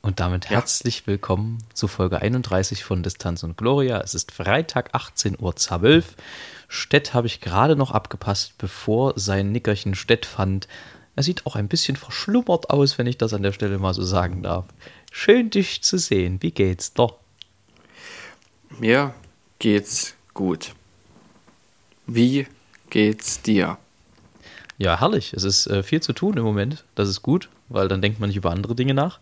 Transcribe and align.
Und 0.00 0.20
damit 0.20 0.44
Ja. 0.46 0.52
herzlich 0.52 1.06
willkommen 1.06 1.58
zu 1.74 1.88
Folge 1.88 2.22
31 2.22 2.84
von 2.84 3.02
Distanz 3.02 3.42
und 3.42 3.56
Gloria. 3.56 4.00
Es 4.00 4.14
ist 4.14 4.32
Freitag 4.32 4.94
18.12 4.94 5.96
Uhr. 5.96 6.02
Stett 6.68 7.14
habe 7.14 7.26
ich 7.26 7.40
gerade 7.40 7.76
noch 7.76 7.90
abgepasst, 7.90 8.54
bevor 8.58 9.14
sein 9.16 9.52
Nickerchen 9.52 9.94
Stett 9.94 10.24
fand. 10.24 10.68
Er 11.16 11.22
sieht 11.24 11.46
auch 11.46 11.56
ein 11.56 11.68
bisschen 11.68 11.96
verschlummert 11.96 12.70
aus, 12.70 12.96
wenn 12.96 13.06
ich 13.06 13.18
das 13.18 13.34
an 13.34 13.42
der 13.42 13.52
Stelle 13.52 13.78
mal 13.78 13.92
so 13.92 14.04
sagen 14.04 14.42
darf. 14.42 14.66
Schön, 15.10 15.50
dich 15.50 15.82
zu 15.82 15.98
sehen. 15.98 16.40
Wie 16.42 16.52
geht's 16.52 16.92
doch? 16.92 17.16
Mir 18.78 19.14
geht's 19.58 20.14
gut. 20.32 20.74
Wie 22.06 22.46
geht's 22.90 23.42
dir? 23.42 23.78
Ja, 24.78 25.00
herrlich. 25.00 25.32
Es 25.32 25.42
ist 25.42 25.66
äh, 25.66 25.82
viel 25.82 26.00
zu 26.00 26.12
tun 26.12 26.36
im 26.36 26.44
Moment. 26.44 26.84
Das 26.94 27.08
ist 27.08 27.22
gut, 27.22 27.48
weil 27.68 27.88
dann 27.88 28.00
denkt 28.00 28.20
man 28.20 28.28
nicht 28.28 28.36
über 28.36 28.52
andere 28.52 28.76
Dinge 28.76 28.94
nach. 28.94 29.18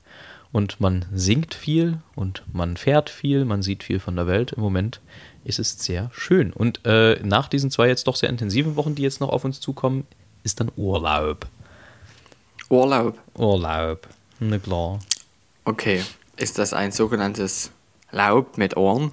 Und 0.56 0.80
man 0.80 1.04
singt 1.12 1.52
viel 1.52 1.98
und 2.14 2.42
man 2.50 2.78
fährt 2.78 3.10
viel, 3.10 3.44
man 3.44 3.60
sieht 3.62 3.82
viel 3.82 4.00
von 4.00 4.16
der 4.16 4.26
Welt. 4.26 4.52
Im 4.52 4.62
Moment 4.62 5.02
ist 5.44 5.58
es 5.58 5.78
sehr 5.84 6.08
schön. 6.14 6.50
Und 6.50 6.80
äh, 6.86 7.20
nach 7.22 7.48
diesen 7.48 7.70
zwei 7.70 7.88
jetzt 7.88 8.06
doch 8.06 8.16
sehr 8.16 8.30
intensiven 8.30 8.74
Wochen, 8.74 8.94
die 8.94 9.02
jetzt 9.02 9.20
noch 9.20 9.28
auf 9.28 9.44
uns 9.44 9.60
zukommen, 9.60 10.06
ist 10.44 10.58
dann 10.58 10.72
Urlaub. 10.76 11.46
Urlaub. 12.70 13.18
Urlaub. 13.36 14.08
Na 14.40 14.56
klar. 14.58 14.98
Okay. 15.66 16.02
Ist 16.38 16.58
das 16.58 16.72
ein 16.72 16.90
sogenanntes 16.90 17.70
Laub 18.10 18.56
mit 18.56 18.78
Ohren? 18.78 19.10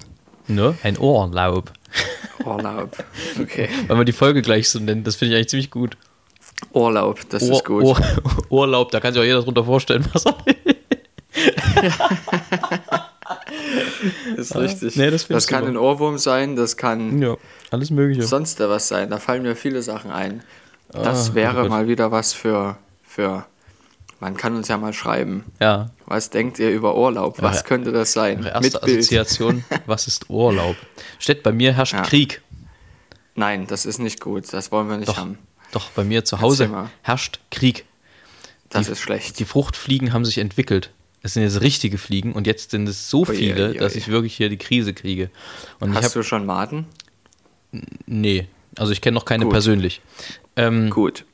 Ne? 0.48 0.78
Ein 0.82 0.98
Urlaub. 0.98 1.70
Urlaub. 2.42 2.96
Okay. 3.38 3.68
Weil 3.86 3.96
man 3.98 4.06
die 4.06 4.12
Folge 4.12 4.40
gleich 4.40 4.70
so 4.70 4.78
nennt, 4.78 5.06
das 5.06 5.16
finde 5.16 5.34
ich 5.34 5.36
eigentlich 5.36 5.48
ziemlich 5.50 5.70
gut. 5.70 5.98
Urlaub, 6.72 7.20
das 7.28 7.42
Ur- 7.42 7.52
ist 7.52 7.64
gut. 7.66 7.84
Ur- 7.84 8.00
Urlaub, 8.48 8.90
da 8.92 9.00
kann 9.00 9.12
sich 9.12 9.20
auch 9.20 9.26
jeder 9.26 9.42
drunter 9.42 9.64
vorstellen, 9.64 10.06
was 10.14 10.24
er 10.24 10.36
will. 10.46 10.53
Ist 14.36 14.54
richtig. 14.56 14.96
nee, 14.96 15.10
das 15.10 15.26
das 15.28 15.46
kann 15.46 15.60
super. 15.60 15.72
ein 15.72 15.76
Ohrwurm 15.76 16.18
sein, 16.18 16.56
das 16.56 16.76
kann 16.76 17.20
Ja, 17.20 17.36
alles 17.70 17.90
Mögliche. 17.90 18.22
sonst 18.26 18.60
was 18.60 18.88
sein. 18.88 19.10
Da 19.10 19.18
fallen 19.18 19.42
mir 19.42 19.56
viele 19.56 19.82
Sachen 19.82 20.10
ein. 20.10 20.42
Das 20.92 21.30
Ah, 21.30 21.34
wäre 21.34 21.68
mal 21.68 21.88
wieder 21.88 22.12
was 22.12 22.32
für, 22.32 22.76
für. 23.02 23.46
Man 24.20 24.36
kann 24.36 24.54
uns 24.56 24.68
ja 24.68 24.76
mal 24.78 24.92
schreiben. 24.92 25.44
Ja, 25.60 25.90
Was 26.06 26.30
denkt 26.30 26.58
ihr 26.58 26.70
über 26.70 26.96
Urlaub? 26.96 27.42
Was 27.42 27.56
Ja, 27.58 27.62
könnte 27.62 27.92
das 27.92 28.12
sein? 28.12 28.44
Erste 28.44 28.60
Mit. 28.62 28.76
Assoziation, 28.82 29.64
was 29.86 30.06
ist 30.06 30.30
Urlaub? 30.30 30.76
Steht 31.18 31.42
bei 31.42 31.52
mir 31.52 31.72
herrscht 31.74 31.94
Ja. 31.94 32.02
Krieg. 32.02 32.40
Nein, 33.34 33.66
das 33.66 33.84
ist 33.84 33.98
nicht 33.98 34.20
gut. 34.20 34.52
Das 34.52 34.70
wollen 34.70 34.88
wir 34.88 34.96
nicht 34.96 35.08
Doch, 35.08 35.16
haben. 35.18 35.38
doch, 35.72 35.90
bei 35.90 36.04
mir 36.04 36.24
zu 36.24 36.40
Hause 36.40 36.88
herrscht 37.02 37.40
Krieg. 37.50 37.84
Das 38.70 38.86
die- 38.86 38.92
ist 38.92 39.00
schlecht. 39.00 39.38
Die 39.40 39.44
Fruchtfliegen 39.44 40.12
haben 40.12 40.24
sich 40.24 40.38
entwickelt. 40.38 40.90
Es 41.24 41.32
sind 41.32 41.42
jetzt 41.42 41.62
richtige 41.62 41.96
Fliegen 41.96 42.32
und 42.34 42.46
jetzt 42.46 42.70
sind 42.72 42.86
es 42.86 43.08
so 43.08 43.26
Ui, 43.26 43.34
viele, 43.34 43.70
ui. 43.70 43.78
dass 43.78 43.96
ich 43.96 44.08
wirklich 44.08 44.36
hier 44.36 44.50
die 44.50 44.58
Krise 44.58 44.92
kriege. 44.92 45.30
Und 45.80 45.90
ich 45.90 45.96
Hast 45.96 46.04
habe 46.04 46.14
du 46.14 46.22
schon 46.22 46.44
Maden? 46.44 46.84
nee, 48.06 48.46
also 48.76 48.92
ich 48.92 49.00
kenne 49.00 49.14
noch 49.14 49.24
keine 49.24 49.44
Gut. 49.44 49.52
persönlich. 49.54 50.02
Ähm, 50.54 50.90
Gut. 50.90 51.24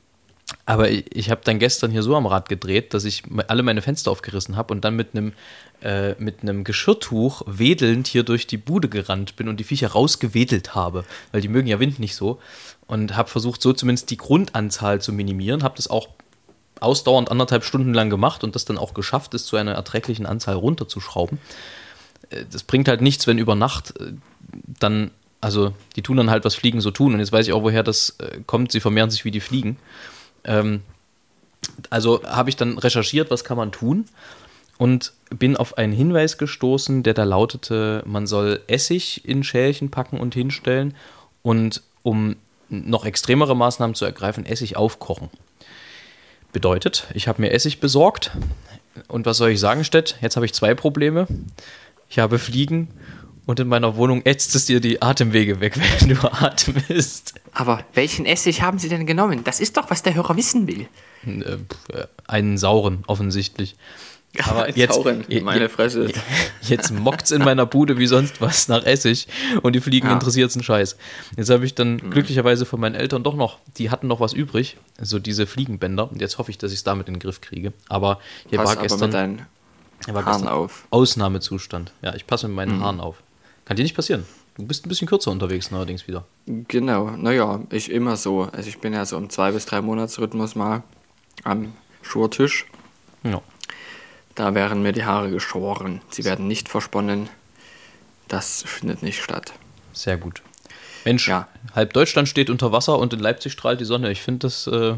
Aber 0.65 0.89
ich, 0.89 1.05
ich 1.13 1.29
habe 1.29 1.41
dann 1.43 1.59
gestern 1.59 1.91
hier 1.91 2.03
so 2.03 2.15
am 2.15 2.25
Rad 2.25 2.47
gedreht, 2.47 2.93
dass 2.93 3.03
ich 3.03 3.23
alle 3.47 3.63
meine 3.63 3.81
Fenster 3.81 4.11
aufgerissen 4.11 4.55
habe 4.55 4.73
und 4.73 4.85
dann 4.85 4.95
mit 4.95 5.09
einem 5.13 5.33
äh, 5.81 6.13
mit 6.19 6.41
einem 6.41 6.63
Geschirrtuch 6.63 7.41
wedelnd 7.45 8.07
hier 8.07 8.23
durch 8.23 8.47
die 8.47 8.57
Bude 8.57 8.87
gerannt 8.87 9.35
bin 9.35 9.49
und 9.49 9.59
die 9.59 9.63
Viecher 9.65 9.89
rausgewedelt 9.89 10.73
habe, 10.73 11.03
weil 11.33 11.41
die 11.41 11.49
mögen 11.49 11.67
ja 11.67 11.79
Wind 11.81 11.99
nicht 11.99 12.15
so 12.15 12.39
und 12.87 13.17
habe 13.17 13.29
versucht, 13.29 13.61
so 13.61 13.73
zumindest 13.73 14.09
die 14.09 14.17
Grundanzahl 14.17 15.01
zu 15.01 15.11
minimieren, 15.11 15.63
habe 15.63 15.75
das 15.75 15.89
auch 15.89 16.07
ausdauernd 16.81 17.31
anderthalb 17.31 17.63
Stunden 17.63 17.93
lang 17.93 18.09
gemacht 18.09 18.43
und 18.43 18.55
das 18.55 18.65
dann 18.65 18.77
auch 18.77 18.93
geschafft, 18.93 19.33
es 19.33 19.45
zu 19.45 19.57
einer 19.57 19.73
erträglichen 19.73 20.25
Anzahl 20.25 20.55
runterzuschrauben. 20.55 21.39
Äh, 22.29 22.45
Das 22.51 22.63
bringt 22.63 22.87
halt 22.87 23.01
nichts, 23.01 23.27
wenn 23.27 23.37
über 23.37 23.55
Nacht 23.55 23.99
äh, 23.99 24.13
dann, 24.79 25.11
also 25.39 25.73
die 25.95 26.01
tun 26.01 26.17
dann 26.17 26.29
halt, 26.29 26.45
was 26.45 26.55
Fliegen 26.55 26.81
so 26.81 26.91
tun 26.91 27.13
und 27.13 27.19
jetzt 27.19 27.31
weiß 27.31 27.47
ich 27.47 27.53
auch, 27.53 27.63
woher 27.63 27.83
das 27.83 28.15
äh, 28.19 28.41
kommt, 28.45 28.71
sie 28.71 28.79
vermehren 28.79 29.11
sich 29.11 29.25
wie 29.25 29.31
die 29.31 29.39
Fliegen. 29.39 29.77
Ähm, 30.43 30.81
also 31.89 32.23
habe 32.23 32.49
ich 32.49 32.55
dann 32.55 32.77
recherchiert, 32.77 33.29
was 33.29 33.43
kann 33.43 33.57
man 33.57 33.71
tun 33.71 34.05
und 34.77 35.13
bin 35.29 35.55
auf 35.55 35.77
einen 35.77 35.93
Hinweis 35.93 36.39
gestoßen, 36.39 37.03
der 37.03 37.13
da 37.13 37.23
lautete, 37.23 38.01
man 38.05 38.25
soll 38.25 38.61
Essig 38.67 39.23
in 39.25 39.43
Schälchen 39.43 39.91
packen 39.91 40.19
und 40.19 40.33
hinstellen 40.33 40.95
und 41.43 41.83
um 42.01 42.35
noch 42.69 43.05
extremere 43.05 43.55
Maßnahmen 43.55 43.95
zu 43.95 44.05
ergreifen, 44.05 44.45
Essig 44.45 44.77
aufkochen. 44.77 45.29
Bedeutet, 46.51 47.07
ich 47.13 47.27
habe 47.27 47.41
mir 47.41 47.51
Essig 47.51 47.79
besorgt 47.79 48.31
und 49.07 49.25
was 49.25 49.37
soll 49.37 49.51
ich 49.51 49.59
sagen, 49.59 49.83
Stett? 49.83 50.17
Jetzt 50.21 50.35
habe 50.35 50.45
ich 50.45 50.53
zwei 50.53 50.73
Probleme. 50.73 51.27
Ich 52.09 52.19
habe 52.19 52.39
Fliegen 52.39 52.89
und 53.45 53.59
in 53.59 53.67
meiner 53.67 53.95
Wohnung 53.95 54.21
ätzt 54.25 54.53
es 54.55 54.65
dir 54.65 54.79
die 54.79 55.01
Atemwege 55.01 55.59
weg, 55.59 55.77
wenn 55.99 56.09
du 56.09 56.31
atmest. 56.31 57.35
Aber 57.53 57.83
welchen 57.93 58.25
Essig 58.25 58.61
haben 58.61 58.79
Sie 58.79 58.89
denn 58.89 59.05
genommen? 59.05 59.43
Das 59.43 59.59
ist 59.59 59.77
doch, 59.77 59.89
was 59.89 60.03
der 60.03 60.13
Hörer 60.13 60.35
wissen 60.35 60.67
will. 60.67 60.87
Äh, 61.25 61.57
pf, 61.57 62.07
einen 62.27 62.57
sauren, 62.57 63.03
offensichtlich. 63.07 63.75
Aber 64.47 64.63
Ein 64.63 64.75
jetzt, 64.75 64.93
Sauren, 64.95 65.25
je- 65.27 65.41
meine 65.41 65.67
Fresse. 65.67 66.07
Jetzt 66.61 66.91
mockt's 66.91 67.31
in 67.31 67.43
meiner 67.43 67.65
Bude 67.65 67.97
wie 67.97 68.07
sonst 68.07 68.39
was 68.39 68.69
nach 68.69 68.85
Essig 68.85 69.27
und 69.61 69.73
die 69.73 69.81
Fliegen 69.81 70.07
Ja. 70.07 70.13
interessiert's 70.13 70.55
einen 70.55 70.63
Scheiß. 70.63 70.95
Jetzt 71.35 71.49
habe 71.49 71.65
ich 71.65 71.75
dann 71.75 71.97
glücklicherweise 71.97 72.65
von 72.65 72.79
meinen 72.79 72.95
Eltern 72.95 73.23
doch 73.23 73.35
noch, 73.35 73.57
die 73.77 73.89
hatten 73.89 74.07
noch 74.07 74.21
was 74.21 74.31
übrig, 74.31 74.77
so 75.01 75.19
diese 75.19 75.47
Fliegenbänder. 75.47 76.09
Und 76.09 76.21
jetzt 76.21 76.37
hoffe 76.37 76.49
ich, 76.49 76.57
dass 76.57 76.71
ich 76.71 76.77
es 76.77 76.83
damit 76.85 77.09
in 77.09 77.15
den 77.15 77.19
Griff 77.19 77.41
kriege. 77.41 77.73
Aber 77.89 78.19
hier 78.49 78.57
Pass 78.59 78.67
war 78.67 78.73
aber 78.73 78.81
gestern, 78.83 79.31
mit 79.35 79.41
hier 80.05 80.13
war 80.13 80.25
Haaren 80.25 80.37
gestern 80.43 80.53
auf. 80.53 80.87
Ausnahmezustand. 80.91 81.91
Ja, 82.01 82.15
ich 82.15 82.25
passe 82.25 82.47
mit 82.47 82.55
meinen 82.55 82.79
Haaren 82.81 83.01
auf. 83.01 83.21
Kann 83.65 83.75
dir 83.75 83.83
nicht 83.83 83.95
passieren. 83.95 84.25
Du 84.57 84.65
bist 84.65 84.85
ein 84.85 84.89
bisschen 84.89 85.07
kürzer 85.07 85.31
unterwegs 85.31 85.71
neuerdings 85.71 86.07
wieder. 86.07 86.25
Genau, 86.45 87.11
naja, 87.11 87.61
ich 87.69 87.91
immer 87.91 88.15
so. 88.17 88.43
Also 88.51 88.69
ich 88.69 88.79
bin 88.79 88.93
ja 88.93 89.05
so 89.05 89.17
im 89.17 89.29
zwei 89.29 89.51
bis 89.51 89.65
drei 89.65 89.81
Monatsrhythmus 89.81 90.55
mal 90.55 90.83
am 91.43 91.73
Schurtisch. 92.01 92.65
Ja. 93.23 93.41
Da 94.35 94.53
wären 94.55 94.81
mir 94.81 94.91
die 94.93 95.03
Haare 95.05 95.29
geschoren. 95.29 96.01
Sie 96.09 96.23
werden 96.23 96.47
nicht 96.47 96.69
versponnen. 96.69 97.29
Das 98.27 98.63
findet 98.65 99.03
nicht 99.03 99.21
statt. 99.21 99.53
Sehr 99.93 100.17
gut. 100.17 100.41
Mensch, 101.03 101.27
Ja. 101.27 101.47
halb 101.75 101.93
Deutschland 101.93 102.29
steht 102.29 102.49
unter 102.49 102.71
Wasser 102.71 102.97
und 102.97 103.11
in 103.13 103.19
Leipzig 103.19 103.51
strahlt 103.53 103.79
die 103.81 103.85
Sonne. 103.85 104.11
Ich 104.11 104.21
finde 104.21 104.39
das 104.47 104.67
äh, 104.67 104.95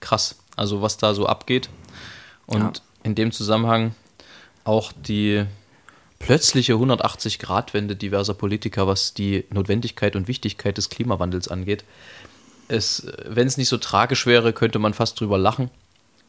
krass, 0.00 0.36
also 0.56 0.82
was 0.82 0.96
da 0.96 1.14
so 1.14 1.26
abgeht. 1.26 1.68
Und 2.46 2.60
Ja. 2.78 2.82
in 3.04 3.14
dem 3.14 3.30
Zusammenhang 3.30 3.94
auch 4.64 4.92
die 4.92 5.44
plötzliche 6.18 6.72
180-Grad-Wende 6.74 7.96
diverser 7.96 8.34
Politiker, 8.34 8.86
was 8.86 9.14
die 9.14 9.44
Notwendigkeit 9.50 10.16
und 10.16 10.26
Wichtigkeit 10.26 10.76
des 10.78 10.88
Klimawandels 10.88 11.48
angeht. 11.48 11.84
Es, 12.66 13.06
wenn 13.26 13.46
es 13.46 13.58
nicht 13.58 13.68
so 13.68 13.76
tragisch 13.76 14.24
wäre, 14.24 14.54
könnte 14.54 14.78
man 14.78 14.94
fast 14.94 15.20
drüber 15.20 15.36
lachen. 15.36 15.70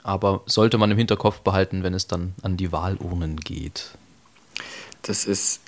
Aber 0.05 0.43
sollte 0.45 0.77
man 0.77 0.91
im 0.91 0.99
Hinterkopf 0.99 1.39
behalten, 1.39 1.81
wenn 1.81 1.95
es 1.95 2.05
dann 2.05 2.35
an 2.43 2.57
die 2.57 2.71
Wahlurnen 2.71 3.37
geht. 3.37 3.97
Das 5.01 5.25
ist. 5.25 5.61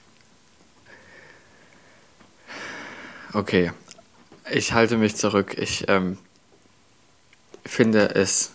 Okay. 3.34 3.72
Ich 4.52 4.74
halte 4.74 4.98
mich 4.98 5.16
zurück. 5.16 5.58
Ich 5.58 5.86
ähm, 5.88 6.20
finde 7.66 8.14
es. 8.14 8.52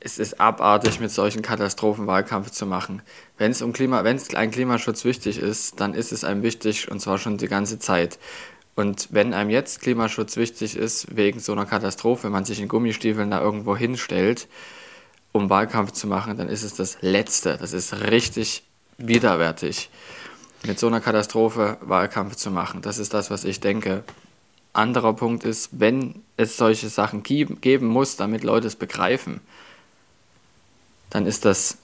Es 0.00 0.18
ist 0.18 0.40
abartig, 0.40 1.00
mit 1.00 1.10
solchen 1.10 1.42
Katastrophenwahlkampf 1.42 2.50
zu 2.50 2.64
machen. 2.64 3.02
Wenn 3.36 3.50
es 3.50 3.60
um 3.60 3.74
Klima, 3.74 4.04
wenn 4.04 4.16
es 4.16 4.34
ein 4.34 4.52
Klimaschutz 4.52 5.04
wichtig 5.04 5.36
ist, 5.36 5.80
dann 5.80 5.92
ist 5.92 6.12
es 6.12 6.24
einem 6.24 6.42
wichtig 6.42 6.90
und 6.90 7.00
zwar 7.00 7.18
schon 7.18 7.36
die 7.36 7.48
ganze 7.48 7.78
Zeit. 7.78 8.18
Und 8.76 9.08
wenn 9.10 9.32
einem 9.32 9.50
jetzt 9.50 9.80
Klimaschutz 9.80 10.36
wichtig 10.36 10.76
ist, 10.76 11.16
wegen 11.16 11.40
so 11.40 11.52
einer 11.52 11.64
Katastrophe, 11.64 12.28
man 12.28 12.44
sich 12.44 12.60
in 12.60 12.68
Gummistiefeln 12.68 13.30
da 13.30 13.40
irgendwo 13.40 13.74
hinstellt, 13.74 14.48
um 15.32 15.50
Wahlkampf 15.50 15.92
zu 15.92 16.06
machen, 16.06 16.36
dann 16.36 16.48
ist 16.48 16.62
es 16.62 16.74
das 16.74 16.98
Letzte. 17.00 17.56
Das 17.56 17.72
ist 17.72 17.94
richtig 18.10 18.64
widerwärtig, 18.98 19.90
mit 20.66 20.78
so 20.78 20.86
einer 20.86 21.00
Katastrophe 21.00 21.78
Wahlkampf 21.80 22.36
zu 22.36 22.50
machen. 22.50 22.82
Das 22.82 22.98
ist 22.98 23.14
das, 23.14 23.30
was 23.30 23.44
ich 23.44 23.60
denke. 23.60 24.04
Anderer 24.74 25.14
Punkt 25.14 25.44
ist, 25.44 25.70
wenn 25.72 26.22
es 26.36 26.58
solche 26.58 26.90
Sachen 26.90 27.22
geben 27.22 27.86
muss, 27.86 28.16
damit 28.16 28.44
Leute 28.44 28.66
es 28.66 28.76
begreifen, 28.76 29.40
dann 31.08 31.24
ist 31.24 31.46
das 31.46 31.78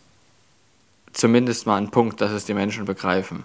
zumindest 1.14 1.66
mal 1.66 1.76
ein 1.76 1.90
Punkt, 1.90 2.20
dass 2.20 2.32
es 2.32 2.44
die 2.44 2.54
Menschen 2.54 2.84
begreifen. 2.84 3.44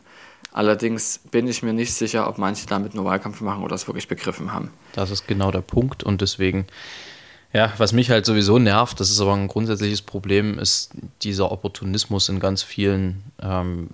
Allerdings 0.58 1.20
bin 1.30 1.48
ich 1.48 1.62
mir 1.62 1.72
nicht 1.72 1.94
sicher, 1.94 2.28
ob 2.28 2.40
manche 2.40 2.66
damit 2.66 2.96
nur 2.96 3.06
Wahlkampf 3.06 3.42
machen 3.42 3.64
oder 3.64 3.76
es 3.76 3.88
wirklich 3.88 4.08
begriffen 4.08 4.54
haben. 4.54 4.72
Das 4.94 5.12
ist 5.12 5.28
genau 5.28 5.52
der 5.52 5.62
Punkt 5.62 6.02
und 6.02 6.20
deswegen, 6.20 6.66
ja, 7.54 7.72
was 7.78 7.94
mich 7.94 8.10
halt 8.10 8.26
sowieso 8.26 8.58
nervt, 8.58 9.00
das 9.00 9.12
ist 9.12 9.22
aber 9.22 9.36
ein 9.36 9.50
grundsätzliches 9.50 10.02
Problem, 10.02 10.58
ist 10.58 10.94
dieser 11.22 11.52
Opportunismus 11.52 12.28
in 12.30 12.40
ganz 12.40 12.64
vielen 12.64 13.22
ähm, 13.40 13.88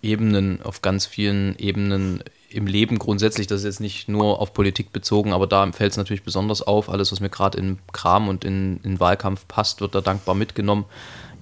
Ebenen, 0.00 0.62
auf 0.62 0.80
ganz 0.80 1.04
vielen 1.04 1.54
Ebenen 1.58 2.24
im 2.48 2.66
Leben 2.66 2.98
grundsätzlich, 2.98 3.46
das 3.46 3.58
ist 3.58 3.66
jetzt 3.66 3.80
nicht 3.80 4.08
nur 4.08 4.40
auf 4.40 4.54
Politik 4.54 4.94
bezogen, 4.94 5.34
aber 5.34 5.46
da 5.46 5.70
fällt 5.72 5.90
es 5.90 5.98
natürlich 5.98 6.22
besonders 6.22 6.62
auf. 6.62 6.88
Alles, 6.88 7.12
was 7.12 7.20
mir 7.20 7.28
gerade 7.28 7.58
in 7.58 7.78
Kram 7.92 8.28
und 8.28 8.42
in, 8.42 8.80
in 8.84 9.00
Wahlkampf 9.00 9.46
passt, 9.48 9.82
wird 9.82 9.94
da 9.94 10.00
dankbar 10.00 10.34
mitgenommen. 10.34 10.86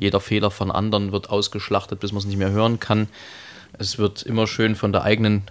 Jeder 0.01 0.19
Fehler 0.19 0.51
von 0.51 0.73
anderen 0.73 1.13
wird 1.13 1.31
ausgeschlachtet, 1.31 2.01
bis 2.01 2.11
man 2.11 2.19
es 2.19 2.27
nicht 2.27 2.39
mehr 2.39 2.51
hören 2.51 2.81
kann. 2.81 3.07
Es 3.79 3.99
wird 3.99 4.23
immer 4.23 4.47
schön 4.47 4.77
von 4.77 4.93
der 4.93 5.03
eigenen 5.03 5.43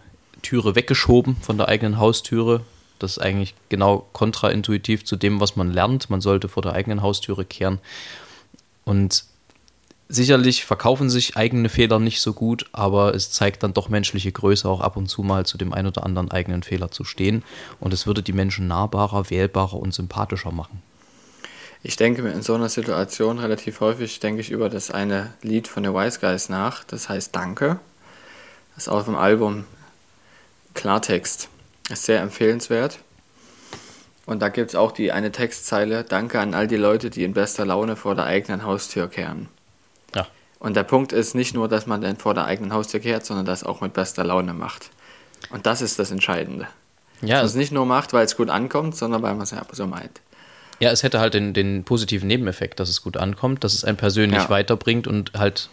Türe 0.42 0.76
weggeschoben, 0.76 1.36
von 1.38 1.58
der 1.58 1.68
eigenen 1.68 1.98
Haustüre. 1.98 2.62
Das 3.00 3.12
ist 3.12 3.20
eigentlich 3.20 3.56
genau 3.70 4.08
kontraintuitiv 4.14 5.04
zu 5.06 5.16
dem, 5.16 5.40
was 5.40 5.56
man 5.56 5.72
lernt. 5.72 6.10
Man 6.10 6.22
sollte 6.22 6.48
vor 6.48 6.64
der 6.64 6.74
eigenen 6.74 7.02
Haustüre 7.02 7.46
kehren. 7.46 7.80
Und 8.86 9.26
sicherlich 10.10 10.66
verkaufen 10.66 11.10
sich 11.10 11.36
eigene 11.36 11.70
Fehler 11.70 12.00
nicht 12.00 12.22
so 12.22 12.34
gut, 12.34 12.66
aber 12.72 13.16
es 13.16 13.32
zeigt 13.32 13.64
dann 13.64 13.74
doch 13.74 13.90
menschliche 13.90 14.32
Größe, 14.32 14.68
auch 14.70 14.82
ab 14.82 14.96
und 14.96 15.08
zu 15.08 15.24
mal 15.24 15.46
zu 15.46 15.58
dem 15.58 15.74
ein 15.74 15.88
oder 15.88 16.06
anderen 16.06 16.32
eigenen 16.32 16.64
Fehler 16.64 16.92
zu 16.92 17.04
stehen. 17.04 17.44
Und 17.80 17.94
es 17.94 18.06
würde 18.08 18.24
die 18.24 18.34
Menschen 18.34 18.68
nahbarer, 18.68 19.30
wählbarer 19.30 19.76
und 19.76 19.94
sympathischer 19.94 20.52
machen. 20.52 20.82
Ich 21.86 21.98
denke 21.98 22.22
mir 22.22 22.32
in 22.32 22.42
so 22.42 22.54
einer 22.54 22.70
Situation 22.70 23.40
relativ 23.40 23.82
häufig, 23.82 24.22
denke 24.22 24.40
ich 24.40 24.52
über 24.52 24.70
das 24.70 24.90
eine 24.90 25.34
Lied 25.42 25.68
von 25.68 25.84
den 25.84 25.94
Wise 25.94 26.20
Guys 26.22 26.48
nach, 26.48 26.86
das 26.86 27.10
heißt 27.10 27.36
Danke. 27.36 27.80
Das 28.76 28.86
ist 28.86 28.90
auf 28.90 29.06
dem 29.06 29.16
Album 29.16 29.66
Klartext. 30.74 31.50
Ist 31.90 32.06
sehr 32.06 32.22
empfehlenswert. 32.22 33.00
Und 34.26 34.42
da 34.42 34.50
gibt 34.50 34.70
es 34.70 34.76
auch 34.76 34.92
die 34.94 35.12
eine 35.12 35.32
Textzeile, 35.32 36.04
Danke 36.04 36.40
an 36.40 36.54
all 36.54 36.68
die 36.68 36.78
Leute, 36.78 37.10
die 37.10 37.24
in 37.24 37.34
bester 37.34 37.66
Laune 37.66 37.96
vor 37.96 38.16
der 38.16 38.26
eigenen 38.26 38.64
Haustür 38.64 39.10
kehren. 39.10 39.50
Ja. 40.16 40.28
Und 40.60 40.76
der 40.78 40.84
Punkt 40.84 41.12
ist 41.12 41.36
nicht 41.36 41.54
nur, 41.54 41.68
dass 41.68 41.88
man 41.88 42.02
dann 42.02 42.16
vor 42.18 42.34
der 42.34 42.46
eigenen 42.46 42.72
Haustür 42.72 43.02
kehrt, 43.02 43.26
sondern 43.26 43.46
das 43.46 43.64
auch 43.66 43.82
mit 43.82 43.94
bester 43.94 44.24
Laune 44.24 44.54
macht. 44.54 44.92
Und 45.50 45.66
das 45.66 45.82
ist 45.82 46.00
das 46.00 46.10
Entscheidende. 46.10 46.68
Ja, 47.22 47.36
Dass 47.36 47.42
man 47.42 47.46
es 47.48 47.56
nicht 47.56 47.72
nur 47.74 47.86
macht, 47.86 48.14
weil 48.14 48.26
es 48.26 48.38
gut 48.38 48.50
ankommt, 48.50 48.96
sondern 48.96 49.22
weil 49.22 49.34
man 49.34 49.44
es 49.44 49.52
ja 49.52 49.62
so 49.72 49.86
meint. 49.88 50.22
Ja, 50.80 50.90
es 50.92 51.04
hätte 51.04 51.20
halt 51.20 51.34
den, 51.34 51.54
den 51.54 51.84
positiven 51.84 52.28
Nebeneffekt, 52.28 52.80
dass 52.80 52.90
es 52.90 53.02
gut 53.02 53.18
ankommt, 53.18 53.64
dass 53.66 53.74
es 53.74 53.84
einen 53.84 53.98
persönlich 53.98 54.44
Ja. 54.44 54.50
weiterbringt 54.50 55.06
und 55.06 55.32
halt, 55.34 55.70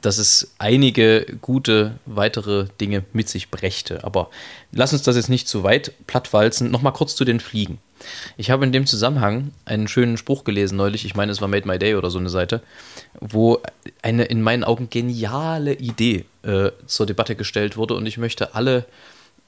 dass 0.00 0.18
es 0.18 0.54
einige 0.58 1.26
gute 1.40 1.98
weitere 2.06 2.66
Dinge 2.80 3.04
mit 3.12 3.28
sich 3.28 3.50
brächte. 3.50 4.04
Aber 4.04 4.30
lass 4.72 4.92
uns 4.92 5.02
das 5.02 5.16
jetzt 5.16 5.28
nicht 5.28 5.48
zu 5.48 5.62
weit 5.62 5.92
plattwalzen. 6.06 6.70
Nochmal 6.70 6.92
kurz 6.92 7.14
zu 7.14 7.24
den 7.24 7.40
Fliegen. 7.40 7.78
Ich 8.36 8.50
habe 8.50 8.64
in 8.64 8.72
dem 8.72 8.86
Zusammenhang 8.86 9.52
einen 9.64 9.86
schönen 9.88 10.16
Spruch 10.16 10.44
gelesen 10.44 10.76
neulich, 10.76 11.04
ich 11.04 11.14
meine, 11.14 11.30
es 11.30 11.40
war 11.40 11.48
Made 11.48 11.68
My 11.68 11.78
Day 11.78 11.94
oder 11.94 12.10
so 12.10 12.18
eine 12.18 12.30
Seite, 12.30 12.62
wo 13.20 13.60
eine 14.02 14.24
in 14.24 14.42
meinen 14.42 14.64
Augen 14.64 14.90
geniale 14.90 15.74
Idee 15.74 16.24
äh, 16.42 16.70
zur 16.86 17.06
Debatte 17.06 17.36
gestellt 17.36 17.76
wurde 17.76 17.94
und 17.94 18.06
ich 18.06 18.18
möchte 18.18 18.54
alle 18.56 18.86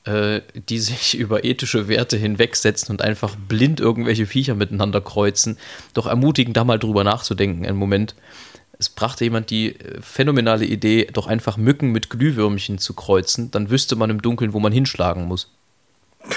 äh, 0.05 0.43
die 0.69 0.79
sich 0.79 1.15
über 1.19 1.45
ethische 1.45 1.89
Werte 1.89 2.17
hinwegsetzen 2.17 2.91
und 2.91 3.03
einfach 3.03 3.37
blind 3.37 3.81
irgendwelche 3.81 4.27
Viecher 4.27 4.55
miteinander 4.55 5.01
kreuzen, 5.01 5.59
doch 5.95 6.07
ermutigen, 6.07 6.53
da 6.53 6.65
mal 6.65 6.79
drüber 6.79 7.05
nachzudenken. 7.05 7.67
Einen 7.67 7.79
Moment. 7.79 8.15
Es 8.79 8.89
brachte 8.89 9.25
jemand 9.25 9.51
die 9.51 9.79
äh, 9.79 10.01
phänomenale 10.01 10.65
Idee, 10.65 11.09
doch 11.13 11.27
einfach 11.27 11.57
Mücken 11.57 11.93
mit 11.93 12.11
Glühwürmchen 12.11 12.79
zu 12.79 12.95
kreuzen, 12.95 13.51
dann 13.51 13.71
wüsste 13.71 13.97
man 13.97 14.11
im 14.11 14.23
Dunkeln, 14.23 14.53
wo 14.53 14.61
man 14.61 14.73
hinschlagen 14.73 15.25
muss. 15.25 15.51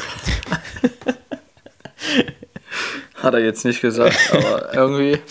Hat 3.15 3.33
er 3.33 3.39
jetzt 3.39 3.65
nicht 3.65 3.81
gesagt, 3.81 4.17
aber 4.31 4.73
irgendwie. 4.73 5.19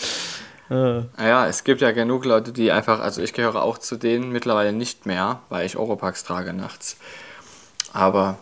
Naja, 0.69 1.47
es 1.47 1.63
gibt 1.63 1.79
ja 1.79 1.91
genug 1.91 2.25
Leute, 2.25 2.51
die 2.51 2.73
einfach, 2.73 2.99
also 2.99 3.21
ich 3.21 3.31
gehöre 3.31 3.63
auch 3.63 3.77
zu 3.77 3.95
denen 3.95 4.33
mittlerweile 4.33 4.73
nicht 4.73 5.05
mehr, 5.05 5.39
weil 5.47 5.65
ich 5.65 5.77
Oropax 5.77 6.25
trage 6.25 6.51
nachts. 6.51 6.97
Aber 7.93 8.37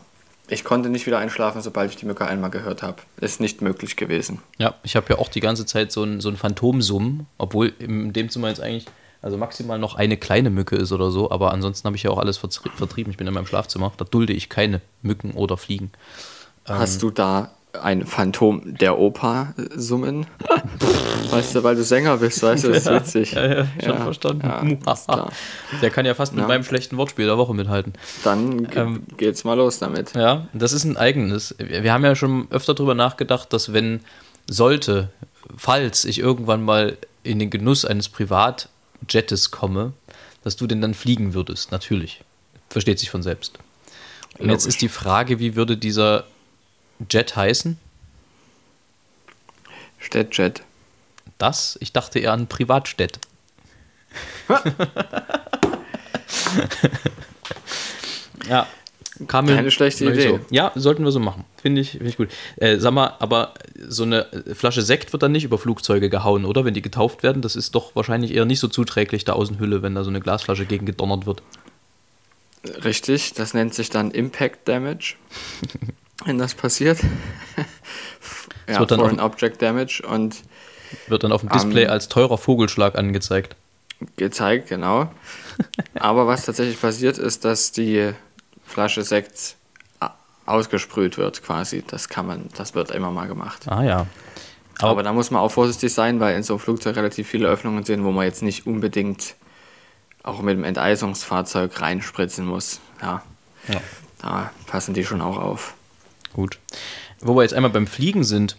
ich 0.47 0.63
konnte 0.63 0.89
nicht 0.89 1.06
wieder 1.06 1.18
einschlafen, 1.18 1.62
sobald 1.62 1.89
ich 1.92 1.97
die 1.97 2.06
Mücke 2.06 2.25
einmal 2.25 2.50
gehört 2.50 2.83
habe. 2.83 2.97
Ist 3.19 3.39
nicht 3.39 3.62
möglich 3.62 3.95
gewesen. 3.95 4.42
Ja, 4.57 4.75
ich 4.83 4.95
habe 4.95 5.07
ja 5.09 5.19
auch 5.19 5.30
die 5.30 5.39
ganze 5.39 5.65
Zeit 5.65 5.92
so 5.92 6.03
ein, 6.03 6.21
so 6.21 6.30
ein 6.30 6.38
Phantomsummen, 6.38 7.27
obwohl 7.38 7.74
in 7.80 8.13
dem 8.13 8.30
Zimmer 8.30 8.50
jetzt 8.50 8.62
eigentlich, 8.62 8.86
also 9.21 9.38
maximal 9.38 9.80
noch 9.80 9.95
eine 9.95 10.18
kleine 10.18 10.51
Mücke 10.51 10.75
ist 10.75 10.92
oder 10.92 11.09
so, 11.09 11.31
aber 11.31 11.51
ansonsten 11.51 11.88
habe 11.88 11.95
ich 11.95 12.03
ja 12.03 12.12
auch 12.12 12.19
alles 12.19 12.38
vertrie- 12.39 12.69
vertrieben. 12.75 13.09
Ich 13.12 13.18
bin 13.18 13.25
in 13.25 13.33
meinem 13.33 13.47
Schlafzimmer, 13.47 13.92
da 13.97 14.06
dulde 14.06 14.33
ich 14.33 14.50
keine 14.50 14.81
Mücken 15.01 15.31
oder 15.31 15.57
Fliegen. 15.57 15.92
Hast 16.65 17.01
du 17.01 17.09
da 17.09 17.51
ein 17.81 18.06
Phantom 18.06 18.62
der 18.77 18.98
Oper 18.98 19.54
äh, 19.57 19.63
summen? 19.80 20.25
weißt 21.30 21.56
du, 21.56 21.63
weil 21.63 21.75
du 21.75 21.83
Sänger 21.83 22.18
bist, 22.18 22.42
weißt 22.44 22.63
du, 22.66 22.68
das 22.69 22.86
ist 22.86 22.92
witzig. 22.92 23.31
Ja, 23.33 23.45
ja, 23.45 23.68
schon 23.83 23.98
verstanden. 23.98 24.45
Ja, 24.48 24.94
ist 24.94 25.06
klar. 25.06 25.31
Der 25.81 25.89
kann 25.89 26.06
ja 26.06 26.13
fast 26.13 26.33
mit 26.33 26.42
Ja. 26.42 26.48
meinem 26.48 26.63
schlechten 26.63 26.98
Wortspiel 26.98 27.25
der 27.25 27.38
Woche 27.38 27.54
mithalten. 27.54 27.94
Dann 28.24 28.68
Ähm, 28.75 29.04
geht's 29.18 29.44
mal 29.44 29.56
los 29.56 29.80
damit. 29.80 30.13
Ja, 30.16 30.48
das 30.54 30.72
ist 30.74 30.83
ein 30.83 30.98
eigenes. 30.98 31.56
Wir 31.57 31.92
haben 31.94 32.04
ja 32.04 32.16
schon 32.16 32.48
öfter 32.51 32.74
darüber 32.74 32.94
nachgedacht, 32.95 33.51
dass 33.54 33.74
wenn 33.74 34.01
sollte, 34.50 35.10
falls 35.57 36.06
ich 36.06 36.19
irgendwann 36.19 36.63
mal 36.63 36.98
in 37.24 37.39
den 37.39 37.50
Genuss 37.50 37.86
eines 37.86 38.10
Privatjettes 38.10 39.51
komme, 39.51 39.94
dass 40.44 40.56
du 40.56 40.68
den 40.68 40.81
dann 40.81 40.94
fliegen 40.94 41.33
würdest. 41.33 41.72
Natürlich. 41.72 42.22
Versteht 42.69 43.00
sich 43.00 43.10
von 43.10 43.24
selbst. 43.24 43.57
Und 44.38 44.50
jetzt 44.50 44.63
Logisch. 44.63 44.75
ist 44.75 44.81
die 44.81 44.89
Frage, 44.89 45.39
wie 45.39 45.56
würde 45.56 45.77
dieser 45.77 46.25
Jet 47.09 47.36
heißen? 47.36 47.77
Städtjet. 50.00 50.63
Das? 51.38 51.77
Ich 51.81 51.94
dachte 51.94 52.19
eher 52.19 52.33
an 52.33 52.47
Privatjet. 52.47 53.19
ja, 58.50 58.68
kam 59.27 59.47
Keine 59.47 59.71
schlechte 59.71 60.06
Idee. 60.06 60.30
So. 60.30 60.39
Ja, 60.50 60.71
sollten 60.75 61.03
wir 61.03 61.12
so 61.12 61.19
machen. 61.19 61.45
Finde 61.62 61.81
ich, 61.81 61.92
finde 61.92 62.07
ich 62.07 62.18
gut. 62.18 62.30
Äh, 62.57 62.77
sag 62.77 62.94
mal, 62.94 63.15
aber 63.19 63.53
so 63.88 64.03
eine 64.03 64.27
Flasche 64.53 64.81
Sekt 64.81 65.13
wird 65.13 65.24
dann 65.24 65.31
nicht 65.31 65.45
über 65.45 65.57
Flugzeuge 65.57 66.09
gehauen, 66.09 66.45
oder? 66.45 66.65
Wenn 66.65 66.74
die 66.74 66.81
getauft 66.81 67.24
werden, 67.24 67.41
das 67.41 67.56
ist 67.56 67.75
doch 67.75 67.95
wahrscheinlich 67.95 68.33
eher 68.33 68.45
nicht 68.45 68.59
so 68.59 68.68
zuträglich 68.68 69.25
der 69.25 69.36
Außenhülle, 69.36 69.81
wenn 69.81 69.96
da 69.96 70.03
so 70.03 70.10
eine 70.10 70.19
Glasflasche 70.19 70.65
gegen 70.65 70.86
gedonnert 70.86 71.25
wird. 71.25 71.43
Richtig, 72.84 73.34
das 73.34 73.53
nennt 73.53 73.74
sich 73.74 73.89
dann 73.89 74.12
Impact 74.12 74.67
Damage, 74.67 75.15
wenn 76.25 76.38
das 76.38 76.53
passiert. 76.55 77.00
ja, 78.67 78.79
wird 78.79 78.91
dann 78.91 79.00
Foreign 79.00 79.20
auf- 79.20 79.34
Object 79.34 79.62
Damage 79.62 80.03
und 80.08 80.41
Wird 81.08 81.24
dann 81.24 81.32
auf 81.32 81.41
dem 81.41 81.50
Display 81.50 81.84
Ähm, 81.84 81.89
als 81.91 82.10
teurer 82.10 82.38
Vogelschlag 82.38 82.96
angezeigt. 82.98 83.55
gezeigt, 84.17 84.70
genau. 84.70 85.10
Aber 85.96 86.27
was 86.27 86.46
tatsächlich 86.46 86.79
passiert, 86.79 87.17
ist, 87.17 87.46
dass 87.46 87.72
die 87.72 88.12
Flasche 88.65 89.03
Sekt 89.03 89.55
ausgesprüht 90.46 91.17
wird 91.17 91.41
quasi. 91.44 91.84
Das 91.88 92.08
kann 92.10 92.27
man, 92.27 92.50
das 92.55 92.75
wird 92.75 92.91
immer 92.91 93.10
mal 93.12 93.27
gemacht. 93.27 93.67
Ah 93.67 93.84
ja. 93.84 94.05
Aber, 94.79 94.91
Aber- 94.91 95.03
da 95.03 95.13
muss 95.13 95.32
man 95.32 95.41
auch 95.41 95.51
vorsichtig 95.51 95.91
sein, 95.94 96.20
weil 96.20 96.36
in 96.36 96.44
so 96.44 96.53
einem 96.53 96.60
Flugzeug 96.60 96.96
relativ 96.98 97.27
viele 97.27 97.48
Öffnungen 97.48 97.84
sind, 97.84 98.03
wo 98.03 98.12
man 98.12 98.25
jetzt 98.25 98.44
nicht 98.44 98.67
unbedingt 98.67 99.36
auch 100.24 100.41
mit 100.41 100.55
dem 100.58 100.63
Enteisungsfahrzeug 100.63 101.79
reinspritzen 101.82 102.46
muss. 102.46 102.79
Ja, 103.01 103.24
Ja. 103.67 103.79
da 104.22 104.51
passen 104.67 104.94
die 104.94 105.03
schon 105.05 105.22
auch 105.22 105.38
auf. 105.38 105.74
Gut. 106.36 106.60
Wo 107.22 107.34
wir 107.34 107.44
jetzt 107.44 107.54
einmal 107.54 107.72
beim 107.72 107.88
Fliegen 107.88 108.25
sind, 108.25 108.58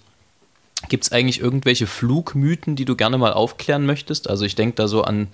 gibt 0.89 1.05
es 1.05 1.13
eigentlich 1.13 1.43
irgendwelche 1.43 1.87
Flugmythen, 1.87 2.75
die 2.75 2.87
du 2.87 2.97
gerne 2.97 3.19
mal 3.19 3.35
aufklären 3.35 3.85
möchtest? 3.85 4.31
Also 4.31 4.47
ich 4.47 4.55
denke 4.55 4.77
da 4.77 4.89
so 4.89 5.03
an, 5.03 5.29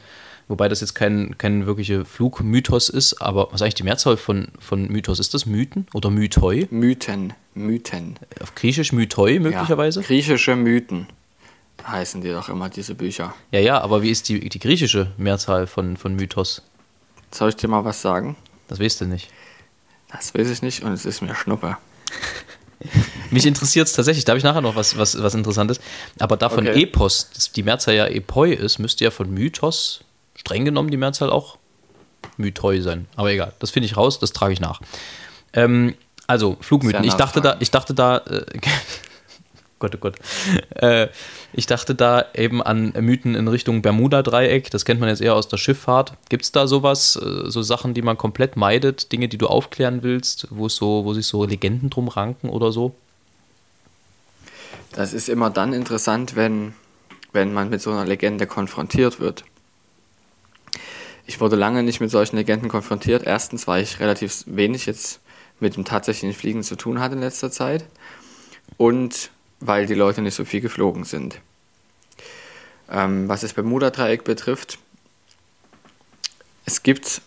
wobei 0.49 0.69
das 0.69 0.81
jetzt 0.81 0.95
kein, 0.95 1.39
kein 1.39 1.67
wirklicher 1.67 2.05
Flugmythos 2.05 2.89
ist, 2.89 3.23
aber 3.23 3.47
was 3.53 3.61
ist 3.61 3.63
eigentlich 3.63 3.75
die 3.75 3.85
Mehrzahl 3.85 4.17
von, 4.17 4.49
von 4.59 4.89
Mythos? 4.89 5.21
Ist 5.21 5.35
das 5.35 5.47
Mythen 5.47 5.87
oder 5.95 6.11
Mythoi? 6.11 6.67
Mythen, 6.73 7.33
Mythen. 7.55 8.19
Auf 8.41 8.57
Griechisch 8.57 8.93
Mythoi 8.93 9.39
möglicherweise? 9.39 10.01
Ja, 10.01 10.07
griechische 10.09 10.57
Mythen 10.57 11.07
heißen 11.87 12.23
die 12.23 12.31
doch 12.31 12.49
immer, 12.49 12.71
diese 12.71 12.97
Bücher. 12.97 13.37
Ja, 13.53 13.61
ja, 13.61 13.81
aber 13.81 14.03
wie 14.03 14.11
ist 14.11 14.29
die, 14.29 14.49
die 14.49 14.59
griechische 14.59 15.13
Mehrzahl 15.17 15.69
von, 15.69 15.97
von 15.97 16.17
Mythos? 16.17 16.63
Soll 17.31 17.51
ich 17.51 17.57
dir 17.57 17.69
mal 17.69 17.85
was 17.85 18.03
sagen? 18.03 18.35
Das 18.67 18.81
weißt 18.81 19.03
du 19.03 19.05
nicht. 19.05 19.31
Das 20.11 20.35
weiß 20.35 20.51
ich 20.51 20.61
nicht 20.61 20.83
und 20.83 20.93
es 20.93 21.07
ist 21.07 21.21
mir 21.21 21.37
Schnuppe. 21.37 21.77
Mich 23.31 23.47
interessiert 23.47 23.87
es 23.87 23.93
tatsächlich, 23.95 24.25
da 24.25 24.33
habe 24.33 24.39
ich 24.39 24.45
nachher 24.45 24.61
noch 24.61 24.77
was, 24.77 24.97
was, 24.97 25.21
was 25.23 25.35
Interessantes. 25.35 25.81
Aber 26.19 26.37
da 26.37 26.49
von 26.49 26.67
Okay. 26.67 26.83
Epos, 26.83 27.31
die 27.55 27.63
Mehrzahl 27.63 27.95
ja 27.95 28.07
Epoi 28.07 28.53
ist, 28.53 28.79
müsste 28.79 29.05
ja 29.05 29.11
von 29.11 29.31
Mythos 29.31 30.05
streng 30.35 30.65
genommen 30.65 30.91
die 30.91 30.97
Mehrzahl 30.97 31.31
auch 31.31 31.59
Mythoi 32.37 32.81
sein. 32.81 33.07
Aber 33.17 33.31
egal, 33.31 33.53
das 33.59 33.71
finde 33.71 33.87
ich 33.87 33.97
raus, 33.97 34.19
das 34.19 34.33
trage 34.33 34.53
ich 34.53 34.61
nach. 34.61 34.81
Ähm, 35.53 35.95
also, 36.27 36.57
Flugmythen. 36.61 37.05
Ich 37.05 37.15
dachte 37.15 37.41
da, 37.41 37.57
ich 37.61 37.71
dachte 37.71 37.95
da, 37.95 38.19
äh, 38.19 38.45
Gott, 39.83 39.97
oh 39.97 39.99
Gott. 39.99 40.15
Äh, 40.75 41.09
ich 41.53 41.67
dachte 41.67 41.95
da 41.95 42.25
eben 42.35 42.63
an 42.63 42.93
Mythen 42.99 43.35
in 43.35 43.47
Richtung 43.47 43.83
Bermuda-Dreieck. 43.83 44.71
Das 44.71 44.85
kennt 44.85 45.01
man 45.01 45.09
jetzt 45.09 45.21
eher 45.21 45.35
aus 45.35 45.47
der 45.47 45.59
Schifffahrt. 45.59 46.15
Gibt 46.29 46.45
es 46.45 46.51
da 46.51 46.67
sowas, 46.67 47.17
äh, 47.17 47.51
so 47.51 47.63
Sachen, 47.63 47.95
die 47.95 48.03
man 48.03 48.17
komplett 48.17 48.57
meidet, 48.57 49.13
Dinge, 49.13 49.29
die 49.29 49.39
du 49.39 49.47
aufklären 49.47 50.03
willst, 50.03 50.49
wo 50.51 50.69
so, 50.69 51.05
wo 51.05 51.15
sich 51.15 51.27
so 51.27 51.45
Legenden 51.45 51.91
drum 51.91 52.09
ranken 52.09 52.49
oder 52.49 52.73
so? 52.73 52.95
Das 54.93 55.13
ist 55.13 55.29
immer 55.29 55.51
dann 55.51 55.73
interessant, 55.73 56.37
wenn, 56.37 56.75
wenn 57.33 57.53
man 57.53 57.69
mit 57.69 57.81
so 57.81 57.91
einer 57.91 58.05
Legende 58.05 58.47
konfrontiert 58.47 59.21
wird. 59.21 59.45
Ich 61.27 61.41
wurde 61.41 61.57
lange 61.57 61.83
nicht 61.83 62.01
mit 62.01 62.11
solchen 62.11 62.37
Legenden 62.37 62.69
konfrontiert. 62.69 63.25
Erstens, 63.25 63.67
weil 63.67 63.83
ich 63.83 64.01
relativ 64.01 64.45
wenig 64.47 64.87
jetzt 64.87 65.21
mit 65.61 65.77
dem 65.77 65.85
tatsächlichen 65.85 66.35
Fliegen 66.35 66.63
zu 66.63 66.77
tun 66.77 66.99
hatte 66.99 67.15
in 67.15 67.21
letzter 67.21 67.51
Zeit. 67.51 67.85
Und 68.77 69.31
weil 69.67 69.87
die 69.87 69.95
Leute 69.95 70.23
nicht 70.23 70.35
so 70.35 70.45
viel 70.45 70.61
geflogen 70.61 71.05
sind. 71.05 71.41
Ähm, 72.91 73.29
was 73.29 73.41
das 73.41 73.55
Bermuda-Dreieck 73.55 74.25
betrifft, 74.25 74.79
es 76.65 76.83
gibt 76.83 77.23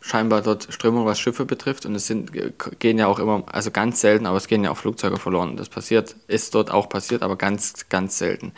scheinbar 0.00 0.42
dort 0.42 0.68
Strömungen, 0.70 1.06
was 1.06 1.18
Schiffe 1.18 1.44
betrifft, 1.44 1.86
und 1.86 1.94
es 1.94 2.06
sind, 2.06 2.30
gehen 2.78 2.98
ja 2.98 3.06
auch 3.06 3.18
immer, 3.18 3.42
also 3.46 3.70
ganz 3.70 4.00
selten, 4.00 4.26
aber 4.26 4.36
es 4.36 4.48
gehen 4.48 4.62
ja 4.62 4.70
auch 4.70 4.76
Flugzeuge 4.76 5.18
verloren. 5.18 5.56
Das 5.56 5.68
passiert, 5.68 6.14
ist 6.26 6.54
dort 6.54 6.70
auch 6.70 6.88
passiert, 6.88 7.22
aber 7.22 7.36
ganz, 7.36 7.88
ganz 7.88 8.18
selten. 8.18 8.52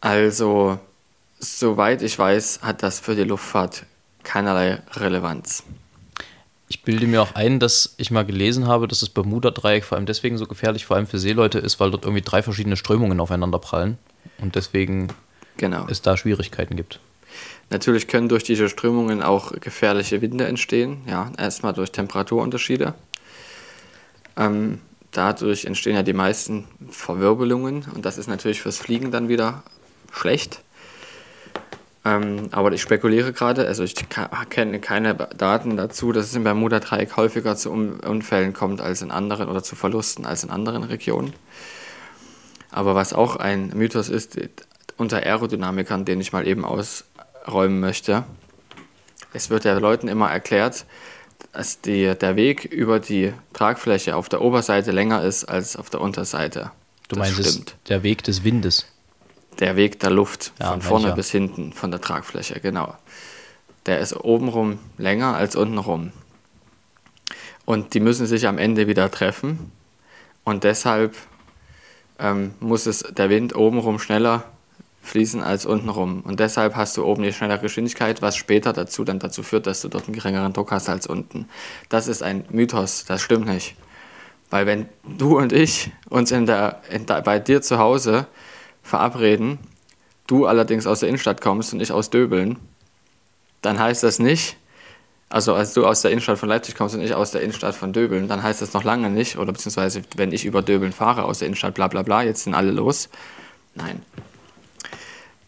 Also, 0.00 0.78
soweit 1.38 2.02
ich 2.02 2.18
weiß, 2.18 2.60
hat 2.62 2.82
das 2.82 3.00
für 3.00 3.14
die 3.14 3.24
Luftfahrt 3.24 3.84
keinerlei 4.22 4.82
Relevanz. 4.92 5.62
Ich 6.68 6.82
bilde 6.82 7.06
mir 7.06 7.22
auch 7.22 7.34
ein, 7.34 7.60
dass 7.60 7.94
ich 7.96 8.10
mal 8.10 8.24
gelesen 8.24 8.66
habe, 8.66 8.88
dass 8.88 9.00
das 9.00 9.08
Bermuda-Dreieck 9.08 9.84
vor 9.84 9.96
allem 9.96 10.06
deswegen 10.06 10.36
so 10.36 10.46
gefährlich, 10.46 10.84
vor 10.84 10.96
allem 10.96 11.06
für 11.06 11.18
Seeleute 11.18 11.58
ist, 11.58 11.78
weil 11.78 11.90
dort 11.90 12.04
irgendwie 12.04 12.22
drei 12.22 12.42
verschiedene 12.42 12.76
Strömungen 12.76 13.20
aufeinander 13.20 13.60
prallen 13.60 13.98
und 14.38 14.56
deswegen 14.56 15.08
genau. 15.56 15.86
es 15.88 16.02
da 16.02 16.16
Schwierigkeiten 16.16 16.76
gibt. 16.76 17.00
Natürlich 17.70 18.08
können 18.08 18.28
durch 18.28 18.44
diese 18.44 18.68
Strömungen 18.68 19.22
auch 19.22 19.52
gefährliche 19.60 20.22
Winde 20.22 20.46
entstehen. 20.46 21.02
Ja, 21.06 21.30
erstmal 21.38 21.72
durch 21.72 21.92
Temperaturunterschiede. 21.92 22.94
Ähm, 24.36 24.80
dadurch 25.12 25.64
entstehen 25.64 25.94
ja 25.94 26.02
die 26.02 26.12
meisten 26.12 26.66
Verwirbelungen 26.90 27.84
und 27.94 28.04
das 28.04 28.18
ist 28.18 28.28
natürlich 28.28 28.60
fürs 28.60 28.78
Fliegen 28.78 29.10
dann 29.10 29.28
wieder 29.28 29.62
schlecht. 30.12 30.62
Ähm, 32.06 32.50
aber 32.52 32.70
ich 32.70 32.82
spekuliere 32.82 33.32
gerade, 33.32 33.66
also 33.66 33.82
ich 33.82 33.96
kenne 34.48 34.78
keine 34.78 35.14
Daten 35.14 35.76
dazu, 35.76 36.12
dass 36.12 36.26
es 36.26 36.36
im 36.36 36.44
Bermuda-Dreieck 36.44 37.16
häufiger 37.16 37.56
zu 37.56 37.72
Unfällen 37.72 38.52
kommt 38.52 38.80
als 38.80 39.02
in 39.02 39.10
anderen 39.10 39.48
oder 39.48 39.64
zu 39.64 39.74
Verlusten 39.74 40.24
als 40.24 40.44
in 40.44 40.50
anderen 40.50 40.84
Regionen. 40.84 41.32
Aber 42.70 42.94
was 42.94 43.12
auch 43.12 43.34
ein 43.34 43.72
Mythos 43.74 44.08
ist, 44.08 44.38
unter 44.96 45.16
Aerodynamikern, 45.16 46.04
den 46.04 46.20
ich 46.20 46.32
mal 46.32 46.46
eben 46.46 46.64
ausräumen 46.64 47.80
möchte, 47.80 48.22
es 49.32 49.50
wird 49.50 49.64
ja 49.64 49.76
Leuten 49.76 50.06
immer 50.06 50.30
erklärt, 50.30 50.86
dass 51.52 51.80
die, 51.80 52.14
der 52.14 52.36
Weg 52.36 52.66
über 52.66 53.00
die 53.00 53.32
Tragfläche 53.52 54.14
auf 54.14 54.28
der 54.28 54.42
Oberseite 54.42 54.92
länger 54.92 55.24
ist 55.24 55.44
als 55.44 55.74
auf 55.74 55.90
der 55.90 56.00
Unterseite. 56.00 56.70
Du 57.08 57.16
das 57.16 57.34
meinst 57.34 57.50
stimmt. 57.50 57.76
der 57.88 58.04
Weg 58.04 58.22
des 58.22 58.44
Windes? 58.44 58.86
Der 59.60 59.76
Weg 59.76 60.00
der 60.00 60.10
Luft 60.10 60.52
ja, 60.60 60.72
von 60.72 60.82
vorne 60.82 61.12
bis 61.14 61.30
hinten 61.30 61.72
von 61.72 61.90
der 61.90 62.00
Tragfläche, 62.00 62.60
genau. 62.60 62.94
Der 63.86 64.00
ist 64.00 64.16
obenrum 64.16 64.78
länger 64.98 65.36
als 65.36 65.56
untenrum. 65.56 66.12
Und 67.64 67.94
die 67.94 68.00
müssen 68.00 68.26
sich 68.26 68.46
am 68.46 68.58
Ende 68.58 68.86
wieder 68.86 69.10
treffen. 69.10 69.72
Und 70.44 70.64
deshalb 70.64 71.16
ähm, 72.18 72.54
muss 72.60 72.86
es 72.86 73.00
der 73.00 73.30
Wind 73.30 73.54
obenrum 73.54 73.98
schneller 73.98 74.44
fließen 75.02 75.42
als 75.42 75.66
untenrum. 75.66 76.20
Und 76.22 76.40
deshalb 76.40 76.74
hast 76.74 76.96
du 76.96 77.04
oben 77.04 77.22
die 77.22 77.32
schnellere 77.32 77.60
Geschwindigkeit, 77.60 78.22
was 78.22 78.36
später 78.36 78.72
dazu 78.72 79.04
dann 79.04 79.18
dazu 79.18 79.42
führt, 79.42 79.66
dass 79.66 79.80
du 79.80 79.88
dort 79.88 80.04
einen 80.04 80.14
geringeren 80.14 80.52
Druck 80.52 80.72
hast 80.72 80.88
als 80.88 81.06
unten. 81.06 81.48
Das 81.88 82.08
ist 82.08 82.22
ein 82.22 82.44
Mythos, 82.50 83.04
das 83.04 83.22
stimmt 83.22 83.46
nicht. 83.46 83.76
Weil 84.50 84.66
wenn 84.66 84.88
du 85.04 85.38
und 85.38 85.52
ich 85.52 85.90
uns 86.08 86.30
in 86.30 86.46
der, 86.46 86.82
in 86.90 87.06
der, 87.06 87.22
bei 87.22 87.38
dir 87.38 87.62
zu 87.62 87.78
Hause 87.78 88.26
verabreden, 88.86 89.58
du 90.26 90.46
allerdings 90.46 90.86
aus 90.86 91.00
der 91.00 91.08
Innenstadt 91.08 91.40
kommst 91.40 91.72
und 91.72 91.80
ich 91.80 91.92
aus 91.92 92.10
Döbeln, 92.10 92.56
dann 93.62 93.78
heißt 93.78 94.02
das 94.02 94.18
nicht, 94.18 94.56
also 95.28 95.54
als 95.54 95.74
du 95.74 95.84
aus 95.84 96.02
der 96.02 96.12
Innenstadt 96.12 96.38
von 96.38 96.48
Leipzig 96.48 96.76
kommst 96.76 96.94
und 96.94 97.02
ich 97.02 97.14
aus 97.14 97.32
der 97.32 97.42
Innenstadt 97.42 97.74
von 97.74 97.92
Döbeln, 97.92 98.28
dann 98.28 98.42
heißt 98.42 98.62
das 98.62 98.72
noch 98.74 98.84
lange 98.84 99.10
nicht, 99.10 99.38
oder 99.38 99.52
beziehungsweise 99.52 100.02
wenn 100.16 100.32
ich 100.32 100.44
über 100.44 100.62
Döbeln 100.62 100.92
fahre 100.92 101.24
aus 101.24 101.40
der 101.40 101.46
Innenstadt, 101.46 101.74
bla 101.74 101.88
bla 101.88 102.02
bla, 102.02 102.22
jetzt 102.22 102.44
sind 102.44 102.54
alle 102.54 102.70
los. 102.70 103.08
Nein. 103.74 104.02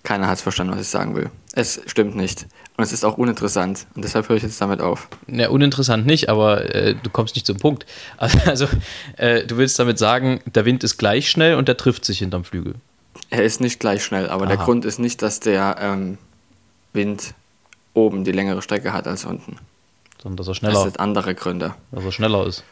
Keiner 0.02 0.26
hat 0.26 0.40
verstanden, 0.40 0.72
was 0.72 0.80
ich 0.80 0.88
sagen 0.88 1.14
will. 1.14 1.30
Es 1.52 1.80
stimmt 1.86 2.16
nicht. 2.16 2.46
Und 2.76 2.84
es 2.84 2.92
ist 2.92 3.04
auch 3.04 3.18
uninteressant. 3.18 3.86
Und 3.94 4.04
deshalb 4.04 4.28
höre 4.28 4.36
ich 4.36 4.42
jetzt 4.42 4.60
damit 4.60 4.80
auf. 4.80 5.08
Ja, 5.26 5.48
uninteressant 5.48 6.06
nicht, 6.06 6.28
aber 6.28 6.74
äh, 6.74 6.94
du 6.94 7.10
kommst 7.10 7.34
nicht 7.34 7.46
zum 7.46 7.58
Punkt. 7.58 7.86
Also, 8.46 8.68
äh, 9.16 9.44
du 9.44 9.56
willst 9.58 9.78
damit 9.78 9.98
sagen, 9.98 10.40
der 10.46 10.64
Wind 10.64 10.84
ist 10.84 10.96
gleich 10.96 11.28
schnell 11.28 11.56
und 11.56 11.68
der 11.68 11.76
trifft 11.76 12.04
sich 12.04 12.18
hinterm 12.20 12.44
Flügel. 12.44 12.74
Er 13.30 13.44
ist 13.44 13.60
nicht 13.60 13.80
gleich 13.80 14.04
schnell, 14.04 14.28
aber 14.28 14.44
Aha. 14.44 14.56
der 14.56 14.64
Grund 14.64 14.84
ist 14.84 14.98
nicht, 14.98 15.22
dass 15.22 15.40
der 15.40 15.76
ähm, 15.80 16.18
Wind 16.92 17.34
oben 17.94 18.24
die 18.24 18.32
längere 18.32 18.62
Strecke 18.62 18.92
hat 18.92 19.06
als 19.06 19.24
unten. 19.24 19.56
Sondern 20.22 20.36
dass 20.36 20.48
er 20.48 20.54
schneller 20.54 20.74
Das 20.74 20.82
sind 20.84 21.00
andere 21.00 21.34
Gründe. 21.34 21.74
Dass 21.90 22.04
er 22.04 22.12
schneller 22.12 22.46
ist. 22.46 22.64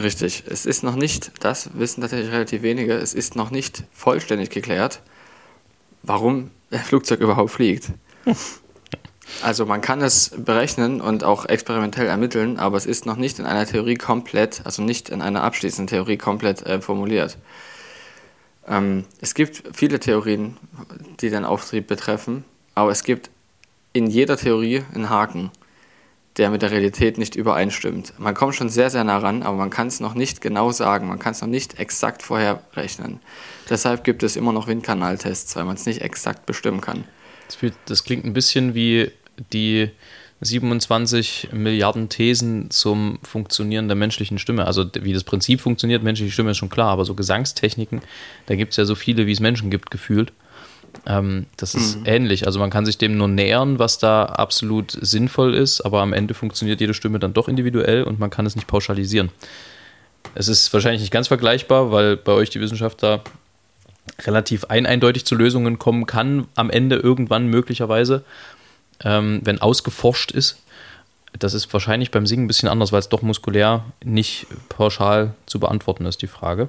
Richtig. 0.00 0.44
Es 0.46 0.64
ist 0.64 0.82
noch 0.82 0.96
nicht, 0.96 1.32
das 1.40 1.70
wissen 1.74 2.00
tatsächlich 2.00 2.32
relativ 2.32 2.62
wenige, 2.62 2.94
es 2.94 3.12
ist 3.12 3.36
noch 3.36 3.50
nicht 3.50 3.84
vollständig 3.92 4.50
geklärt, 4.50 5.00
warum 6.02 6.50
der 6.70 6.80
Flugzeug 6.80 7.20
überhaupt 7.20 7.50
fliegt. 7.50 7.90
Also 9.42 9.66
man 9.66 9.80
kann 9.80 10.02
es 10.02 10.30
berechnen 10.36 11.00
und 11.00 11.24
auch 11.24 11.44
experimentell 11.46 12.06
ermitteln, 12.06 12.58
aber 12.58 12.76
es 12.76 12.86
ist 12.86 13.06
noch 13.06 13.16
nicht 13.16 13.38
in 13.38 13.46
einer 13.46 13.66
Theorie 13.66 13.96
komplett, 13.96 14.62
also 14.64 14.82
nicht 14.82 15.10
in 15.10 15.20
einer 15.20 15.42
abschließenden 15.42 15.88
Theorie 15.88 16.16
komplett 16.16 16.62
äh, 16.62 16.80
formuliert. 16.80 17.36
Ähm, 18.66 19.04
es 19.20 19.34
gibt 19.34 19.62
viele 19.72 20.00
Theorien, 20.00 20.56
die 21.20 21.30
den 21.30 21.44
Auftrieb 21.44 21.86
betreffen, 21.86 22.44
aber 22.74 22.90
es 22.90 23.04
gibt 23.04 23.30
in 23.92 24.06
jeder 24.06 24.36
Theorie 24.36 24.82
einen 24.94 25.10
Haken, 25.10 25.50
der 26.38 26.50
mit 26.50 26.62
der 26.62 26.70
Realität 26.70 27.18
nicht 27.18 27.34
übereinstimmt. 27.34 28.14
Man 28.18 28.34
kommt 28.34 28.54
schon 28.54 28.70
sehr, 28.70 28.88
sehr 28.88 29.04
nah 29.04 29.18
ran, 29.18 29.42
aber 29.42 29.56
man 29.56 29.70
kann 29.70 29.88
es 29.88 30.00
noch 30.00 30.14
nicht 30.14 30.40
genau 30.40 30.72
sagen, 30.72 31.08
man 31.08 31.18
kann 31.18 31.32
es 31.32 31.42
noch 31.42 31.48
nicht 31.48 31.78
exakt 31.78 32.22
vorherrechnen. 32.22 33.20
Deshalb 33.68 34.02
gibt 34.04 34.22
es 34.22 34.36
immer 34.36 34.52
noch 34.52 34.66
Windkanaltests, 34.66 35.54
weil 35.56 35.64
man 35.64 35.76
es 35.76 35.84
nicht 35.84 36.00
exakt 36.00 36.46
bestimmen 36.46 36.80
kann. 36.80 37.04
Das, 37.46 37.58
das 37.84 38.04
klingt 38.04 38.24
ein 38.24 38.32
bisschen 38.32 38.74
wie 38.74 39.12
die 39.52 39.90
27 40.42 41.50
Milliarden 41.52 42.08
Thesen 42.08 42.70
zum 42.70 43.18
Funktionieren 43.22 43.88
der 43.88 43.96
menschlichen 43.96 44.38
Stimme. 44.38 44.66
Also 44.66 44.84
wie 45.00 45.12
das 45.12 45.24
Prinzip 45.24 45.60
funktioniert, 45.60 46.02
menschliche 46.02 46.32
Stimme 46.32 46.50
ist 46.50 46.56
schon 46.58 46.68
klar, 46.68 46.90
aber 46.90 47.04
so 47.04 47.14
Gesangstechniken, 47.14 48.02
da 48.46 48.56
gibt 48.56 48.72
es 48.72 48.76
ja 48.76 48.84
so 48.84 48.94
viele, 48.94 49.26
wie 49.26 49.32
es 49.32 49.40
Menschen 49.40 49.70
gibt, 49.70 49.90
gefühlt. 49.90 50.32
Ähm, 51.06 51.46
das 51.56 51.74
ist 51.74 52.00
mhm. 52.00 52.06
ähnlich. 52.06 52.46
Also 52.46 52.58
man 52.58 52.70
kann 52.70 52.84
sich 52.84 52.98
dem 52.98 53.16
nur 53.16 53.28
nähern, 53.28 53.78
was 53.78 53.98
da 53.98 54.24
absolut 54.24 54.98
sinnvoll 55.00 55.54
ist, 55.54 55.80
aber 55.80 56.02
am 56.02 56.12
Ende 56.12 56.34
funktioniert 56.34 56.80
jede 56.80 56.94
Stimme 56.94 57.18
dann 57.18 57.34
doch 57.34 57.48
individuell 57.48 58.02
und 58.02 58.18
man 58.18 58.30
kann 58.30 58.44
es 58.44 58.56
nicht 58.56 58.66
pauschalisieren. 58.66 59.30
Es 60.34 60.48
ist 60.48 60.72
wahrscheinlich 60.72 61.00
nicht 61.00 61.12
ganz 61.12 61.28
vergleichbar, 61.28 61.92
weil 61.92 62.16
bei 62.16 62.32
euch 62.32 62.50
die 62.50 62.60
Wissenschaft 62.60 63.02
da 63.02 63.22
relativ 64.22 64.64
eindeutig 64.64 65.24
zu 65.24 65.34
Lösungen 65.34 65.78
kommen 65.78 66.06
kann, 66.06 66.46
am 66.56 66.70
Ende 66.70 66.96
irgendwann 66.96 67.46
möglicherweise 67.46 68.24
ähm, 69.04 69.40
wenn 69.44 69.60
ausgeforscht 69.60 70.30
ist. 70.32 70.58
Das 71.38 71.54
ist 71.54 71.72
wahrscheinlich 71.72 72.10
beim 72.10 72.26
Singen 72.26 72.44
ein 72.44 72.48
bisschen 72.48 72.68
anders, 72.68 72.92
weil 72.92 73.00
es 73.00 73.08
doch 73.08 73.22
muskulär 73.22 73.84
nicht 74.04 74.46
pauschal 74.68 75.34
zu 75.46 75.58
beantworten 75.60 76.04
ist, 76.04 76.20
die 76.22 76.26
Frage. 76.26 76.68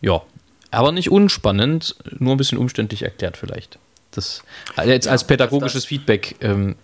Ja, 0.00 0.22
aber 0.70 0.92
nicht 0.92 1.10
unspannend, 1.10 1.96
nur 2.18 2.34
ein 2.34 2.38
bisschen 2.38 2.58
umständlich 2.58 3.02
erklärt 3.02 3.36
vielleicht. 3.36 3.78
Das 4.10 4.42
also 4.74 4.90
jetzt 4.90 5.06
ja, 5.06 5.12
als 5.12 5.24
pädagogisches 5.24 5.82
das, 5.82 5.84
Feedback. 5.84 6.36
Ähm, 6.40 6.76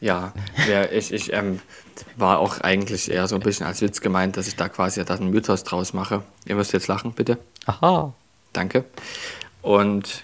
ja, 0.00 0.32
ja, 0.70 0.84
ich, 0.84 1.12
ich 1.12 1.32
ähm, 1.32 1.60
war 2.16 2.38
auch 2.38 2.60
eigentlich 2.60 3.10
eher 3.10 3.26
so 3.28 3.34
ein 3.34 3.40
bisschen 3.40 3.66
als 3.66 3.80
Witz 3.80 4.00
gemeint, 4.00 4.36
dass 4.36 4.46
ich 4.46 4.56
da 4.56 4.68
quasi 4.68 5.04
da 5.04 5.14
einen 5.14 5.30
Mythos 5.30 5.64
draus 5.64 5.92
mache. 5.92 6.22
Ihr 6.44 6.54
müsst 6.54 6.72
jetzt 6.72 6.86
lachen, 6.86 7.12
bitte. 7.12 7.38
Aha. 7.64 8.12
Danke. 8.52 8.84
Und 9.62 10.22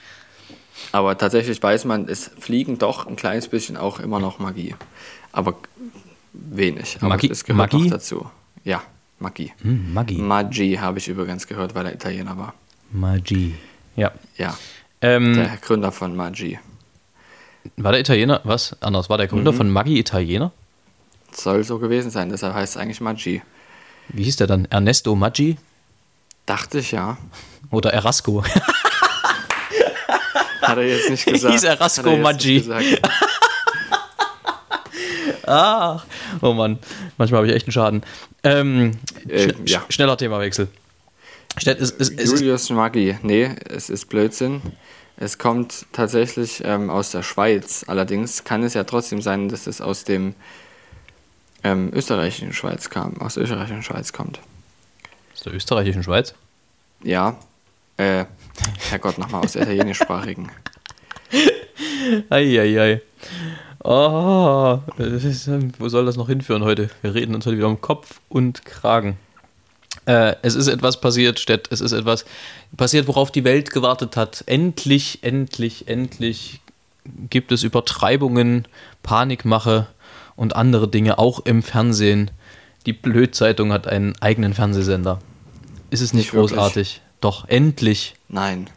aber 0.91 1.17
tatsächlich 1.17 1.63
weiß 1.63 1.85
man, 1.85 2.09
es 2.09 2.31
fliegen 2.39 2.79
doch 2.79 3.07
ein 3.07 3.17
kleines 3.17 3.49
bisschen 3.49 3.77
auch 3.77 4.01
immer 4.01 4.19
noch 4.19 4.39
Magie. 4.39 4.75
Aber 5.33 5.57
wenig. 6.33 6.97
Aber 7.01 7.11
Magie? 7.11 7.31
es 7.31 7.45
gehört 7.45 7.73
Magie? 7.73 7.85
noch 7.85 7.91
dazu. 7.93 8.31
Ja, 8.65 8.83
Magie. 9.19 9.53
Hm, 9.63 9.93
Magie. 9.95 10.19
Magie 10.19 10.79
habe 10.79 10.99
ich 10.99 11.09
übrigens 11.09 11.47
gehört, 11.47 11.75
weil 11.75 11.87
er 11.87 11.95
Italiener 11.95 12.37
war. 12.37 12.55
Magie. 12.91 13.55
Ja. 13.97 14.13
Ja. 14.37 14.57
Ähm, 15.01 15.35
der 15.35 15.57
Gründer 15.59 15.93
von 15.93 16.17
Magie. 16.17 16.59
War 17.77 17.93
der 17.93 18.01
Italiener, 18.01 18.41
was? 18.45 18.77
Anders, 18.83 19.09
war 19.09 19.19
der 19.19 19.29
Gründer 19.29 19.53
mhm. 19.53 19.57
von 19.57 19.71
Magie 19.71 19.99
Italiener? 19.99 20.53
Soll 21.33 21.65
so 21.65 21.79
gewesen 21.79 22.11
sein, 22.11 22.29
deshalb 22.29 22.55
heißt 22.55 22.77
es 22.77 22.81
eigentlich 22.81 23.01
Magie. 23.01 23.43
Wie 24.09 24.25
hieß 24.25 24.37
der 24.37 24.47
dann? 24.47 24.67
Ernesto 24.67 25.15
Maggi? 25.15 25.57
Dachte 26.47 26.81
ich 26.81 26.93
ja. 26.93 27.17
Oder 27.71 27.93
Erasco. 27.93 28.45
Hat 30.63 30.79
er 30.79 30.87
jetzt 30.87 31.11
nicht 31.11 31.25
gesagt. 31.33 31.53
Hieß 31.55 31.65
Erasco 31.65 32.09
er 32.11 32.13
jetzt 32.15 32.23
Maggi. 32.23 32.65
Ach, 35.47 36.05
oh 36.41 36.53
Mann, 36.53 36.79
manchmal 37.19 37.39
habe 37.39 37.49
ich 37.49 37.55
echt 37.55 37.67
einen 37.67 37.73
Schaden. 37.73 38.03
Ähm, 38.45 38.93
Äh, 39.29 39.49
schn- 39.49 39.69
ja. 39.69 39.81
sch- 39.81 39.93
Schneller 39.93 40.17
Themawechsel. 40.17 40.69
Es, 41.65 41.91
es, 41.91 42.31
Julius 42.31 42.71
Maggi. 42.71 43.19
Nee, 43.23 43.51
es 43.69 43.91
ist 43.91 44.07
Blödsinn. 44.09 44.63
Es 45.17 45.39
kommt 45.39 45.87
tatsächlich 45.93 46.63
ähm, 46.65 46.89
aus 46.91 47.11
der 47.11 47.23
Schweiz. 47.23 47.85
Allerdings 47.87 48.45
kann 48.45 48.63
es 48.63 48.75
ja 48.75 48.85
trotzdem 48.85 49.21
sein, 49.21 49.49
dass 49.49 49.67
es 49.67 49.81
aus 49.81 50.05
dem 50.05 50.35
ähm, 51.63 51.91
österreichischen 51.93 52.53
Schweiz 52.55 52.89
kam. 52.89 53.21
Aus 53.21 53.35
der 53.35 53.43
österreichischen 53.45 53.83
Schweiz 53.83 54.13
kommt. 54.13 54.41
aus 55.35 55.41
der 55.43 55.53
österreichischen 55.55 56.03
Schweiz. 56.03 56.35
Ja. 57.03 57.37
Äh, 57.99 58.25
Herrgott, 58.91 59.19
nochmal 59.19 59.45
aus 59.45 59.55
italienischsprachigen. 59.55 60.51
Eieiei. 62.31 63.01
Oh, 63.85 64.79
das 64.97 65.25
ist, 65.25 65.47
ähm, 65.49 65.73
wo 65.79 65.89
soll 65.89 66.05
das 66.05 66.17
noch 66.17 66.29
hinführen 66.29 66.63
heute? 66.63 66.89
Wir 67.01 67.15
reden 67.15 67.35
uns 67.35 67.47
heute 67.47 67.57
wieder 67.57 67.69
um 67.69 67.81
Kopf 67.81 68.21
und 68.29 68.65
Kragen. 68.65 69.17
Äh, 70.07 70.37
es 70.43 70.55
ist 70.55 70.69
etwas 70.69 71.01
passiert, 71.01 71.41
Stett. 71.41 71.69
Es 71.71 71.81
ist 71.81 71.93
etwas 71.93 72.25
passiert, 72.77 73.09
worauf 73.09 73.31
die 73.31 73.45
Welt 73.45 73.71
gewartet 73.71 74.17
hat. 74.17 74.45
Endlich, 74.47 75.21
endlich, 75.23 75.89
endlich 75.89 76.61
gibt 77.31 77.51
es 77.51 77.63
Übertreibungen, 77.63 78.69
Panikmache 79.03 79.89
und 80.37 80.55
andere 80.55 80.89
Dinge 80.89 81.19
auch 81.19 81.41
im 81.45 81.63
Fernsehen. 81.63 82.31
Die 82.87 82.93
Blödzeitung 82.93 83.73
hat 83.73 83.87
einen 83.87 84.15
eigenen 84.21 84.55
Fernsehsender. 84.55 85.21
Ist 85.91 86.01
es 86.01 86.13
nicht 86.13 86.33
Nicht 86.33 86.41
großartig? 86.41 87.01
Doch, 87.23 87.49
endlich. 87.49 88.15
Nein. 88.29 88.69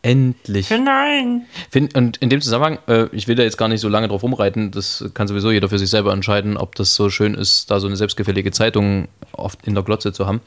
Endlich. 0.00 0.68
Nein! 0.70 1.42
Find, 1.70 1.94
und 1.94 2.16
in 2.16 2.28
dem 2.28 2.40
Zusammenhang, 2.40 2.78
äh, 2.88 3.06
ich 3.12 3.28
will 3.28 3.36
da 3.36 3.44
jetzt 3.44 3.56
gar 3.56 3.68
nicht 3.68 3.80
so 3.80 3.88
lange 3.88 4.08
drauf 4.08 4.24
rumreiten, 4.24 4.72
das 4.72 5.04
kann 5.14 5.28
sowieso 5.28 5.52
jeder 5.52 5.68
für 5.68 5.78
sich 5.78 5.90
selber 5.90 6.12
entscheiden, 6.12 6.56
ob 6.56 6.74
das 6.74 6.96
so 6.96 7.08
schön 7.08 7.34
ist, 7.34 7.70
da 7.70 7.78
so 7.78 7.86
eine 7.86 7.94
selbstgefällige 7.94 8.50
Zeitung 8.50 9.06
oft 9.30 9.64
in 9.64 9.74
der 9.74 9.84
Glotze 9.84 10.12
zu 10.12 10.26
haben. 10.26 10.40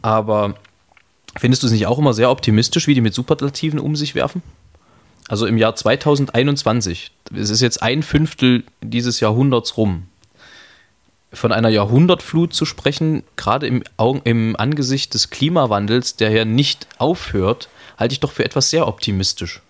Aber 0.00 0.54
findest 1.36 1.62
du 1.62 1.66
es 1.66 1.72
nicht 1.72 1.86
auch 1.86 1.98
immer 1.98 2.14
sehr 2.14 2.30
optimistisch, 2.30 2.86
wie 2.86 2.94
die 2.94 3.02
mit 3.02 3.12
Superlativen 3.12 3.78
um 3.80 3.96
sich 3.96 4.14
werfen? 4.14 4.42
Also 5.28 5.44
im 5.46 5.58
Jahr 5.58 5.74
2021, 5.74 7.10
es 7.34 7.50
ist 7.50 7.60
jetzt 7.60 7.82
ein 7.82 8.02
Fünftel 8.02 8.64
dieses 8.80 9.20
Jahrhunderts 9.20 9.76
rum. 9.76 10.04
Von 11.32 11.52
einer 11.52 11.68
Jahrhundertflut 11.68 12.54
zu 12.54 12.64
sprechen, 12.64 13.24
gerade 13.36 13.66
im, 13.66 13.82
Augen, 13.96 14.22
im 14.24 14.56
Angesicht 14.56 15.12
des 15.14 15.30
Klimawandels, 15.30 16.16
der 16.16 16.30
ja 16.30 16.44
nicht 16.44 16.86
aufhört, 16.98 17.68
halte 17.98 18.12
ich 18.12 18.20
doch 18.20 18.32
für 18.32 18.44
etwas 18.44 18.70
sehr 18.70 18.86
optimistisch. 18.86 19.60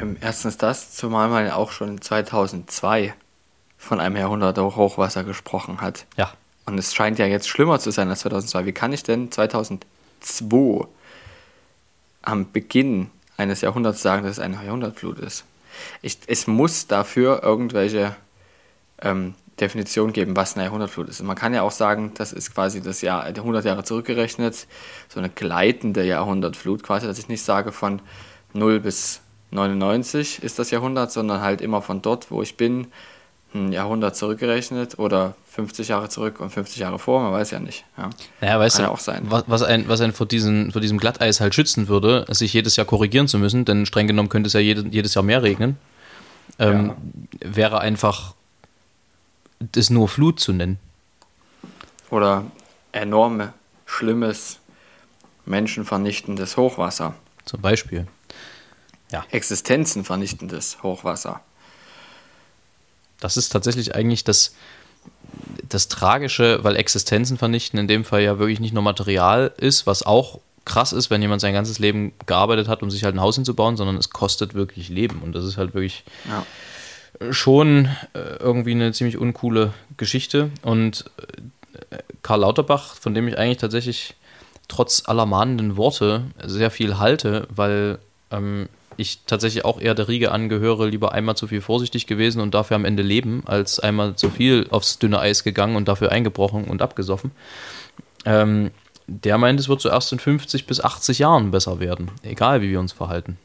Ähm, 0.00 0.16
erstens 0.20 0.56
das, 0.56 0.92
zumal 0.92 1.28
man 1.28 1.46
ja 1.46 1.56
auch 1.56 1.70
schon 1.72 2.00
2002 2.00 3.14
von 3.76 4.00
einem 4.00 4.16
Jahrhundert 4.16 4.58
Hochwasser 4.58 5.24
gesprochen 5.24 5.80
hat. 5.80 6.06
Ja. 6.16 6.32
Und 6.64 6.78
es 6.78 6.94
scheint 6.94 7.18
ja 7.18 7.26
jetzt 7.26 7.48
schlimmer 7.48 7.80
zu 7.80 7.90
sein 7.90 8.08
als 8.08 8.20
2002. 8.20 8.66
Wie 8.66 8.72
kann 8.72 8.92
ich 8.92 9.02
denn 9.02 9.30
2002 9.32 10.86
am 12.22 12.52
Beginn 12.52 13.10
eines 13.36 13.60
Jahrhunderts 13.60 14.00
sagen, 14.00 14.22
dass 14.22 14.32
es 14.32 14.38
eine 14.38 14.64
Jahrhundertflut 14.64 15.18
ist? 15.18 15.44
Ich, 16.00 16.18
es 16.26 16.46
muss 16.46 16.86
dafür 16.86 17.42
irgendwelche 17.42 18.14
ähm, 19.00 19.34
Definitionen 19.62 20.12
geben, 20.12 20.36
was 20.36 20.54
eine 20.54 20.64
Jahrhundertflut 20.64 21.08
ist. 21.08 21.20
Und 21.20 21.26
man 21.26 21.36
kann 21.36 21.54
ja 21.54 21.62
auch 21.62 21.70
sagen, 21.70 22.12
das 22.14 22.32
ist 22.32 22.52
quasi 22.54 22.82
das 22.82 23.00
Jahr 23.00 23.24
100 23.24 23.64
Jahre 23.64 23.84
zurückgerechnet, 23.84 24.66
so 25.08 25.20
eine 25.20 25.30
gleitende 25.30 26.04
Jahrhundertflut 26.04 26.82
quasi, 26.82 27.06
dass 27.06 27.18
ich 27.18 27.28
nicht 27.28 27.42
sage 27.42 27.72
von 27.72 28.02
0 28.52 28.80
bis 28.80 29.20
99 29.52 30.42
ist 30.42 30.58
das 30.58 30.70
Jahrhundert, 30.70 31.12
sondern 31.12 31.40
halt 31.40 31.60
immer 31.60 31.82
von 31.82 32.02
dort, 32.02 32.30
wo 32.30 32.42
ich 32.42 32.56
bin, 32.56 32.88
ein 33.54 33.70
Jahrhundert 33.70 34.16
zurückgerechnet 34.16 34.98
oder 34.98 35.34
50 35.50 35.88
Jahre 35.88 36.08
zurück 36.08 36.40
und 36.40 36.50
50 36.50 36.78
Jahre 36.78 36.98
vor, 36.98 37.20
man 37.20 37.32
weiß 37.32 37.50
ja 37.50 37.60
nicht. 37.60 37.84
Ja. 37.98 38.08
Naja, 38.40 38.58
weißt 38.58 38.76
Kann 38.76 38.84
du, 38.84 38.88
ja 38.88 38.94
auch 38.94 38.98
sein. 38.98 39.26
Was, 39.28 39.44
was, 39.46 39.62
ein, 39.62 39.88
was 39.88 40.00
einen 40.00 40.14
vor, 40.14 40.26
diesen, 40.26 40.72
vor 40.72 40.80
diesem 40.80 40.96
Glatteis 40.98 41.40
halt 41.40 41.54
schützen 41.54 41.86
würde, 41.86 42.24
sich 42.30 42.52
jedes 42.54 42.76
Jahr 42.76 42.86
korrigieren 42.86 43.28
zu 43.28 43.38
müssen, 43.38 43.66
denn 43.66 43.84
streng 43.84 44.06
genommen 44.06 44.30
könnte 44.30 44.46
es 44.46 44.54
ja 44.54 44.60
jede, 44.60 44.86
jedes 44.88 45.14
Jahr 45.14 45.22
mehr 45.22 45.42
regnen, 45.42 45.76
ähm, 46.58 46.92
wäre 47.40 47.80
einfach 47.80 48.34
das 49.72 49.90
nur 49.90 50.08
Flut 50.08 50.40
zu 50.40 50.52
nennen. 50.52 50.78
Oder 52.10 52.44
enorme, 52.92 53.52
schlimmes, 53.86 54.58
menschenvernichtendes 55.46 56.56
Hochwasser. 56.56 57.14
Zum 57.44 57.60
Beispiel. 57.60 58.06
Existenzenvernichtendes 59.30 60.82
Hochwasser. 60.82 61.40
Das 63.20 63.36
ist 63.36 63.50
tatsächlich 63.50 63.94
eigentlich 63.94 64.24
das, 64.24 64.54
das 65.68 65.88
Tragische, 65.88 66.64
weil 66.64 66.76
Existenzen 66.76 67.38
vernichten 67.38 67.78
in 67.78 67.88
dem 67.88 68.04
Fall 68.04 68.22
ja 68.22 68.38
wirklich 68.38 68.60
nicht 68.60 68.74
nur 68.74 68.82
Material 68.82 69.52
ist, 69.58 69.86
was 69.86 70.02
auch 70.02 70.40
krass 70.64 70.92
ist, 70.92 71.10
wenn 71.10 71.22
jemand 71.22 71.40
sein 71.40 71.54
ganzes 71.54 71.78
Leben 71.78 72.12
gearbeitet 72.26 72.68
hat, 72.68 72.82
um 72.82 72.90
sich 72.90 73.04
halt 73.04 73.14
ein 73.14 73.20
Haus 73.20 73.34
hinzubauen, 73.34 73.76
sondern 73.76 73.96
es 73.96 74.10
kostet 74.10 74.54
wirklich 74.54 74.88
Leben. 74.88 75.20
Und 75.22 75.32
das 75.34 75.44
ist 75.44 75.56
halt 75.56 75.74
wirklich 75.74 76.04
Ja. 76.28 76.44
Schon 77.30 77.86
äh, 78.14 78.36
irgendwie 78.38 78.72
eine 78.72 78.92
ziemlich 78.92 79.18
uncoole 79.18 79.72
Geschichte. 79.96 80.50
Und 80.62 81.04
äh, 81.90 81.98
Karl 82.22 82.40
Lauterbach, 82.40 82.94
von 82.94 83.14
dem 83.14 83.28
ich 83.28 83.38
eigentlich 83.38 83.58
tatsächlich 83.58 84.14
trotz 84.68 85.02
aller 85.06 85.26
mahnenden 85.26 85.76
Worte 85.76 86.24
sehr 86.44 86.70
viel 86.70 86.98
halte, 86.98 87.46
weil 87.54 87.98
ähm, 88.30 88.68
ich 88.96 89.20
tatsächlich 89.26 89.64
auch 89.64 89.80
eher 89.80 89.94
der 89.94 90.08
Riege 90.08 90.32
angehöre, 90.32 90.86
lieber 90.86 91.12
einmal 91.12 91.36
zu 91.36 91.46
viel 91.46 91.60
vorsichtig 91.60 92.06
gewesen 92.06 92.40
und 92.40 92.54
dafür 92.54 92.76
am 92.76 92.84
Ende 92.84 93.02
leben, 93.02 93.42
als 93.46 93.80
einmal 93.80 94.16
zu 94.16 94.30
viel 94.30 94.66
aufs 94.70 94.98
dünne 94.98 95.18
Eis 95.18 95.44
gegangen 95.44 95.76
und 95.76 95.88
dafür 95.88 96.12
eingebrochen 96.12 96.64
und 96.64 96.82
abgesoffen. 96.82 97.32
Ähm, 98.24 98.70
der 99.06 99.38
meint, 99.38 99.58
es 99.58 99.68
wird 99.68 99.80
so 99.80 99.88
erst 99.88 100.12
in 100.12 100.18
50 100.18 100.66
bis 100.66 100.80
80 100.80 101.18
Jahren 101.18 101.50
besser 101.50 101.80
werden, 101.80 102.10
egal 102.22 102.62
wie 102.62 102.70
wir 102.70 102.80
uns 102.80 102.92
verhalten. 102.92 103.36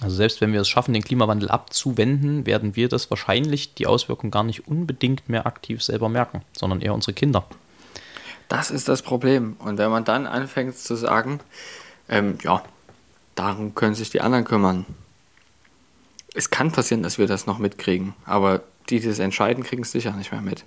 Also 0.00 0.16
selbst 0.16 0.40
wenn 0.40 0.52
wir 0.52 0.60
es 0.60 0.68
schaffen, 0.68 0.92
den 0.92 1.04
Klimawandel 1.04 1.50
abzuwenden, 1.50 2.46
werden 2.46 2.76
wir 2.76 2.88
das 2.88 3.10
wahrscheinlich 3.10 3.74
die 3.74 3.86
Auswirkungen 3.86 4.30
gar 4.30 4.42
nicht 4.42 4.66
unbedingt 4.66 5.28
mehr 5.28 5.46
aktiv 5.46 5.82
selber 5.82 6.08
merken, 6.08 6.42
sondern 6.52 6.80
eher 6.80 6.94
unsere 6.94 7.12
Kinder. 7.12 7.44
Das 8.48 8.70
ist 8.70 8.88
das 8.88 9.02
Problem. 9.02 9.56
Und 9.58 9.78
wenn 9.78 9.90
man 9.90 10.04
dann 10.04 10.26
anfängt 10.26 10.76
zu 10.76 10.96
sagen, 10.96 11.40
ähm, 12.08 12.38
ja, 12.42 12.62
darum 13.34 13.74
können 13.74 13.94
sich 13.94 14.10
die 14.10 14.20
anderen 14.20 14.44
kümmern. 14.44 14.84
Es 16.34 16.50
kann 16.50 16.72
passieren, 16.72 17.02
dass 17.02 17.18
wir 17.18 17.26
das 17.26 17.46
noch 17.46 17.58
mitkriegen, 17.58 18.14
aber 18.26 18.62
die, 18.90 19.00
die 19.00 19.06
das 19.06 19.20
entscheiden, 19.20 19.64
kriegen 19.64 19.82
es 19.82 19.92
sicher 19.92 20.12
nicht 20.12 20.32
mehr 20.32 20.42
mit. 20.42 20.64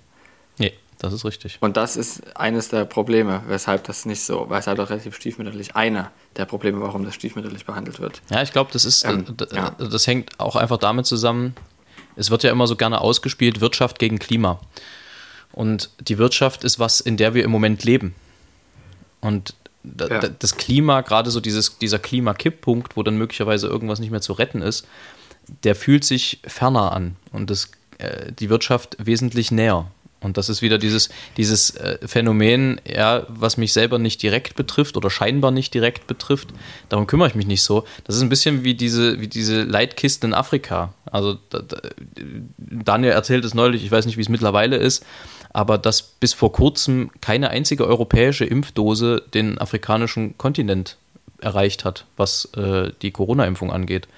Das 0.98 1.12
ist 1.12 1.24
richtig. 1.24 1.58
Und 1.60 1.76
das 1.76 1.96
ist 1.96 2.36
eines 2.36 2.68
der 2.70 2.84
Probleme, 2.84 3.42
weshalb 3.46 3.84
das 3.84 4.04
nicht 4.04 4.22
so, 4.22 4.46
weshalb 4.48 4.78
das 4.78 4.90
relativ 4.90 5.14
stiefmütterlich, 5.14 5.76
einer 5.76 6.10
der 6.36 6.44
Probleme, 6.44 6.80
warum 6.80 7.04
das 7.04 7.14
stiefmütterlich 7.14 7.64
behandelt 7.64 8.00
wird. 8.00 8.20
Ja, 8.30 8.42
ich 8.42 8.52
glaube, 8.52 8.70
das 8.72 8.84
ist, 8.84 9.04
Ähm, 9.04 9.24
äh, 9.40 9.54
ja. 9.54 9.70
das 9.78 10.06
hängt 10.06 10.38
auch 10.40 10.56
einfach 10.56 10.78
damit 10.78 11.06
zusammen, 11.06 11.54
es 12.16 12.30
wird 12.30 12.42
ja 12.42 12.50
immer 12.50 12.66
so 12.66 12.74
gerne 12.74 13.00
ausgespielt, 13.00 13.60
Wirtschaft 13.60 14.00
gegen 14.00 14.18
Klima. 14.18 14.58
Und 15.52 15.90
die 16.00 16.18
Wirtschaft 16.18 16.64
ist 16.64 16.78
was, 16.80 17.00
in 17.00 17.16
der 17.16 17.32
wir 17.34 17.44
im 17.44 17.50
Moment 17.50 17.84
leben. 17.84 18.14
Und 19.20 19.54
da, 19.84 20.08
Ja. 20.08 20.18
da, 20.20 20.28
das 20.28 20.56
Klima, 20.56 21.00
gerade 21.02 21.30
so 21.30 21.40
dieses, 21.40 21.78
dieser 21.78 21.98
Klimakipppunkt, 22.00 22.96
wo 22.96 23.02
dann 23.04 23.16
möglicherweise 23.16 23.68
irgendwas 23.68 24.00
nicht 24.00 24.10
mehr 24.10 24.20
zu 24.20 24.32
retten 24.32 24.62
ist, 24.62 24.86
der 25.62 25.74
fühlt 25.74 26.04
sich 26.04 26.40
ferner 26.46 26.92
an 26.92 27.16
und 27.32 27.50
das, 27.50 27.70
äh, 27.98 28.32
die 28.32 28.50
Wirtschaft 28.50 28.96
wesentlich 28.98 29.50
näher. 29.50 29.86
Und 30.20 30.36
das 30.36 30.48
ist 30.48 30.62
wieder 30.62 30.78
dieses, 30.78 31.10
dieses 31.36 31.76
äh, 31.76 31.98
Phänomen, 32.06 32.80
ja, 32.86 33.24
was 33.28 33.56
mich 33.56 33.72
selber 33.72 33.98
nicht 33.98 34.22
direkt 34.22 34.56
betrifft 34.56 34.96
oder 34.96 35.10
scheinbar 35.10 35.52
nicht 35.52 35.72
direkt 35.74 36.08
betrifft, 36.08 36.48
darum 36.88 37.06
kümmere 37.06 37.28
ich 37.28 37.34
mich 37.36 37.46
nicht 37.46 37.62
so. 37.62 37.84
Das 38.04 38.16
ist 38.16 38.22
ein 38.22 38.28
bisschen 38.28 38.64
wie 38.64 38.74
diese, 38.74 39.20
wie 39.20 39.28
diese 39.28 39.62
Leitkisten 39.62 40.30
in 40.30 40.34
Afrika. 40.34 40.92
Also 41.06 41.38
da, 41.50 41.60
da, 41.60 41.78
Daniel 42.58 43.12
erzählt 43.12 43.44
es 43.44 43.54
neulich, 43.54 43.84
ich 43.84 43.90
weiß 43.92 44.06
nicht, 44.06 44.16
wie 44.16 44.22
es 44.22 44.28
mittlerweile 44.28 44.76
ist, 44.76 45.04
aber 45.52 45.78
dass 45.78 46.02
bis 46.02 46.32
vor 46.32 46.52
kurzem 46.52 47.10
keine 47.20 47.50
einzige 47.50 47.86
europäische 47.86 48.44
Impfdose 48.44 49.22
den 49.34 49.58
afrikanischen 49.58 50.36
Kontinent 50.36 50.96
erreicht 51.40 51.84
hat, 51.84 52.06
was 52.16 52.46
äh, 52.56 52.90
die 53.02 53.12
Corona-Impfung 53.12 53.70
angeht. 53.70 54.08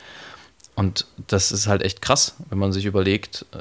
Und 0.76 1.06
das 1.26 1.52
ist 1.52 1.66
halt 1.66 1.82
echt 1.82 2.00
krass, 2.00 2.36
wenn 2.48 2.58
man 2.58 2.72
sich 2.72 2.86
überlegt, 2.86 3.44
äh, 3.52 3.58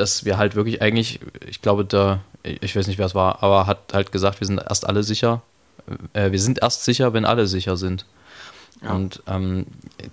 dass 0.00 0.24
wir 0.24 0.38
halt 0.38 0.54
wirklich 0.54 0.80
eigentlich, 0.80 1.20
ich 1.46 1.60
glaube, 1.60 1.84
da, 1.84 2.20
ich 2.42 2.74
weiß 2.74 2.86
nicht, 2.86 2.98
wer 2.98 3.06
es 3.06 3.14
war, 3.14 3.42
aber 3.42 3.66
hat 3.66 3.92
halt 3.92 4.12
gesagt, 4.12 4.40
wir 4.40 4.46
sind 4.46 4.58
erst 4.58 4.86
alle 4.86 5.02
sicher, 5.02 5.42
äh, 6.14 6.32
wir 6.32 6.40
sind 6.40 6.62
erst 6.62 6.84
sicher, 6.84 7.12
wenn 7.12 7.24
alle 7.24 7.46
sicher 7.46 7.76
sind. 7.76 8.06
Ja. 8.82 8.94
Und 8.94 9.22
ähm, 9.26 9.66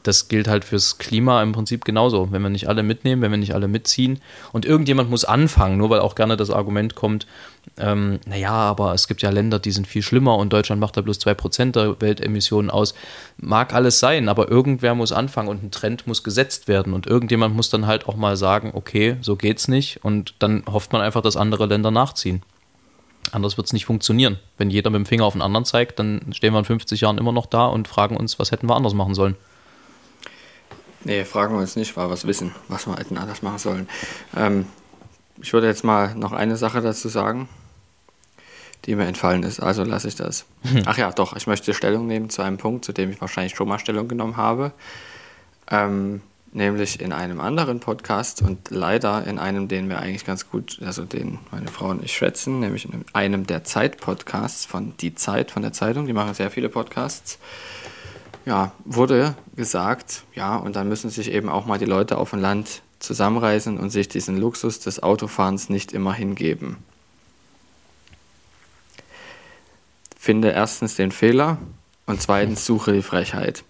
das 0.04 0.28
gilt 0.28 0.48
halt 0.48 0.66
fürs 0.66 0.98
Klima 0.98 1.42
im 1.42 1.54
Prinzip 1.54 1.86
genauso. 1.86 2.32
Wenn 2.32 2.42
wir 2.42 2.50
nicht 2.50 2.68
alle 2.68 2.84
mitnehmen, 2.84 3.22
wenn 3.22 3.32
wir 3.32 3.38
nicht 3.38 3.56
alle 3.56 3.68
mitziehen 3.68 4.20
und 4.52 4.66
irgendjemand 4.66 5.10
muss 5.10 5.24
anfangen, 5.24 5.78
nur 5.78 5.90
weil 5.90 6.02
auch 6.02 6.16
gerne 6.16 6.36
das 6.36 6.52
Argument 6.52 6.94
kommt, 6.96 7.28
ähm, 7.78 8.20
naja, 8.26 8.52
aber 8.52 8.94
es 8.94 9.08
gibt 9.08 9.22
ja 9.22 9.30
Länder, 9.30 9.60
die 9.60 9.72
sind 9.72 9.88
viel 9.88 10.02
schlimmer 10.02 10.38
und 10.38 10.52
Deutschland 10.52 10.82
macht 10.82 10.98
da 10.98 11.02
bloß 11.02 11.20
2% 11.20 11.72
der 11.72 12.02
Weltemissionen 12.02 12.70
aus. 12.70 12.94
Mag 13.38 13.74
alles 13.74 14.00
sein, 14.00 14.30
aber 14.30 14.50
irgendwer 14.50 14.96
muss 14.96 15.12
anfangen 15.12 15.50
und 15.50 15.64
ein 15.64 15.72
Trend 15.72 16.08
muss 16.08 16.24
gesetzt 16.24 16.68
werden 16.68 16.94
und 16.94 17.08
irgendjemand 17.08 17.56
muss 17.56 17.70
dann 17.70 17.88
halt 17.88 18.08
auch 18.08 18.16
mal 18.16 18.36
sagen, 18.36 18.72
okay, 18.74 19.18
so 19.22 19.36
geht's 19.36 19.68
nicht 19.68 20.04
und 20.04 20.34
dann 20.40 20.64
hofft 20.70 20.92
man 20.92 21.02
einfach, 21.02 21.22
dass 21.22 21.38
andere 21.38 21.66
Länder 21.68 21.92
nachziehen. 21.92 22.42
Anders 23.32 23.58
wird 23.58 23.68
es 23.68 23.74
nicht 23.74 23.86
funktionieren. 23.86 24.40
Wenn 24.58 24.70
jeder 24.70 24.90
mit 24.90 25.00
dem 25.00 25.06
Finger 25.06 25.26
auf 25.26 25.34
den 25.34 25.42
anderen 25.42 25.66
zeigt, 25.66 26.00
dann 26.00 26.34
stehen 26.34 26.54
wir 26.54 26.60
in 26.60 26.66
50 26.66 27.02
Jahren 27.02 27.18
immer 27.18 27.32
noch 27.32 27.46
da 27.46 27.68
und 27.68 27.88
fragen 27.88 28.18
uns, 28.18 28.40
was 28.40 28.52
hätten 28.52 28.68
wir 28.68 28.76
anders 28.76 28.94
machen 28.94 29.14
sollen. 29.14 29.36
Nee, 31.04 31.24
fragen 31.26 31.54
wir 31.54 31.62
uns 31.62 31.76
nicht, 31.76 31.96
weil 31.96 32.10
wir 32.10 32.14
es 32.14 32.28
wissen, 32.28 32.54
was 32.68 32.88
wir 32.88 32.96
hätten 32.96 33.18
anders 33.18 33.42
machen 33.42 33.60
sollen. 33.60 33.90
Ähm, 34.36 34.66
ich 35.42 35.54
würde 35.54 35.68
jetzt 35.68 35.84
mal 35.84 36.16
noch 36.16 36.34
eine 36.34 36.58
Sache 36.58 36.82
dazu 36.82 37.08
sagen, 37.08 37.48
die 38.86 38.96
mir 38.96 39.06
entfallen 39.06 39.44
ist. 39.44 39.60
Also 39.60 39.84
lasse 39.84 40.08
ich 40.08 40.16
das. 40.16 40.46
Hm. 40.64 40.84
Ach 40.86 40.98
ja, 40.98 41.12
doch, 41.12 41.36
ich 41.36 41.48
möchte 41.48 41.74
Stellung 41.74 42.08
nehmen 42.08 42.30
zu 42.30 42.42
einem 42.42 42.58
Punkt, 42.58 42.86
zu 42.86 42.94
dem 42.94 43.12
ich 43.12 43.22
wahrscheinlich 43.22 43.56
schon 43.56 43.68
mal 43.68 43.80
Stellung 43.80 44.08
genommen 44.08 44.38
habe. 44.38 44.72
Ähm, 45.70 46.22
nämlich 46.58 47.00
in 47.00 47.14
einem 47.14 47.40
anderen 47.40 47.80
Podcast 47.80 48.42
und 48.42 48.70
leider 48.70 49.26
in 49.26 49.40
einem, 49.40 49.68
den 49.68 49.88
wir 49.88 50.00
eigentlich 50.00 50.26
ganz 50.26 50.50
gut, 50.50 50.80
also 50.84 51.06
den 51.06 51.40
meine 51.52 51.68
Frau 51.68 51.90
und 51.90 52.04
ich 52.04 52.12
schätzen, 52.12 52.60
nämlich 52.60 52.86
in 52.86 53.06
einem 53.14 53.48
der 53.48 53.64
Zeit-Podcasts 53.64 54.66
von 54.66 54.94
Die 54.98 55.16
Zeit, 55.16 55.52
von 55.52 55.62
der 55.62 55.72
Zeitung, 55.72 56.08
die 56.08 56.14
machen 56.14 56.34
sehr 56.34 56.52
viele 56.52 56.68
Podcasts. 56.68 57.38
Ja, 58.46 58.72
wurde 58.86 59.36
gesagt, 59.56 60.24
ja, 60.34 60.56
und 60.56 60.76
dann 60.76 60.90
müssen 60.90 61.10
sich 61.10 61.32
eben 61.32 61.48
auch 61.48 61.66
mal 61.66 61.78
die 61.78 61.86
Leute 61.86 62.18
auf 62.18 62.32
dem 62.32 62.40
Land 62.40 62.82
zusammenreißen 63.00 63.78
und 63.78 63.92
sich 63.92 64.08
diesen 64.08 64.38
Luxus 64.38 64.80
des 64.80 65.04
Autofahrens 65.04 65.70
nicht 65.70 65.94
immer 65.94 66.14
hingeben. 66.14 66.78
Finde 70.18 70.52
erstens 70.52 70.96
den 70.96 71.12
Fehler 71.12 71.58
und 72.08 72.22
zweitens 72.22 72.66
suche 72.66 72.94
die 72.94 73.04
Frechheit. 73.04 73.64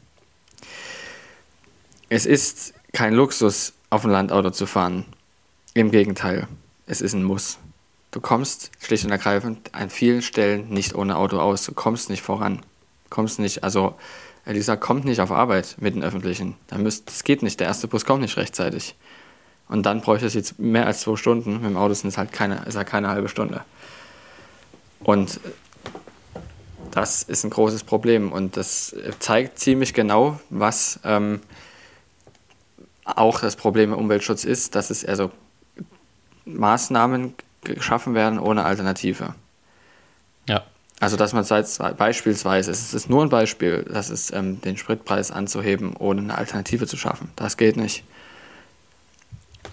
Es 2.09 2.25
ist 2.25 2.73
kein 2.93 3.13
Luxus, 3.13 3.73
auf 3.89 4.03
ein 4.03 4.11
Landauto 4.11 4.51
zu 4.51 4.65
fahren. 4.65 5.05
Im 5.73 5.91
Gegenteil, 5.91 6.47
es 6.87 7.01
ist 7.01 7.13
ein 7.13 7.23
Muss. 7.23 7.57
Du 8.11 8.21
kommst 8.21 8.71
schlicht 8.79 9.05
und 9.05 9.11
ergreifend 9.11 9.73
an 9.73 9.89
vielen 9.89 10.21
Stellen 10.21 10.69
nicht 10.69 10.95
ohne 10.95 11.17
Auto 11.17 11.39
aus. 11.39 11.65
Du 11.65 11.73
kommst 11.73 12.09
nicht 12.09 12.21
voran. 12.21 12.61
Kommst 13.09 13.39
nicht, 13.39 13.63
also 13.63 13.95
Elisa 14.45 14.75
kommt 14.75 15.05
nicht 15.05 15.19
auf 15.19 15.31
Arbeit 15.31 15.75
mit 15.79 15.95
den 15.95 16.03
Öffentlichen. 16.03 16.55
das 16.69 17.23
geht 17.23 17.43
nicht. 17.43 17.59
Der 17.59 17.67
erste 17.67 17.87
Bus 17.87 18.05
kommt 18.05 18.21
nicht 18.21 18.37
rechtzeitig. 18.37 18.95
Und 19.67 19.85
dann 19.85 20.01
bräuchte 20.01 20.25
es 20.25 20.33
jetzt 20.33 20.57
mehr 20.57 20.85
als 20.85 21.01
zwei 21.01 21.17
Stunden. 21.17 21.55
Mit 21.55 21.65
dem 21.65 21.77
Auto 21.77 21.93
sind 21.93 22.09
es 22.09 22.17
halt 22.17 22.31
keine, 22.31 22.63
ist 22.65 22.77
halt 22.77 22.87
keine 22.87 23.09
halbe 23.09 23.27
Stunde. 23.27 23.61
Und 25.01 25.41
das 26.91 27.23
ist 27.23 27.43
ein 27.43 27.49
großes 27.49 27.83
Problem. 27.83 28.31
Und 28.31 28.55
das 28.55 28.95
zeigt 29.19 29.59
ziemlich 29.59 29.93
genau, 29.93 30.39
was 30.49 30.99
ähm, 31.03 31.41
auch 33.15 33.39
das 33.39 33.55
Problem 33.55 33.93
im 33.93 33.99
Umweltschutz 33.99 34.43
ist, 34.43 34.75
dass 34.75 34.89
es 34.89 35.05
also 35.05 35.31
Maßnahmen 36.45 37.33
geschaffen 37.63 38.13
werden 38.13 38.39
ohne 38.39 38.65
Alternative. 38.65 39.35
Ja. 40.47 40.63
Also 40.99 41.15
dass 41.15 41.33
man 41.33 41.43
seit, 41.43 41.67
beispielsweise, 41.97 42.71
es 42.71 42.93
ist 42.93 43.09
nur 43.09 43.23
ein 43.23 43.29
Beispiel, 43.29 43.83
dass 43.83 44.09
es 44.09 44.31
ähm, 44.31 44.61
den 44.61 44.77
Spritpreis 44.77 45.31
anzuheben, 45.31 45.95
ohne 45.95 46.21
eine 46.21 46.37
Alternative 46.37 46.87
zu 46.87 46.97
schaffen. 46.97 47.29
Das 47.35 47.57
geht 47.57 47.77
nicht. 47.77 48.03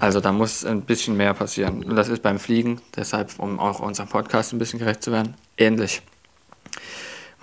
Also 0.01 0.21
da 0.21 0.33
muss 0.33 0.65
ein 0.65 0.83
bisschen 0.83 1.17
mehr 1.17 1.35
passieren. 1.35 1.85
Und 1.85 1.97
das 1.97 2.09
ist 2.09 2.23
beim 2.23 2.39
Fliegen, 2.39 2.81
deshalb, 2.97 3.39
um 3.39 3.59
auch 3.59 3.81
unserem 3.81 4.09
Podcast 4.09 4.53
ein 4.53 4.59
bisschen 4.59 4.79
gerecht 4.79 5.03
zu 5.03 5.13
werden, 5.13 5.35
ähnlich. 5.57 6.03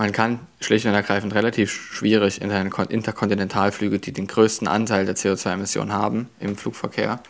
Man 0.02 0.14
kann 0.14 0.40
schlicht 0.60 0.88
und 0.88 0.96
ergreifend 0.96 1.36
relativ 1.36 1.72
schwierig 1.72 2.42
Interkontinentalflüge, 2.42 4.00
die 4.00 4.12
den 4.12 4.26
größten 4.26 4.68
Anteil 4.68 5.06
der 5.06 5.16
CO2-Emissionen 5.16 5.94
haben 5.94 6.28
im 6.40 6.58
Flugverkehr, 6.58 7.22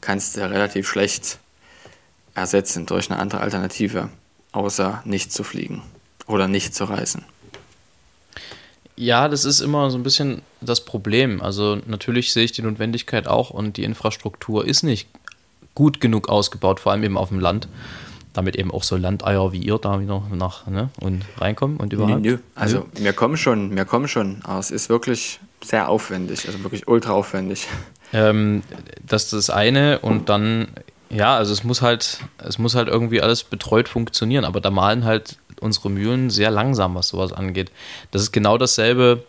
kannst 0.00 0.36
du 0.36 0.48
relativ 0.48 0.88
schlecht 0.88 1.40
ersetzen 2.36 2.86
durch 2.86 3.10
eine 3.10 3.18
andere 3.18 3.40
Alternative, 3.40 4.10
außer 4.52 5.02
nicht 5.04 5.32
zu 5.32 5.42
fliegen 5.42 5.82
oder 6.28 6.46
nicht 6.46 6.72
zu 6.72 6.84
reisen. 6.84 7.24
Ja, 8.94 9.26
das 9.26 9.44
ist 9.44 9.58
immer 9.58 9.90
so 9.90 9.98
ein 9.98 10.04
bisschen 10.04 10.42
das 10.60 10.84
Problem. 10.84 11.42
Also 11.42 11.80
natürlich 11.84 12.32
sehe 12.32 12.44
ich 12.44 12.52
die 12.52 12.62
Notwendigkeit 12.62 13.26
auch 13.26 13.50
und 13.50 13.76
die 13.76 13.82
Infrastruktur 13.82 14.64
ist 14.64 14.84
nicht 14.84 15.08
gut 15.74 16.00
genug 16.00 16.28
ausgebaut, 16.28 16.78
vor 16.78 16.92
allem 16.92 17.02
eben 17.02 17.18
auf 17.18 17.30
dem 17.30 17.40
Land 17.40 17.66
damit 18.34 18.56
eben 18.56 18.70
auch 18.70 18.82
so 18.82 18.96
Landeier 18.96 19.52
wie 19.52 19.58
ihr 19.58 19.78
da 19.78 20.00
wieder 20.00 20.22
nach 20.30 20.66
ne, 20.66 20.90
und 21.00 21.24
reinkommen 21.38 21.78
und 21.78 21.92
überhaupt? 21.92 22.20
Nö, 22.20 22.32
nö. 22.32 22.38
Also 22.54 22.78
nö. 22.78 23.04
wir 23.04 23.12
kommen 23.14 23.36
schon, 23.38 23.74
wir 23.74 23.86
kommen 23.86 24.08
schon, 24.08 24.40
aber 24.44 24.58
es 24.58 24.70
ist 24.70 24.90
wirklich 24.90 25.40
sehr 25.62 25.88
aufwendig, 25.88 26.46
also 26.46 26.62
wirklich 26.62 26.86
ultra 26.86 27.12
aufwendig. 27.12 27.66
Ähm, 28.12 28.62
das 29.04 29.24
ist 29.24 29.32
das 29.32 29.50
eine 29.50 30.00
und 30.00 30.28
dann, 30.28 30.68
ja, 31.10 31.36
also 31.36 31.52
es 31.52 31.64
muss 31.64 31.80
halt, 31.80 32.20
es 32.38 32.58
muss 32.58 32.74
halt 32.74 32.88
irgendwie 32.88 33.22
alles 33.22 33.42
betreut 33.44 33.88
funktionieren, 33.88 34.44
aber 34.44 34.60
da 34.60 34.70
malen 34.70 35.04
halt 35.04 35.38
unsere 35.60 35.90
Mühlen 35.90 36.30
sehr 36.30 36.50
langsam, 36.50 36.94
was 36.94 37.08
sowas 37.08 37.32
angeht. 37.32 37.70
Das 38.10 38.22
ist 38.22 38.32
genau 38.32 38.58
dasselbe. 38.58 39.24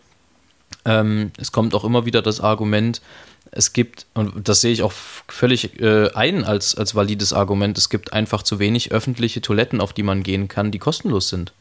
Ähm, 0.86 1.32
es 1.36 1.52
kommt 1.52 1.74
auch 1.74 1.84
immer 1.84 2.06
wieder 2.06 2.22
das 2.22 2.40
Argument, 2.40 3.02
es 3.50 3.72
gibt, 3.72 4.06
und 4.14 4.48
das 4.48 4.60
sehe 4.60 4.72
ich 4.72 4.82
auch 4.82 4.92
völlig 4.92 5.80
äh, 5.80 6.10
ein 6.14 6.44
als, 6.44 6.74
als 6.74 6.94
valides 6.94 7.32
Argument, 7.32 7.76
es 7.76 7.90
gibt 7.90 8.12
einfach 8.12 8.42
zu 8.42 8.58
wenig 8.58 8.92
öffentliche 8.92 9.40
Toiletten, 9.40 9.80
auf 9.80 9.92
die 9.92 10.02
man 10.02 10.22
gehen 10.22 10.48
kann, 10.48 10.70
die 10.70 10.78
kostenlos 10.78 11.28
sind. 11.28 11.52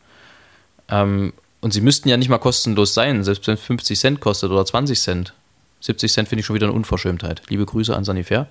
Ähm, 0.90 1.34
und 1.62 1.74
sie 1.74 1.82
müssten 1.82 2.10
ja 2.10 2.18
nicht 2.18 2.30
mal 2.30 2.38
kostenlos 2.38 2.94
sein, 2.94 3.24
selbst 3.24 3.48
wenn 3.48 3.56
es 3.56 3.62
50 3.62 4.00
Cent 4.00 4.20
kostet 4.20 4.52
oder 4.52 4.66
20 4.66 5.00
Cent. 5.00 5.34
70 5.82 6.12
Cent 6.12 6.30
finde 6.30 6.42
ich 6.42 6.46
schon 6.46 6.56
wieder 6.56 6.68
eine 6.68 6.76
Unverschämtheit. 6.76 7.42
Liebe 7.50 7.66
Grüße 7.66 7.96
an 7.96 8.04
Sanifair. 8.04 8.48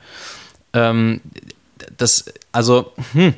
Ähm, 0.73 1.21
das, 1.97 2.25
also, 2.53 2.93
hm, 3.13 3.35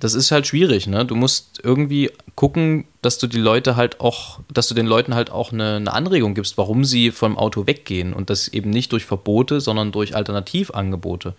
das 0.00 0.14
ist 0.14 0.30
halt 0.30 0.46
schwierig, 0.46 0.86
ne? 0.86 1.04
Du 1.04 1.16
musst 1.16 1.60
irgendwie 1.62 2.10
gucken, 2.36 2.86
dass 3.02 3.18
du 3.18 3.26
die 3.26 3.38
Leute 3.38 3.74
halt 3.74 4.00
auch, 4.00 4.40
dass 4.52 4.68
du 4.68 4.74
den 4.74 4.86
Leuten 4.86 5.14
halt 5.14 5.30
auch 5.30 5.52
eine, 5.52 5.76
eine, 5.76 5.92
Anregung 5.92 6.34
gibst, 6.34 6.56
warum 6.56 6.84
sie 6.84 7.10
vom 7.10 7.36
Auto 7.36 7.66
weggehen. 7.66 8.12
Und 8.12 8.30
das 8.30 8.48
eben 8.48 8.70
nicht 8.70 8.92
durch 8.92 9.04
Verbote, 9.04 9.60
sondern 9.60 9.90
durch 9.90 10.14
Alternativangebote. 10.14 11.34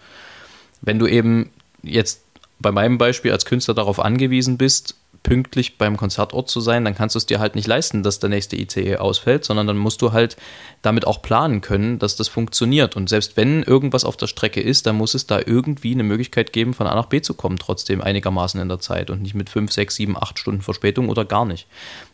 Wenn 0.82 1.00
du 1.00 1.08
eben 1.08 1.52
jetzt 1.84 2.22
bei 2.60 2.72
meinem 2.72 2.98
Beispiel 2.98 3.32
als 3.32 3.46
Künstler 3.46 3.74
darauf 3.74 4.00
angewiesen 4.00 4.58
bist, 4.58 4.96
pünktlich 5.30 5.78
beim 5.78 5.96
Konzertort 5.96 6.50
zu 6.50 6.60
sein, 6.60 6.84
dann 6.84 6.96
kannst 6.96 7.14
du 7.14 7.20
es 7.20 7.28
dir 7.28 7.40
halt 7.40 7.54
nicht 7.54 7.68
leisten, 7.68 8.02
dass 8.02 8.18
der 8.18 8.32
nächste 8.32 8.56
ICE 8.56 8.98
ausfällt, 8.98 9.46
sondern 9.46 9.68
dann 9.68 9.78
musst 9.78 10.02
du 10.02 10.12
halt 10.12 10.38
damit 10.82 11.06
auch 11.06 11.22
planen 11.22 11.62
können, 11.62 12.00
dass 12.00 12.16
das 12.16 12.28
funktioniert. 12.28 12.96
Und 12.96 13.10
selbst 13.10 13.38
wenn 13.38 13.62
irgendwas 13.62 14.06
auf 14.06 14.18
der 14.18 14.26
Strecke 14.26 14.60
ist, 14.60 14.88
dann 14.88 14.96
muss 14.96 15.14
es 15.14 15.28
da 15.28 15.40
irgendwie 15.46 15.94
eine 15.94 16.02
Möglichkeit 16.02 16.52
geben, 16.52 16.74
von 16.74 16.88
A 16.88 16.96
nach 16.96 17.06
B 17.06 17.22
zu 17.22 17.36
kommen, 17.36 17.60
trotzdem 17.60 18.02
einigermaßen 18.02 18.60
in 18.60 18.70
der 18.70 18.80
Zeit 18.80 19.12
und 19.12 19.22
nicht 19.22 19.36
mit 19.36 19.52
5, 19.52 19.72
6, 19.72 19.96
7, 19.96 20.18
8 20.18 20.40
Stunden 20.40 20.62
Verspätung 20.64 21.10
oder 21.10 21.26
gar 21.26 21.46
nicht. 21.46 21.68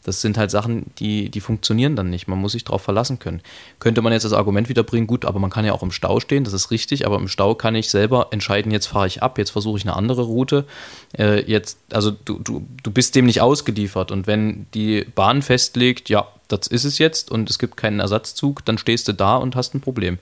Das 0.06 0.22
sind 0.22 0.38
halt 0.38 0.52
Sachen, 0.52 0.92
die, 1.00 1.30
die 1.30 1.42
funktionieren 1.42 1.96
dann 1.96 2.12
nicht. 2.12 2.28
Man 2.28 2.40
muss 2.40 2.52
sich 2.52 2.64
darauf 2.64 2.84
verlassen 2.84 3.18
können. 3.18 3.42
Könnte 3.80 4.04
man 4.04 4.14
jetzt 4.14 4.24
das 4.24 4.34
Argument 4.34 4.70
wiederbringen, 4.70 5.08
gut, 5.08 5.26
aber 5.26 5.40
man 5.40 5.50
kann 5.50 5.66
ja 5.66 5.74
auch 5.74 5.82
im 5.82 5.92
Stau 5.92 6.20
stehen, 6.20 6.44
das 6.44 6.54
ist 6.54 6.70
richtig, 6.70 7.08
aber 7.08 7.18
im 7.18 7.28
Stau 7.28 7.56
kann 7.56 7.74
ich 7.74 7.90
selber 7.90 8.28
entscheiden, 8.30 8.72
jetzt 8.72 8.86
fahre 8.86 9.08
ich 9.08 9.24
ab, 9.24 9.40
jetzt 9.40 9.50
versuche 9.50 9.80
ich 9.80 9.84
eine 9.84 9.96
andere 9.96 10.22
Route. 10.22 10.66
Äh, 11.18 11.50
jetzt, 11.50 11.80
also 11.92 12.12
du, 12.12 12.38
du, 12.38 12.66
du 12.84 12.92
bist 12.92 13.16
dem 13.16 13.26
nicht 13.26 13.42
ausgeliefert. 13.42 14.12
Und 14.12 14.28
wenn 14.28 14.68
die 14.76 15.06
Bahn 15.16 15.42
festlegt, 15.42 16.08
ja, 16.10 16.28
das 16.48 16.68
ist 16.68 16.84
es 16.84 17.00
jetzt 17.00 17.32
und 17.32 17.50
es 17.50 17.58
gibt 17.58 17.76
keinen 17.76 18.00
Ersatzzug, 18.00 18.64
dann 18.66 18.78
stehst 18.78 19.08
du 19.08 19.14
da 19.14 19.38
und 19.38 19.56
hast 19.56 19.74
ein 19.74 19.82
Problem. 19.82 20.20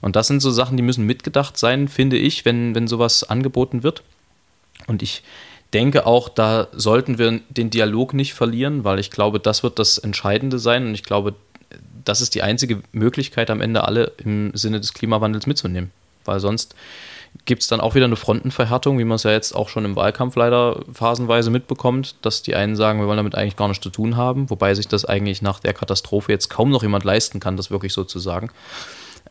Und 0.00 0.16
das 0.16 0.28
sind 0.28 0.40
so 0.40 0.50
Sachen, 0.50 0.78
die 0.78 0.82
müssen 0.82 1.04
mitgedacht 1.04 1.58
sein, 1.58 1.88
finde 1.88 2.16
ich, 2.16 2.46
wenn, 2.46 2.74
wenn 2.74 2.88
sowas 2.88 3.22
angeboten 3.24 3.82
wird. 3.82 4.02
Und 4.86 5.02
ich 5.02 5.22
denke 5.74 6.06
auch, 6.06 6.28
da 6.28 6.68
sollten 6.72 7.18
wir 7.18 7.40
den 7.48 7.70
Dialog 7.70 8.14
nicht 8.14 8.34
verlieren, 8.34 8.84
weil 8.84 8.98
ich 8.98 9.10
glaube, 9.10 9.40
das 9.40 9.62
wird 9.62 9.78
das 9.78 9.98
Entscheidende 9.98 10.58
sein 10.58 10.86
und 10.86 10.94
ich 10.94 11.02
glaube, 11.02 11.34
das 12.04 12.20
ist 12.20 12.34
die 12.34 12.42
einzige 12.42 12.82
Möglichkeit, 12.92 13.50
am 13.50 13.60
Ende 13.60 13.84
alle 13.84 14.12
im 14.18 14.52
Sinne 14.54 14.80
des 14.80 14.94
Klimawandels 14.94 15.46
mitzunehmen. 15.46 15.90
Weil 16.24 16.40
sonst 16.40 16.74
gibt 17.44 17.62
es 17.62 17.68
dann 17.68 17.80
auch 17.80 17.94
wieder 17.94 18.06
eine 18.06 18.16
Frontenverhärtung, 18.16 18.98
wie 18.98 19.04
man 19.04 19.16
es 19.16 19.24
ja 19.24 19.32
jetzt 19.32 19.54
auch 19.54 19.68
schon 19.68 19.84
im 19.84 19.96
Wahlkampf 19.96 20.36
leider 20.36 20.80
phasenweise 20.92 21.50
mitbekommt, 21.50 22.16
dass 22.22 22.42
die 22.42 22.54
einen 22.54 22.76
sagen, 22.76 23.00
wir 23.00 23.06
wollen 23.06 23.18
damit 23.18 23.34
eigentlich 23.34 23.56
gar 23.56 23.68
nichts 23.68 23.82
zu 23.82 23.90
tun 23.90 24.16
haben, 24.16 24.48
wobei 24.48 24.74
sich 24.74 24.88
das 24.88 25.04
eigentlich 25.04 25.42
nach 25.42 25.60
der 25.60 25.74
Katastrophe 25.74 26.32
jetzt 26.32 26.48
kaum 26.48 26.70
noch 26.70 26.82
jemand 26.82 27.04
leisten 27.04 27.40
kann, 27.40 27.56
das 27.56 27.70
wirklich 27.70 27.92
so 27.92 28.04
zu 28.04 28.18
sagen. 28.18 28.50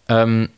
Ähm, 0.07 0.49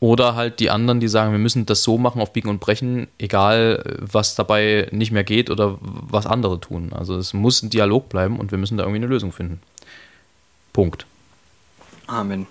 oder 0.00 0.34
halt 0.34 0.60
die 0.60 0.70
anderen, 0.70 0.98
die 0.98 1.08
sagen, 1.08 1.32
wir 1.32 1.38
müssen 1.38 1.66
das 1.66 1.82
so 1.82 1.98
machen 1.98 2.22
auf 2.22 2.32
Biegen 2.32 2.48
und 2.48 2.58
Brechen, 2.58 3.06
egal 3.18 3.84
was 3.98 4.34
dabei 4.34 4.88
nicht 4.92 5.12
mehr 5.12 5.24
geht 5.24 5.50
oder 5.50 5.78
was 5.80 6.26
andere 6.26 6.58
tun. 6.58 6.92
Also 6.94 7.16
es 7.16 7.34
muss 7.34 7.62
ein 7.62 7.68
Dialog 7.68 8.08
bleiben 8.08 8.38
und 8.40 8.50
wir 8.50 8.58
müssen 8.58 8.78
da 8.78 8.84
irgendwie 8.84 9.02
eine 9.02 9.06
Lösung 9.06 9.30
finden. 9.30 9.60
Punkt. 10.72 11.04
Amen. 12.06 12.46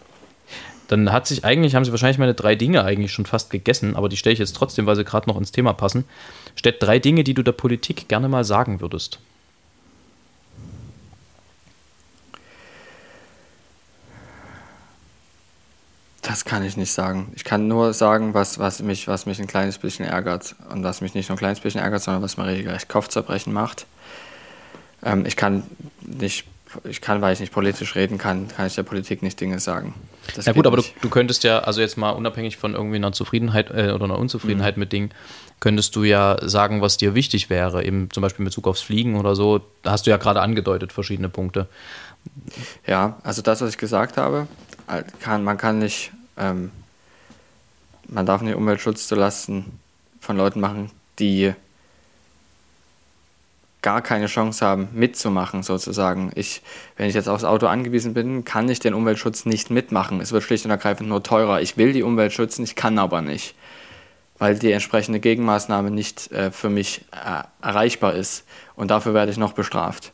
Dann 0.88 1.12
hat 1.12 1.28
sich 1.28 1.44
eigentlich, 1.44 1.76
haben 1.76 1.86
sie 1.86 1.92
wahrscheinlich 1.92 2.20
meine 2.20 2.36
drei 2.36 2.56
Dinge 2.56 2.84
eigentlich 2.84 3.12
schon 3.12 3.26
fast 3.26 3.50
gegessen, 3.50 3.96
aber 3.96 4.10
die 4.10 4.18
stelle 4.18 4.34
ich 4.34 4.40
jetzt 4.40 4.56
trotzdem, 4.56 4.86
weil 4.86 4.96
sie 4.96 5.04
gerade 5.04 5.28
noch 5.28 5.38
ins 5.38 5.52
Thema 5.52 5.74
passen. 5.74 6.06
Stellt 6.56 6.82
drei 6.82 7.00
Dinge, 7.00 7.24
die 7.24 7.34
du 7.34 7.44
der 7.44 7.52
Politik 7.52 8.08
gerne 8.08 8.30
mal 8.30 8.44
sagen 8.44 8.80
würdest. 8.80 9.20
Das 16.22 16.44
kann 16.44 16.66
ich 16.66 16.76
nicht 16.76 16.92
sagen. 16.92 17.32
Ich 17.36 17.44
kann 17.44 17.68
nur 17.68 17.94
sagen, 17.94 18.34
was, 18.34 18.60
was, 18.60 18.82
mich, 18.82 19.08
was 19.08 19.26
mich 19.26 19.40
ein 19.40 19.48
kleines 19.48 19.78
bisschen 19.78 20.06
ärgert. 20.06 20.56
Und 20.70 20.84
was 20.84 21.02
mich 21.02 21.14
nicht 21.14 21.30
nur 21.30 21.38
ein 21.38 21.40
kleines 21.40 21.62
bisschen 21.62 21.82
ärgert, 21.82 22.04
sondern 22.04 22.22
was 22.22 22.38
mir 22.38 22.46
regelrecht 22.46 22.90
Kopfzerbrechen 22.90 23.54
macht. 23.54 23.86
Ähm, 25.04 25.26
ich 25.26 25.38
kann 25.38 25.64
nicht, 26.02 26.46
ich 26.84 27.00
kann, 27.00 27.22
weil 27.22 27.34
ich 27.34 27.40
nicht 27.40 27.54
politisch 27.54 27.96
reden 27.96 28.18
kann, 28.18 28.50
kann 28.50 28.68
ich 28.68 28.76
der 28.76 28.84
Politik 28.84 29.24
nicht 29.24 29.40
Dinge 29.40 29.60
sagen. 29.60 29.94
Das 30.36 30.46
ja 30.46 30.52
gut, 30.52 30.68
aber 30.68 30.78
du, 30.78 30.84
du, 31.02 31.10
könntest 31.10 31.44
ja, 31.44 31.60
also 31.60 31.82
jetzt 31.82 31.98
mal 31.98 32.12
unabhängig 32.12 32.58
von 32.58 32.74
irgendwie 32.74 32.98
einer 32.98 33.14
Zufriedenheit 33.14 33.72
äh, 33.72 33.92
oder 33.92 34.04
einer 34.04 34.20
Unzufriedenheit 34.20 34.76
mhm. 34.76 34.82
mit 34.82 34.92
Dingen, 34.92 35.12
könntest 35.60 35.96
du 35.96 36.04
ja 36.04 36.38
sagen, 36.42 36.82
was 36.82 36.98
dir 36.98 37.16
wichtig 37.16 37.50
wäre, 37.50 37.84
eben 37.84 38.10
zum 38.12 38.22
Beispiel 38.22 38.44
in 38.44 38.46
Bezug 38.46 38.68
aufs 38.68 38.82
Fliegen 38.82 39.18
oder 39.18 39.36
so. 39.36 39.62
Da 39.84 39.92
hast 39.92 40.06
du 40.06 40.12
ja 40.12 40.18
gerade 40.18 40.42
angedeutet, 40.42 40.94
verschiedene 40.94 41.30
Punkte. 41.30 41.68
Ja, 42.86 43.18
also 43.24 43.42
das, 43.42 43.62
was 43.62 43.70
ich 43.72 43.78
gesagt 43.78 44.18
habe, 44.18 44.48
kann, 45.20 45.44
man 45.44 45.58
kann 45.58 45.80
nicht, 45.80 46.12
ähm, 46.38 46.72
man 48.08 48.26
darf 48.26 48.42
nicht 48.42 48.56
Umweltschutz 48.56 49.08
zulasten 49.08 49.80
von 50.20 50.38
Leuten 50.38 50.60
machen, 50.60 50.92
die 51.20 51.54
gar 53.82 54.02
keine 54.02 54.26
Chance 54.26 54.66
haben, 54.66 54.90
mitzumachen, 54.94 55.64
sozusagen. 55.64 56.32
Ich, 56.36 56.62
wenn 56.98 57.08
ich 57.08 57.16
jetzt 57.16 57.30
aufs 57.30 57.46
Auto 57.46 57.68
angewiesen 57.68 58.14
bin, 58.14 58.44
kann 58.44 58.68
ich 58.68 58.80
den 58.80 58.94
Umweltschutz 58.94 59.46
nicht 59.46 59.70
mitmachen. 59.70 60.20
Es 60.20 60.32
wird 60.32 60.44
schlicht 60.44 60.66
und 60.66 60.72
ergreifend 60.72 61.08
nur 61.08 61.24
teurer. 61.24 61.62
Ich 61.62 61.78
will 61.78 61.94
die 61.94 62.04
Umwelt 62.04 62.34
schützen, 62.34 62.64
ich 62.64 62.76
kann 62.76 63.00
aber 63.00 63.22
nicht, 63.22 63.56
weil 64.38 64.60
die 64.60 64.72
entsprechende 64.72 65.20
Gegenmaßnahme 65.20 65.92
nicht 65.92 66.32
äh, 66.32 66.52
für 66.52 66.70
mich 66.70 67.06
äh, 67.12 67.44
erreichbar 67.66 68.14
ist. 68.16 68.44
Und 68.76 68.92
dafür 68.92 69.14
werde 69.14 69.32
ich 69.32 69.38
noch 69.38 69.54
bestraft. 69.54 70.12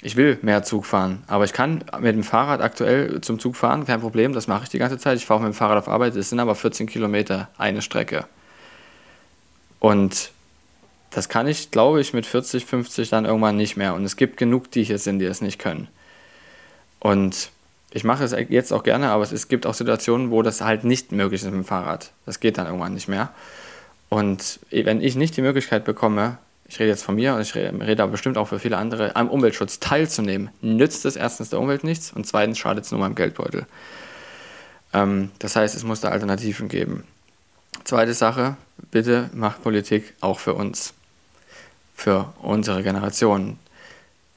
Ich 0.00 0.14
will 0.14 0.38
mehr 0.42 0.62
Zug 0.62 0.86
fahren, 0.86 1.24
aber 1.26 1.44
ich 1.44 1.52
kann 1.52 1.84
mit 1.98 2.14
dem 2.14 2.22
Fahrrad 2.22 2.60
aktuell 2.60 3.20
zum 3.20 3.40
Zug 3.40 3.56
fahren, 3.56 3.84
kein 3.84 4.00
Problem, 4.00 4.32
das 4.32 4.46
mache 4.46 4.62
ich 4.64 4.68
die 4.68 4.78
ganze 4.78 4.96
Zeit. 4.96 5.18
Ich 5.18 5.26
fahre 5.26 5.40
mit 5.40 5.52
dem 5.52 5.54
Fahrrad 5.54 5.78
auf 5.78 5.88
Arbeit, 5.88 6.14
es 6.14 6.30
sind 6.30 6.38
aber 6.38 6.54
14 6.54 6.86
Kilometer 6.86 7.48
eine 7.58 7.82
Strecke. 7.82 8.24
Und 9.80 10.30
das 11.10 11.28
kann 11.28 11.48
ich, 11.48 11.72
glaube 11.72 12.00
ich, 12.00 12.12
mit 12.12 12.26
40, 12.26 12.64
50 12.64 13.10
dann 13.10 13.24
irgendwann 13.24 13.56
nicht 13.56 13.76
mehr. 13.76 13.94
Und 13.94 14.04
es 14.04 14.16
gibt 14.16 14.36
genug, 14.36 14.70
die 14.70 14.84
hier 14.84 14.98
sind, 14.98 15.18
die 15.18 15.24
es 15.24 15.40
nicht 15.40 15.58
können. 15.58 15.88
Und 17.00 17.50
ich 17.90 18.04
mache 18.04 18.22
es 18.22 18.36
jetzt 18.50 18.72
auch 18.72 18.82
gerne, 18.84 19.08
aber 19.10 19.24
es 19.24 19.48
gibt 19.48 19.66
auch 19.66 19.74
Situationen, 19.74 20.30
wo 20.30 20.42
das 20.42 20.60
halt 20.60 20.84
nicht 20.84 21.10
möglich 21.10 21.40
ist 21.40 21.46
mit 21.46 21.54
dem 21.54 21.64
Fahrrad. 21.64 22.12
Das 22.26 22.38
geht 22.38 22.58
dann 22.58 22.66
irgendwann 22.66 22.94
nicht 22.94 23.08
mehr. 23.08 23.30
Und 24.10 24.60
wenn 24.70 25.00
ich 25.00 25.16
nicht 25.16 25.36
die 25.36 25.42
Möglichkeit 25.42 25.84
bekomme, 25.84 26.38
ich 26.68 26.78
rede 26.78 26.90
jetzt 26.90 27.02
von 27.02 27.14
mir 27.14 27.34
und 27.34 27.40
ich 27.40 27.54
rede, 27.54 28.02
aber 28.02 28.12
bestimmt 28.12 28.36
auch 28.36 28.48
für 28.48 28.58
viele 28.58 28.76
andere, 28.76 29.16
am 29.16 29.30
Umweltschutz 29.30 29.80
teilzunehmen, 29.80 30.50
nützt 30.60 31.06
es 31.06 31.16
erstens 31.16 31.48
der 31.48 31.60
Umwelt 31.60 31.82
nichts 31.82 32.12
und 32.12 32.26
zweitens 32.26 32.58
schadet 32.58 32.84
es 32.84 32.90
nur 32.90 33.00
meinem 33.00 33.14
Geldbeutel. 33.14 33.66
Ähm, 34.92 35.30
das 35.38 35.56
heißt, 35.56 35.74
es 35.74 35.82
muss 35.82 36.00
da 36.00 36.10
Alternativen 36.10 36.68
geben. 36.68 37.04
Zweite 37.84 38.12
Sache, 38.12 38.56
bitte 38.90 39.30
macht 39.32 39.62
Politik 39.62 40.14
auch 40.20 40.38
für 40.38 40.54
uns 40.54 40.92
für 41.94 42.32
unsere 42.42 42.82
Generation. 42.82 43.58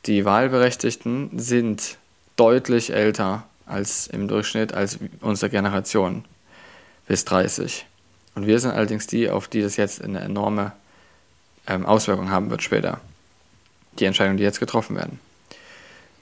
Die 0.06 0.26
Wahlberechtigten 0.26 1.38
sind 1.38 1.98
deutlich 2.38 2.92
älter 2.92 3.44
als 3.66 4.08
im 4.08 4.28
Durchschnitt 4.28 4.74
als 4.74 5.00
unsere 5.20 5.52
Generation 5.52 6.26
bis 7.08 7.26
30. 7.26 7.86
Und 8.36 8.48
wir 8.48 8.60
sind 8.60 8.72
allerdings 8.72 9.06
die, 9.06 9.30
auf 9.30 9.48
die 9.48 9.62
das 9.62 9.76
jetzt 9.76 10.02
eine 10.02 10.22
enorme 10.22 10.72
ähm, 11.68 11.86
Auswirkung 11.86 12.32
haben 12.32 12.50
wird 12.50 12.64
später. 12.64 13.00
Die 14.00 14.06
Entscheidungen, 14.06 14.38
die 14.38 14.44
jetzt 14.44 14.60
getroffen 14.60 14.96
werden. 14.96 15.20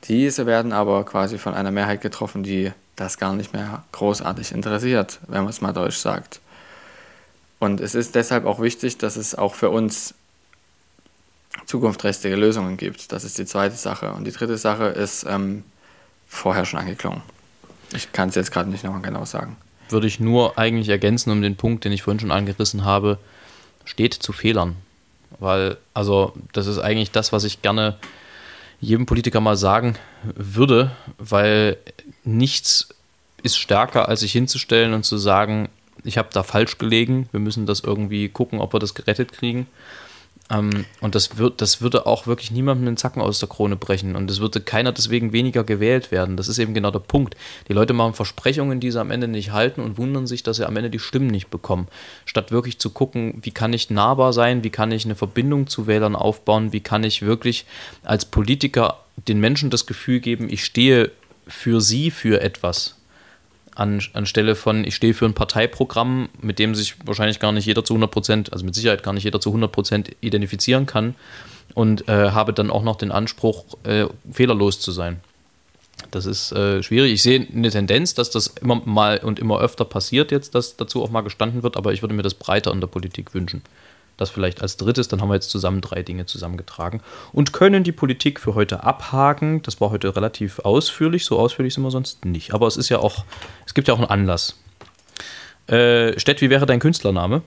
Diese 0.06 0.46
werden 0.46 0.72
aber 0.72 1.04
quasi 1.06 1.38
von 1.38 1.54
einer 1.54 1.72
Mehrheit 1.72 2.02
getroffen, 2.02 2.44
die 2.44 2.72
das 2.96 3.18
gar 3.18 3.34
nicht 3.34 3.54
mehr 3.54 3.84
großartig 3.92 4.52
interessiert, 4.52 5.20
wenn 5.28 5.42
man 5.42 5.50
es 5.50 5.62
mal 5.62 5.74
deutsch 5.74 5.98
sagt. 5.98 6.40
Und 7.60 7.82
es 7.82 7.96
ist 7.96 8.16
deshalb 8.16 8.46
auch 8.46 8.62
wichtig, 8.62 8.98
dass 8.98 9.18
es 9.18 9.36
auch 9.36 9.54
für 9.56 9.70
uns 9.70 10.14
zukunftsträchtige 11.66 12.36
Lösungen 12.36 12.78
gibt. 12.78 13.12
Das 13.12 13.24
ist 13.24 13.38
die 13.38 13.46
zweite 13.46 13.76
Sache. 13.76 14.14
Und 14.14 14.26
die 14.26 14.32
dritte 14.32 14.58
Sache 14.58 14.86
ist 14.86 15.26
ähm, 15.28 15.64
vorher 16.28 16.66
schon 16.66 16.80
angeklungen. 16.80 17.22
Ich 17.94 18.12
kann 18.14 18.30
es 18.30 18.36
jetzt 18.36 18.52
gerade 18.52 18.70
nicht 18.70 18.84
nochmal 18.84 19.02
genau 19.02 19.26
sagen. 19.26 19.58
Würde 19.90 20.08
ich 20.08 20.20
nur 20.20 20.58
eigentlich 20.58 20.90
ergänzen 20.90 21.32
um 21.32 21.42
den 21.42 21.56
Punkt, 21.56 21.84
den 21.84 21.92
ich 21.92 22.04
vorhin 22.04 22.20
schon 22.20 22.32
angerissen 22.32 22.86
habe, 22.86 23.18
steht 23.84 24.14
zu 24.14 24.32
Fehlern. 24.32 24.76
Weil, 25.40 25.78
also, 25.94 26.34
das 26.54 26.68
ist 26.68 26.80
eigentlich 26.80 27.12
das, 27.12 27.32
was 27.32 27.44
ich 27.44 27.62
gerne 27.62 27.98
jedem 28.82 29.06
Politiker 29.06 29.42
mal 29.42 29.58
sagen 29.58 29.98
würde, 30.24 30.92
weil 31.18 31.78
nichts 32.24 32.90
ist 33.44 33.58
stärker, 33.58 34.10
als 34.10 34.22
sich 34.22 34.32
hinzustellen 34.32 34.94
und 34.94 35.04
zu 35.04 35.18
sagen, 35.18 35.70
ich 36.04 36.18
habe 36.18 36.30
da 36.32 36.44
falsch 36.44 36.78
gelegen, 36.78 37.28
wir 37.32 37.40
müssen 37.40 37.66
das 37.66 37.82
irgendwie 37.82 38.30
gucken, 38.30 38.60
ob 38.60 38.74
wir 38.74 38.80
das 38.80 38.94
gerettet 38.94 39.34
kriegen. 39.34 39.68
Ähm, 40.52 40.86
und 41.02 41.16
das, 41.16 41.38
wird, 41.38 41.62
das 41.62 41.82
würde 41.82 42.06
auch 42.06 42.28
wirklich 42.28 42.52
niemandem 42.52 42.86
den 42.86 42.98
Zacken 42.98 43.22
aus 43.22 43.40
der 43.40 43.50
Krone 43.50 43.76
brechen. 43.76 44.16
Und 44.16 44.30
es 44.30 44.40
würde 44.40 44.62
keiner 44.62 44.92
deswegen 44.92 45.32
weniger 45.32 45.64
gewählt 45.64 46.12
werden. 46.12 46.38
Das 46.38 46.48
ist 46.48 46.60
eben 46.60 46.74
genau 46.74 46.92
der 46.92 47.00
Punkt. 47.00 47.36
Die 47.68 47.74
Leute 47.74 47.94
machen 47.94 48.14
Versprechungen, 48.14 48.80
die 48.80 48.92
sie 48.92 49.00
am 49.00 49.12
Ende 49.12 49.28
nicht 49.28 49.52
halten 49.52 49.82
und 49.82 49.98
wundern 49.98 50.28
sich, 50.28 50.44
dass 50.44 50.58
sie 50.58 50.68
am 50.68 50.76
Ende 50.78 50.90
die 50.90 51.00
Stimmen 51.00 51.28
nicht 51.28 51.50
bekommen. 51.50 51.88
Statt 52.26 52.52
wirklich 52.52 52.80
zu 52.80 52.90
gucken, 52.90 53.40
wie 53.42 53.52
kann 53.52 53.74
ich 53.74 53.90
nahbar 53.90 54.34
sein, 54.34 54.64
wie 54.64 54.70
kann 54.70 54.92
ich 54.92 55.06
eine 55.06 55.16
Verbindung 55.16 55.68
zu 55.68 55.88
Wählern 55.88 56.16
aufbauen, 56.16 56.74
wie 56.74 56.82
kann 56.82 57.04
ich 57.04 57.22
wirklich 57.22 57.66
als 58.04 58.26
Politiker 58.26 59.00
den 59.28 59.40
Menschen 59.40 59.70
das 59.70 59.86
Gefühl 59.86 60.20
geben, 60.20 60.50
ich 60.50 60.64
stehe 60.64 61.12
für 61.48 61.82
sie 61.82 62.12
für 62.12 62.42
etwas 62.42 62.99
an, 63.80 64.02
anstelle 64.14 64.56
von, 64.56 64.84
ich 64.84 64.96
stehe 64.96 65.14
für 65.14 65.26
ein 65.26 65.34
Parteiprogramm, 65.34 66.30
mit 66.42 66.60
dem 66.60 66.76
sich 66.76 66.96
wahrscheinlich 67.06 67.40
gar 67.40 67.52
nicht 67.52 67.66
jeder 67.66 67.84
zu 67.84 67.94
100 67.94 68.12
Prozent, 68.12 68.54
also 68.54 68.66
mit 68.66 68.76
Sicherheit 68.76 69.04
gar 69.04 69.14
nicht 69.14 69.24
jeder 69.24 69.40
zu 69.40 69.50
100 69.50 69.72
Prozent 69.72 70.16
identifizieren 70.22 70.86
kann 70.86 71.16
und 71.74 72.08
äh, 72.08 72.32
habe 72.32 72.54
dann 72.54 72.70
auch 72.70 72.84
noch 72.84 72.98
den 72.98 73.12
Anspruch, 73.12 73.66
äh, 73.84 74.06
fehlerlos 74.32 74.80
zu 74.80 74.92
sein. 74.92 75.22
Das 76.12 76.26
ist 76.26 76.52
äh, 76.52 76.82
schwierig. 76.82 77.14
Ich 77.14 77.24
sehe 77.24 77.46
eine 77.54 77.70
Tendenz, 77.70 78.14
dass 78.14 78.30
das 78.30 78.48
immer 78.48 78.82
mal 78.86 79.20
und 79.20 79.40
immer 79.40 79.60
öfter 79.60 79.86
passiert 79.86 80.32
jetzt, 80.32 80.56
dass 80.56 80.78
dazu 80.78 81.04
auch 81.04 81.10
mal 81.10 81.22
gestanden 81.22 81.64
wird, 81.64 81.78
aber 81.78 81.94
ich 81.94 82.02
würde 82.02 82.16
mir 82.16 82.24
das 82.24 82.34
breiter 82.34 82.72
in 82.72 82.82
der 82.82 82.88
Politik 82.88 83.34
wünschen. 83.34 83.62
Das 84.20 84.30
vielleicht 84.30 84.62
als 84.62 84.76
drittes, 84.76 85.08
dann 85.08 85.22
haben 85.22 85.30
wir 85.30 85.36
jetzt 85.36 85.50
zusammen 85.50 85.80
drei 85.80 86.04
Dinge 86.04 86.26
zusammengetragen 86.26 87.02
und 87.32 87.54
können 87.54 87.86
die 87.86 87.94
Politik 87.94 88.42
für 88.42 88.54
heute 88.54 88.84
abhaken. 88.84 89.62
Das 89.62 89.80
war 89.80 89.92
heute 89.92 90.14
relativ 90.14 90.60
ausführlich, 90.60 91.24
so 91.24 91.40
ausführlich 91.40 91.74
sind 91.74 91.84
wir 91.84 91.92
sonst 91.92 92.26
nicht. 92.26 92.54
Aber 92.54 92.68
es 92.68 92.76
ist 92.76 92.90
ja 92.90 93.00
auch, 93.00 93.24
es 93.66 93.74
gibt 93.74 93.88
ja 93.88 93.94
auch 93.94 94.00
einen 94.00 94.10
Anlass. 94.10 94.60
Äh, 95.68 96.20
Stett, 96.20 96.42
wie 96.42 96.50
wäre 96.50 96.66
dein 96.66 96.82
Künstlername? 96.82 97.44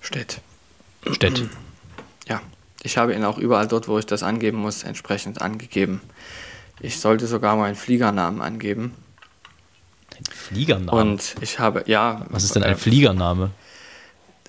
Stett. 0.00 0.40
Stett. 1.12 1.44
Ja, 2.28 2.42
ich 2.82 2.98
habe 2.98 3.14
ihn 3.14 3.22
auch 3.22 3.38
überall 3.38 3.68
dort, 3.68 3.86
wo 3.86 4.00
ich 4.00 4.06
das 4.06 4.24
angeben 4.24 4.58
muss, 4.58 4.82
entsprechend 4.82 5.40
angegeben. 5.42 6.00
Ich 6.80 6.98
sollte 6.98 7.28
sogar 7.28 7.54
mal 7.54 7.66
einen 7.66 7.76
Fliegernamen 7.76 8.42
angeben. 8.42 8.96
Ein 10.18 10.24
Fliegername? 10.28 11.00
Und 11.00 11.36
ich 11.40 11.60
habe, 11.60 11.84
ja. 11.86 12.26
Was 12.30 12.42
ist 12.42 12.56
denn 12.56 12.64
ein 12.64 12.72
äh, 12.72 12.76
Fliegername? 12.76 13.52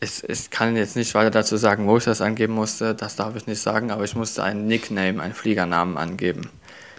Ich, 0.02 0.24
ich 0.28 0.50
kann 0.50 0.76
jetzt 0.76 0.96
nicht 0.96 1.14
weiter 1.16 1.32
dazu 1.32 1.58
sagen, 1.58 1.88
wo 1.88 1.98
ich 1.98 2.04
das 2.06 2.22
angeben 2.22 2.54
musste, 2.54 2.96
das 2.96 3.16
darf 3.16 3.36
ich 3.36 3.48
nicht 3.48 3.62
sagen, 3.62 3.92
aber 3.92 4.04
ich 4.04 4.16
musste 4.16 4.44
einen 4.44 4.68
Nickname, 4.68 5.22
einen 5.22 5.34
Fliegernamen 5.34 5.98
angeben. 5.98 6.50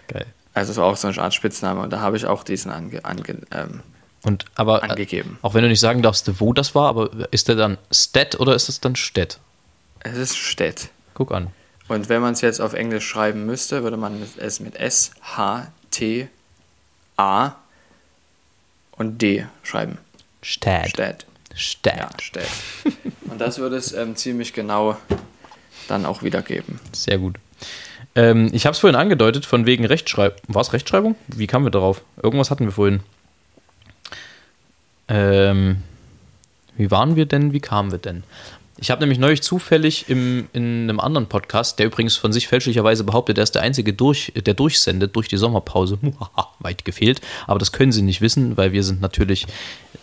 Geil. 0.07 0.25
Also 0.53 0.73
so 0.73 0.83
auch 0.83 0.97
so 0.97 1.07
eine 1.07 1.17
Art 1.19 1.33
Spitzname 1.33 1.81
und 1.81 1.91
da 1.91 1.99
habe 2.01 2.17
ich 2.17 2.25
auch 2.25 2.43
diesen 2.43 2.71
ange, 2.71 3.03
ange, 3.05 3.37
ähm, 3.51 3.81
und, 4.23 4.45
aber, 4.55 4.83
äh, 4.83 4.89
angegeben. 4.89 5.37
Auch 5.41 5.53
wenn 5.53 5.63
du 5.63 5.69
nicht 5.69 5.79
sagen 5.79 6.01
darfst, 6.01 6.39
wo 6.39 6.53
das 6.53 6.75
war, 6.75 6.89
aber 6.89 7.09
ist 7.31 7.47
der 7.47 7.55
dann 7.55 7.77
Stet 7.91 8.39
oder 8.39 8.55
ist 8.55 8.67
es 8.67 8.81
dann 8.81 8.95
Stett? 8.95 9.39
Es 10.01 10.17
ist 10.17 10.37
Stett. 10.37 10.89
Guck 11.13 11.31
an. 11.31 11.47
Und 11.87 12.09
wenn 12.09 12.21
man 12.21 12.33
es 12.33 12.41
jetzt 12.41 12.61
auf 12.61 12.73
Englisch 12.73 13.07
schreiben 13.07 13.45
müsste, 13.45 13.83
würde 13.83 13.97
man 13.97 14.21
es 14.37 14.59
mit 14.59 14.75
S, 14.75 15.11
H, 15.21 15.67
T, 15.91 16.27
A 17.17 17.53
und 18.91 19.21
D 19.21 19.45
schreiben. 19.63 19.97
Stett. 20.41 20.89
Stett. 20.89 21.25
Stät. 21.55 21.97
Ja, 21.97 22.09
Stät. 22.21 22.47
Und 23.29 23.39
das 23.39 23.59
würde 23.59 23.75
es 23.75 23.91
ähm, 23.93 24.15
ziemlich 24.15 24.53
genau 24.53 24.97
dann 25.87 26.05
auch 26.05 26.23
wiedergeben. 26.23 26.79
Sehr 26.93 27.17
gut. 27.17 27.37
Ähm, 28.15 28.49
ich 28.53 28.65
habe 28.65 28.73
es 28.73 28.79
vorhin 28.79 28.99
angedeutet, 28.99 29.45
von 29.45 29.65
wegen 29.65 29.85
Rechtschreibung. 29.85 30.37
War 30.47 30.61
es 30.61 30.73
Rechtschreibung? 30.73 31.15
Wie 31.27 31.47
kamen 31.47 31.65
wir 31.65 31.71
darauf? 31.71 32.01
Irgendwas 32.21 32.51
hatten 32.51 32.65
wir 32.65 32.71
vorhin. 32.71 33.01
Ähm, 35.07 35.83
wie 36.77 36.91
waren 36.91 37.15
wir 37.15 37.25
denn? 37.25 37.51
Wie 37.53 37.59
kamen 37.59 37.91
wir 37.91 37.99
denn? 37.99 38.23
Ich 38.81 38.91
habe 38.91 39.01
nämlich 39.01 39.19
neulich 39.19 39.41
zufällig 39.41 40.09
im, 40.09 40.47
in 40.53 40.83
einem 40.83 41.01
anderen 41.01 41.27
Podcast, 41.27 41.79
der 41.79 41.87
übrigens 41.87 42.15
von 42.15 42.31
sich 42.31 42.47
fälschlicherweise 42.47 43.03
behauptet, 43.03 43.37
er 43.37 43.43
ist 43.43 43.55
der 43.55 43.61
Einzige, 43.61 43.91
durch, 43.91 44.31
der 44.33 44.53
durchsendet 44.53 45.15
durch 45.17 45.27
die 45.27 45.35
Sommerpause. 45.35 45.99
Weit 46.59 46.85
gefehlt. 46.85 47.19
Aber 47.45 47.59
das 47.59 47.73
können 47.73 47.91
Sie 47.91 48.01
nicht 48.01 48.21
wissen, 48.21 48.55
weil 48.55 48.71
wir 48.71 48.83
sind 48.83 49.01
natürlich 49.01 49.47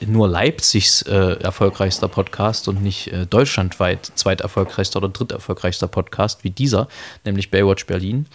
nur 0.06 0.28
Leipzigs 0.28 1.02
äh, 1.02 1.38
erfolgreichster 1.40 2.08
Podcast 2.08 2.68
und 2.68 2.82
nicht 2.82 3.12
äh, 3.12 3.24
deutschlandweit 3.24 4.12
zweiterfolgreichster 4.14 4.98
oder 4.98 5.08
dritterfolgreichster 5.08 5.88
Podcast 5.88 6.44
wie 6.44 6.50
dieser, 6.50 6.88
nämlich 7.24 7.50
Baywatch 7.50 7.86
Berlin. 7.86 8.26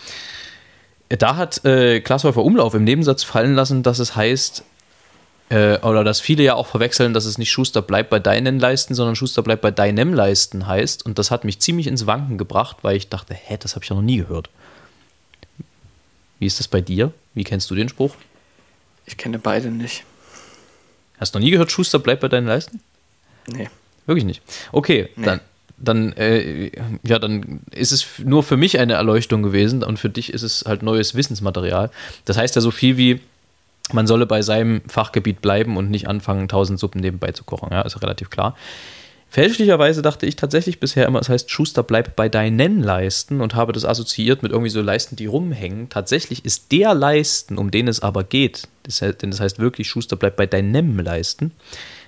Da 1.10 1.36
hat 1.36 1.64
äh, 1.66 2.00
Glashäufer 2.00 2.44
Umlauf 2.44 2.74
im 2.74 2.84
Nebensatz 2.84 3.24
fallen 3.24 3.54
lassen, 3.54 3.84
dass 3.84 4.00
es 4.00 4.16
heißt, 4.16 4.64
äh, 5.52 5.80
oder 5.82 6.04
dass 6.04 6.22
viele 6.22 6.44
ja 6.44 6.54
auch 6.56 6.68
verwechseln, 6.68 7.14
dass 7.14 7.26
es 7.26 7.38
nicht 7.38 7.52
Schuster 7.52 7.82
bleibt 7.82 8.10
bei 8.10 8.20
deinen 8.20 8.60
Leisten, 8.60 8.96
sondern 8.96 9.16
Schuster 9.16 9.44
bleibt 9.44 9.62
bei 9.62 9.72
deinem 9.72 10.14
Leisten 10.14 10.66
heißt. 10.66 11.06
Und 11.06 11.20
das 11.20 11.30
hat 11.30 11.44
mich 11.44 11.60
ziemlich 11.60 11.88
ins 11.88 12.06
Wanken 12.08 12.38
gebracht, 12.38 12.78
weil 12.84 12.96
ich 12.96 13.10
dachte, 13.10 13.34
hä, 13.34 13.58
das 13.60 13.76
habe 13.76 13.84
ich 13.84 13.90
ja 13.90 13.96
noch 13.96 14.02
nie 14.02 14.18
gehört. 14.18 14.50
Wie 16.40 16.46
ist 16.46 16.60
das 16.60 16.68
bei 16.68 16.82
dir? 16.82 17.12
Wie 17.34 17.44
kennst 17.44 17.70
du 17.70 17.76
den 17.76 17.90
Spruch? 17.90 18.16
Ich 19.06 19.18
kenne 19.18 19.40
beide 19.40 19.70
nicht. 19.70 20.04
Hast 21.20 21.36
du 21.36 21.40
noch 21.40 21.44
nie 21.44 21.52
gehört, 21.52 21.72
Schuster 21.72 22.00
bleibt 22.00 22.22
bei 22.22 22.30
deinen 22.30 22.48
Leisten? 22.48 22.80
Nee. 23.48 23.70
Wirklich 24.06 24.26
nicht. 24.26 24.42
Okay, 24.72 25.10
Nee. 25.16 25.26
dann, 25.26 25.40
dann, 25.78 26.14
äh, 26.14 26.72
ja, 27.04 27.20
dann 27.20 27.62
ist 27.72 27.92
es 27.92 28.06
nur 28.24 28.44
für 28.44 28.58
mich 28.58 28.80
eine 28.80 28.94
Erleuchtung 28.94 29.44
gewesen 29.44 29.84
und 29.84 29.98
für 30.00 30.10
dich 30.10 30.34
ist 30.34 30.44
es 30.44 30.64
halt 30.66 30.82
neues 30.82 31.14
Wissensmaterial. 31.14 31.92
Das 32.26 32.38
heißt 32.38 32.56
ja 32.56 32.62
so 32.62 32.72
viel 32.72 32.98
wie, 32.98 33.20
man 33.94 34.08
solle 34.08 34.26
bei 34.26 34.42
seinem 34.42 34.82
Fachgebiet 34.88 35.42
bleiben 35.42 35.78
und 35.78 35.90
nicht 35.90 36.08
anfangen, 36.08 36.48
tausend 36.48 36.80
Suppen 36.80 37.02
nebenbei 37.02 37.32
zu 37.32 37.44
kochen. 37.44 37.70
Ja, 37.72 37.82
ist 37.82 38.02
relativ 38.02 38.30
klar. 38.30 38.56
Fälschlicherweise 39.32 40.02
dachte 40.02 40.26
ich 40.26 40.36
tatsächlich 40.36 40.82
bisher 40.82 41.08
immer, 41.08 41.22
es 41.22 41.30
heißt 41.30 41.50
Schuster 41.50 41.84
bleib 41.84 42.18
bei 42.18 42.28
deinen 42.28 42.84
Leisten 42.84 43.40
und 43.40 43.56
habe 43.56 43.72
das 43.72 43.86
assoziiert 43.86 44.44
mit 44.44 44.52
irgendwie 44.52 44.70
so 44.70 44.82
Leisten, 44.82 45.16
die 45.16 45.26
rumhängen. 45.26 45.88
Tatsächlich 45.88 46.44
ist 46.44 46.74
der 46.74 46.94
Leisten, 46.94 47.58
um 47.58 47.72
den 47.72 47.88
es 47.88 48.02
aber 48.02 48.26
geht, 48.26 48.68
das 48.84 49.00
denn 49.00 49.32
das 49.32 49.40
heißt 49.40 49.58
wirklich 49.58 49.88
Schuster 49.88 50.18
bleib 50.18 50.36
bei 50.36 50.48
deinem 50.48 51.00
Leisten, 51.00 51.54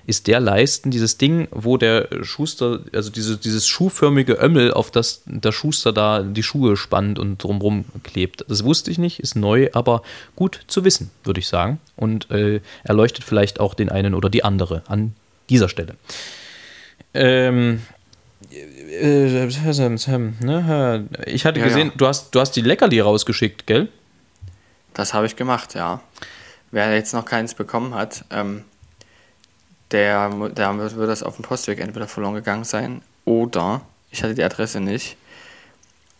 ist 0.05 0.27
der 0.27 0.39
Leisten 0.39 0.91
dieses 0.91 1.17
Ding, 1.17 1.47
wo 1.51 1.77
der 1.77 2.07
Schuster, 2.23 2.81
also 2.93 3.09
diese, 3.09 3.37
dieses 3.37 3.67
schuhförmige 3.67 4.33
Ömmel, 4.33 4.73
auf 4.73 4.91
das 4.91 5.23
der 5.25 5.51
Schuster 5.51 5.93
da 5.93 6.23
die 6.23 6.43
Schuhe 6.43 6.75
spannt 6.75 7.19
und 7.19 7.41
drumrum 7.41 7.85
klebt. 8.03 8.45
Das 8.47 8.63
wusste 8.63 8.91
ich 8.91 8.97
nicht, 8.97 9.19
ist 9.19 9.35
neu, 9.35 9.69
aber 9.73 10.01
gut 10.35 10.61
zu 10.67 10.83
wissen, 10.83 11.11
würde 11.23 11.39
ich 11.39 11.47
sagen. 11.47 11.79
Und 11.95 12.29
äh, 12.31 12.61
erleuchtet 12.83 13.23
vielleicht 13.23 13.59
auch 13.59 13.73
den 13.73 13.89
einen 13.89 14.13
oder 14.13 14.29
die 14.29 14.43
andere 14.43 14.83
an 14.87 15.13
dieser 15.49 15.69
Stelle. 15.69 15.95
Ähm, 17.13 17.81
äh, 18.51 19.45
ne, 20.39 21.09
ich 21.25 21.45
hatte 21.45 21.59
Ja, 21.59 21.65
gesehen, 21.65 21.87
ja. 21.89 21.93
Du, 21.95 22.07
hast, 22.07 22.35
du 22.35 22.39
hast 22.39 22.51
die 22.51 22.61
Leckerli 22.61 22.99
rausgeschickt, 22.99 23.67
gell? 23.67 23.87
Das 24.93 25.13
habe 25.13 25.25
ich 25.25 25.35
gemacht, 25.35 25.75
ja. 25.75 26.01
Wer 26.71 26.93
jetzt 26.95 27.13
noch 27.13 27.25
keins 27.25 27.53
bekommen 27.53 27.93
hat, 27.93 28.25
ähm, 28.31 28.63
der, 29.93 30.31
wird, 30.39 30.95
wird 30.95 31.09
das 31.09 31.23
auf 31.23 31.37
dem 31.37 31.43
Postweg 31.43 31.79
entweder 31.79 32.07
verloren 32.07 32.33
gegangen 32.33 32.65
sein 32.65 33.01
oder, 33.25 33.81
ich 34.11 34.23
hatte 34.23 34.35
die 34.35 34.43
Adresse 34.43 34.79
nicht, 34.79 35.15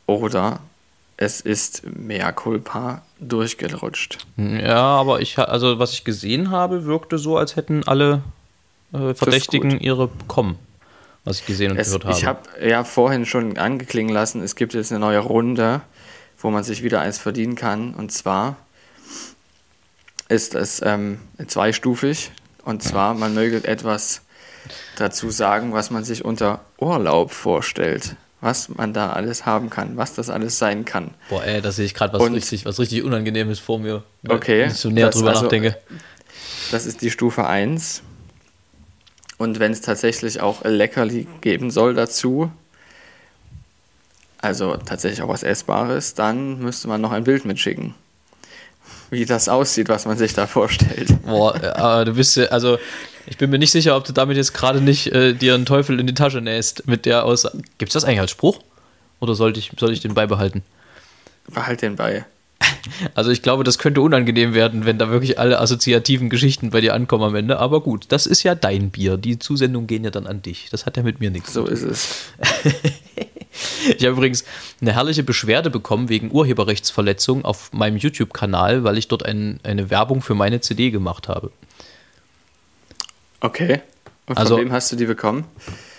oder 0.05 0.59
es 1.17 1.41
ist 1.41 1.83
mea 1.85 2.31
culpa 2.31 3.01
durchgerutscht. 3.19 4.25
Ja, 4.37 4.81
aber 4.81 5.21
ich, 5.21 5.37
also 5.37 5.79
was 5.79 5.93
ich 5.93 6.03
gesehen 6.03 6.51
habe, 6.51 6.85
wirkte 6.85 7.17
so, 7.17 7.37
als 7.37 7.55
hätten 7.55 7.83
alle 7.85 8.23
äh, 8.93 9.13
Verdächtigen 9.13 9.79
ihre 9.79 10.07
bekommen, 10.07 10.57
was 11.23 11.39
ich 11.39 11.45
gesehen 11.45 11.71
und 11.71 11.77
Es, 11.77 11.87
gehört 11.87 12.05
habe. 12.05 12.17
ich 12.17 12.25
habe 12.25 12.39
ja 12.67 12.83
vorhin 12.83 13.25
schon 13.25 13.57
angeklingen 13.57 14.13
lassen, 14.13 14.41
es 14.41 14.55
gibt 14.55 14.73
jetzt 14.73 14.91
eine 14.91 14.99
neue 14.99 15.19
Runde, 15.19 15.81
wo 16.39 16.49
man 16.49 16.63
sich 16.63 16.83
wieder 16.83 17.01
eins 17.01 17.17
verdienen 17.17 17.55
kann. 17.55 17.93
Und 17.93 18.11
zwar 18.11 18.57
ist 20.29 20.55
es 20.55 20.81
ähm, 20.83 21.19
zweistufig. 21.47 22.31
Und 22.63 22.81
zwar, 22.83 23.13
man 23.13 23.33
möge 23.33 23.65
etwas 23.67 24.21
dazu 24.95 25.29
sagen, 25.29 25.73
was 25.73 25.91
man 25.91 26.03
sich 26.03 26.23
unter 26.23 26.61
Urlaub 26.79 27.31
vorstellt. 27.31 28.15
Was 28.41 28.67
man 28.69 28.93
da 28.93 29.11
alles 29.11 29.45
haben 29.45 29.69
kann, 29.69 29.95
was 29.95 30.13
das 30.15 30.29
alles 30.29 30.57
sein 30.59 30.83
kann. 30.83 31.11
Boah, 31.29 31.43
ey, 31.45 31.61
da 31.61 31.71
sehe 31.71 31.85
ich 31.85 31.93
gerade 31.93 32.13
was 32.13 32.21
Und- 32.21 32.33
richtig, 32.33 32.65
was 32.65 32.77
richtig 32.79 33.03
Unangenehmes 33.03 33.59
vor 33.59 33.79
mir. 33.79 34.03
Okay, 34.27 34.65
Ich 34.65 34.73
so 34.73 34.89
näher 34.89 35.09
drüber 35.11 35.29
also- 35.29 35.43
nachdenke. 35.43 35.77
Das 36.71 36.85
ist 36.85 37.01
die 37.01 37.11
Stufe 37.11 37.45
1. 37.47 38.01
Und 39.37 39.59
wenn 39.59 39.71
es 39.71 39.81
tatsächlich 39.81 40.41
auch 40.41 40.63
Leckerli 40.63 41.27
geben 41.41 41.71
soll 41.71 41.93
dazu, 41.93 42.51
also 44.39 44.75
tatsächlich 44.77 45.21
auch 45.21 45.29
was 45.29 45.43
Essbares, 45.43 46.13
dann 46.13 46.59
müsste 46.59 46.87
man 46.87 46.99
noch 47.01 47.11
ein 47.11 47.23
Bild 47.23 47.45
mitschicken. 47.45 47.95
Wie 49.13 49.25
das 49.25 49.47
aussieht, 49.47 49.89
was 49.89 50.05
man 50.05 50.17
sich 50.17 50.33
da 50.33 50.47
vorstellt. 50.47 51.09
Boah, 51.23 51.55
äh, 51.61 51.67
aber 51.67 52.05
du 52.05 52.13
bist 52.15 52.35
ja, 52.35 52.45
also 52.45 52.79
ich 53.27 53.37
bin 53.37 53.51
mir 53.51 53.59
nicht 53.59 53.71
sicher, 53.71 53.95
ob 53.95 54.05
du 54.05 54.11
damit 54.11 54.37
jetzt 54.37 54.53
gerade 54.53 54.81
nicht 54.81 55.07
äh, 55.13 55.33
dir 55.33 55.53
einen 55.53 55.65
Teufel 55.67 55.99
in 55.99 56.07
die 56.07 56.15
Tasche 56.15 56.41
nähst 56.41 56.87
mit 56.87 57.05
der 57.05 57.23
Aussage. 57.25 57.59
Gibt 57.77 57.89
es 57.89 57.93
das 57.93 58.05
eigentlich 58.05 58.21
als 58.21 58.31
Spruch? 58.31 58.59
Oder 59.19 59.35
sollte 59.35 59.59
ich, 59.59 59.71
soll 59.79 59.93
ich 59.93 59.99
den 60.01 60.15
beibehalten? 60.15 60.63
Behalt 61.47 61.81
den 61.81 61.95
bei. 61.95 62.25
Also 63.15 63.31
ich 63.31 63.41
glaube, 63.41 63.63
das 63.63 63.77
könnte 63.77 64.01
unangenehm 64.01 64.53
werden, 64.53 64.85
wenn 64.85 64.97
da 64.97 65.09
wirklich 65.09 65.39
alle 65.39 65.59
assoziativen 65.59 66.29
Geschichten 66.29 66.71
bei 66.71 66.81
dir 66.81 66.93
ankommen 66.93 67.23
am 67.23 67.35
Ende. 67.35 67.59
Aber 67.59 67.81
gut, 67.81 68.05
das 68.09 68.25
ist 68.25 68.43
ja 68.43 68.55
dein 68.55 68.89
Bier. 68.89 69.15
Die 69.17 69.39
Zusendungen 69.39 69.87
gehen 69.87 70.03
ja 70.03 70.11
dann 70.11 70.27
an 70.27 70.41
dich. 70.41 70.67
Das 70.69 70.85
hat 70.85 70.97
ja 70.97 71.03
mit 71.03 71.19
mir 71.21 71.29
nichts 71.29 71.53
So 71.53 71.63
zu 71.63 71.67
tun. 71.67 71.73
ist 71.73 71.83
es. 71.83 72.33
Ich 73.97 74.03
habe 74.05 74.13
übrigens 74.15 74.43
eine 74.81 74.93
herrliche 74.93 75.23
Beschwerde 75.23 75.69
bekommen 75.69 76.09
wegen 76.09 76.31
Urheberrechtsverletzung 76.31 77.45
auf 77.45 77.71
meinem 77.73 77.97
YouTube-Kanal, 77.97 78.83
weil 78.83 78.97
ich 78.97 79.07
dort 79.07 79.25
ein, 79.25 79.59
eine 79.63 79.89
Werbung 79.89 80.21
für 80.21 80.35
meine 80.35 80.61
CD 80.61 80.91
gemacht 80.91 81.27
habe. 81.27 81.51
Okay. 83.41 83.81
Und 84.25 84.37
Also- 84.37 84.55
von 84.55 84.65
wem 84.65 84.71
hast 84.71 84.91
du 84.91 84.95
die 84.95 85.05
bekommen? 85.05 85.45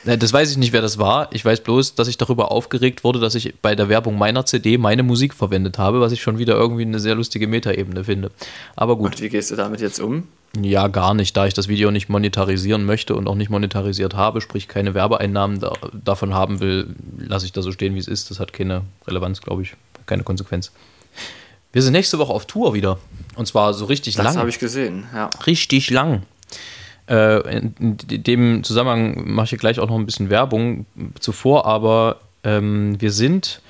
Das 0.05 0.33
weiß 0.33 0.51
ich 0.51 0.57
nicht, 0.59 0.73
wer 0.73 0.83
das 0.83 0.99
war. 0.99 1.29
Ich 1.33 1.45
weiß 1.45 1.61
bloß, 1.63 1.95
dass 1.95 2.09
ich 2.09 2.19
darüber 2.19 2.53
aufgeregt 2.53 3.05
wurde, 3.05 3.21
dass 3.21 3.35
ich 3.35 3.55
bei 3.63 3.75
der 3.75 3.89
Werbung 3.89 4.19
meiner 4.19 4.45
CD 4.45 4.77
meine 4.77 5.03
Musik 5.03 5.33
verwendet 5.33 5.79
habe, 5.79 6.01
was 6.01 6.13
ich 6.13 6.21
schon 6.21 6.39
wieder 6.39 6.55
irgendwie 6.55 6.83
eine 6.83 7.01
sehr 7.01 7.15
lustige 7.15 7.47
Metaebene 7.47 8.05
finde. 8.05 8.31
Aber 8.77 8.97
gut, 8.97 9.13
Und 9.13 9.21
wie 9.23 9.29
gehst 9.31 9.51
du 9.51 9.57
damit 9.57 9.81
jetzt 9.81 10.01
um? 10.01 10.25
ja, 10.61 10.87
gar 10.87 11.15
nicht, 11.15 11.37
da 11.37 11.47
ich 11.47 11.55
das 11.55 11.67
Video 11.67 11.91
nicht 11.91 12.09
monetarisieren 12.09 12.85
möchte 12.85 13.17
und 13.17 13.27
auch 13.27 13.35
nicht 13.35 13.51
monetarisiert 13.51 14.15
habe, 14.15 14.41
sprich 14.41 14.69
keine 14.69 14.95
Werbeeinnahmen 14.95 15.59
da, 15.59 15.73
davon 15.93 16.33
haben 16.33 16.61
will, 16.61 16.95
lasse 17.19 17.47
ich 17.47 17.53
da 17.53 17.61
so 17.61 17.73
stehen, 17.73 17.95
wie 17.95 17.99
es 17.99 18.07
ist. 18.07 18.31
Das 18.31 18.39
hat 18.39 18.53
keine 18.53 18.83
Relevanz, 19.09 19.41
glaube 19.41 19.63
ich, 19.63 19.75
keine 20.07 20.23
Konsequenz. 20.23 20.71
Wir 21.73 21.83
sind 21.83 21.93
nächste 21.93 22.19
Woche 22.21 22.33
auf 22.33 22.47
Tour 22.47 22.73
wieder. 22.73 22.99
Und 23.35 23.47
zwar 23.47 23.75
so 23.75 23.87
richtig 23.87 24.15
Das 24.15 24.25
lang 24.25 24.37
habe 24.37 24.49
ich 24.49 24.61
gesehen, 24.61 25.07
ja. 25.13 25.29
richtig 25.45 25.91
lang. 25.91 26.23
Äh, 27.09 27.59
in, 27.59 27.97
dem 27.99 28.65
Zusammenhang 28.65 29.31
mache 29.33 29.55
ich 29.55 29.61
gleich 29.61 29.79
auch 29.79 29.89
noch 29.89 29.97
ein 29.97 30.07
bisschen 30.07 30.31
Werbung. 30.31 30.87
Zuvor, 31.21 31.67
aber 31.67 32.21
ähm, 32.45 33.01
wir 33.01 33.13
sind 33.13 33.61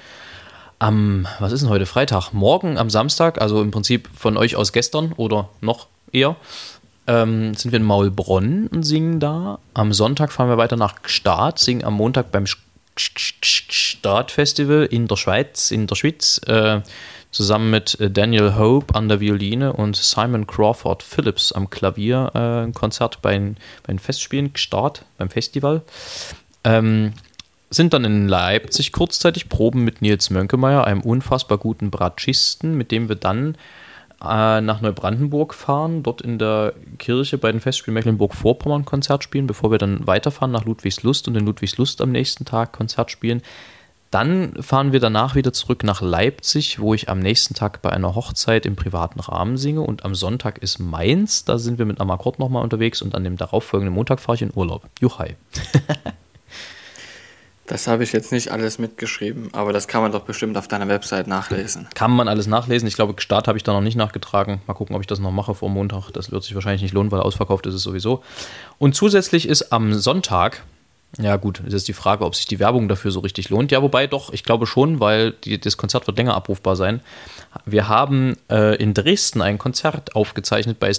am, 0.79 1.27
was 1.39 1.53
ist 1.53 1.63
denn 1.63 1.71
heute, 1.71 1.87
Freitag, 1.87 2.33
morgen 2.33 2.79
am 2.79 2.91
Samstag, 2.91 3.41
also 3.41 3.63
im 3.63 3.71
Prinzip 3.71 4.09
von 4.15 4.37
euch 4.37 4.57
aus 4.57 4.73
gestern 4.73 5.13
oder 5.13 5.49
noch 5.61 5.87
eher, 6.13 6.37
ähm, 7.07 7.55
sind 7.55 7.73
wir 7.73 7.79
in 7.79 7.85
Maulbronn 7.85 8.67
und 8.69 8.83
singen 8.83 9.21
da. 9.21 9.59
Am 9.75 9.93
Sonntag 9.93 10.33
fahren 10.33 10.49
wir 10.49 10.57
weiter 10.59 10.77
nach 10.77 11.03
Gstaad, 11.03 11.59
singen 11.59 11.85
am 11.85 11.95
Montag 11.95 12.33
beim 12.33 12.45
Gstaad-Festival 12.97 14.87
in 14.91 15.07
der 15.09 15.17
Schweiz, 15.17 15.71
in 15.71 15.87
der 15.87 15.97
Schweiz, 15.97 16.41
äh, 16.47 16.81
zusammen 17.35 17.71
mit 17.71 17.99
äh, 18.01 18.11
Daniel 18.11 18.57
Hope 18.57 18.95
an 18.95 19.09
der 19.09 19.21
Violine 19.21 19.73
und 19.73 19.97
Simon 19.97 20.47
Crawford 20.47 21.03
Phillips 21.03 21.53
am 21.53 21.69
Klavier 21.69 22.31
äh, 22.35 22.65
ein 22.65 22.73
Konzert 22.73 23.21
bei 23.21 23.33
den, 23.33 23.57
bei 23.87 23.97
Festspielen 23.99 24.53
Gstaad, 24.53 25.05
beim 25.19 25.29
Festival. 25.29 25.83
Ähm, 26.63 27.13
sind 27.71 27.93
dann 27.93 28.05
in 28.05 28.29
Leipzig 28.29 28.93
kurzzeitig 28.93 29.49
Proben 29.49 29.83
mit 29.83 30.01
Nils 30.01 30.31
Mönkemeyer, 30.31 30.85
einem 30.85 31.01
unfassbar 31.01 31.59
guten 31.59 31.91
Bratschisten, 31.91 32.77
mit 32.77 32.93
dem 32.93 33.09
wir 33.09 33.17
dann 33.17 33.57
äh, 34.23 34.61
nach 34.61 34.81
Neubrandenburg 34.81 35.55
fahren, 35.55 36.05
dort 36.05 36.23
in 36.23 36.39
der 36.39 36.73
Kirche 36.99 37.37
bei 37.37 37.51
den 37.51 37.61
Festspielen 37.61 37.95
Mecklenburg-Vorpommern 37.95 38.85
Konzert 38.85 39.25
spielen, 39.25 39.49
bevor 39.49 39.73
wir 39.73 39.79
dann 39.79 40.07
weiterfahren 40.07 40.53
nach 40.53 40.65
Ludwigslust 40.65 41.27
und 41.27 41.37
in 41.37 41.45
Ludwigslust 41.45 42.01
am 42.01 42.13
nächsten 42.13 42.45
Tag 42.45 42.73
Konzert 42.73 43.11
spielen. 43.11 43.43
Dann 44.15 44.63
fahren 44.63 44.93
wir 44.93 45.01
danach 45.01 45.35
wieder 45.35 45.53
zurück 45.53 45.83
nach 45.83 46.01
Leipzig, 46.01 46.79
wo 46.79 46.95
ich 46.95 47.09
am 47.09 47.19
nächsten 47.19 47.55
Tag 47.55 47.83
bei 47.83 47.91
einer 47.91 48.15
Hochzeit 48.15 48.65
im 48.65 48.77
privaten 48.77 49.19
Rahmen 49.19 49.57
singe. 49.57 49.81
Und 49.81 50.05
am 50.05 50.15
Sonntag 50.15 50.59
ist 50.59 50.79
Mainz, 50.79 51.45
da 51.45 51.59
sind 51.59 51.79
wir 51.79 51.85
mit 51.85 52.01
Amakord 52.01 52.39
nochmal 52.39 52.63
unterwegs 52.63 53.03
und 53.03 53.17
an 53.17 53.25
dem 53.25 53.37
darauffolgenden 53.37 53.93
Montag 53.93 54.21
fahre 54.21 54.37
ich 54.37 54.43
in 54.43 54.53
Urlaub. 54.55 54.87
Juchai. 55.01 55.35
Das 57.67 57.87
habe 57.87 58.05
ich 58.05 58.13
jetzt 58.13 58.31
nicht 58.31 58.51
alles 58.51 58.79
mitgeschrieben, 58.79 59.49
aber 59.55 59.73
das 59.73 59.89
kann 59.89 60.03
man 60.03 60.13
doch 60.13 60.25
bestimmt 60.25 60.59
auf 60.59 60.69
deiner 60.69 60.87
Website 60.87 61.27
nachlesen. 61.27 61.89
Kann 61.95 62.11
man 62.11 62.29
alles 62.29 62.47
nachlesen. 62.47 62.87
Ich 62.87 62.95
glaube, 62.95 63.15
Start 63.23 63.49
habe 63.49 63.57
ich 63.57 63.65
da 63.65 63.73
noch 63.73 63.81
nicht 63.81 63.97
nachgetragen. 63.97 64.61
Mal 64.67 64.75
gucken, 64.75 64.95
ob 64.95 65.01
ich 65.01 65.07
das 65.07 65.19
noch 65.19 65.31
mache 65.31 65.55
vor 65.55 65.71
Montag. 65.71 66.11
Das 66.11 66.31
wird 66.31 66.45
sich 66.45 66.55
wahrscheinlich 66.55 66.83
nicht 66.83 66.93
lohnen, 66.93 67.11
weil 67.11 67.21
ausverkauft 67.21 67.65
ist 67.65 67.73
es 67.73 67.83
sowieso. 67.83 68.23
Und 68.77 68.95
zusätzlich 68.95 69.49
ist 69.49 69.73
am 69.73 69.95
Sonntag, 69.95 70.63
Ja, 71.19 71.37
gut, 71.37 71.63
das 71.65 71.75
ist 71.75 71.87
die 71.87 71.93
Frage, 71.93 72.25
ob 72.25 72.35
sich 72.35 72.47
die 72.47 72.59
Werbung 72.59 72.89
dafür 72.89 73.13
so 73.13 73.21
richtig 73.21 73.49
lohnt. 73.49 73.71
Ja, 73.71 73.83
wobei 73.83 74.09
doch, 74.09 74.33
ich 74.33 74.43
glaube 74.43 74.67
schon, 74.67 74.99
weil 74.99 75.31
die, 75.31 75.61
das 75.61 75.77
Konzert 75.77 76.09
wird 76.09 76.19
länger 76.19 76.35
abrufbar 76.35 76.75
sein. 76.75 77.03
Wir 77.65 77.89
haben 77.89 78.37
äh, 78.51 78.75
in 78.77 78.95
Dresden 78.95 79.41
ein 79.41 79.59
Konzert 79.59 80.17
aufgezeichnet 80.17 80.81
bei 80.81 80.91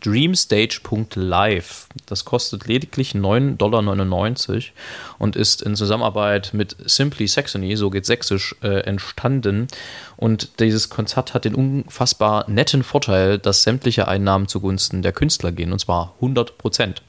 dreamstage.live. 0.00 1.86
Das 2.06 2.24
kostet 2.24 2.66
lediglich 2.66 3.12
9,99 3.12 3.56
Dollar 3.58 4.62
und 5.18 5.36
ist 5.36 5.60
in 5.60 5.76
Zusammenarbeit 5.76 6.54
mit 6.54 6.74
Simply 6.86 7.28
Saxony, 7.28 7.76
so 7.76 7.90
geht 7.90 8.06
sächsisch, 8.06 8.56
äh, 8.62 8.80
entstanden. 8.84 9.68
Und 10.22 10.60
dieses 10.60 10.88
Konzert 10.88 11.34
hat 11.34 11.44
den 11.44 11.56
unfassbar 11.56 12.48
netten 12.48 12.84
Vorteil, 12.84 13.40
dass 13.40 13.64
sämtliche 13.64 14.06
Einnahmen 14.06 14.46
zugunsten 14.46 15.02
der 15.02 15.10
Künstler 15.10 15.50
gehen, 15.50 15.72
und 15.72 15.80
zwar 15.80 16.14
100 16.20 16.58
Prozent. 16.58 17.02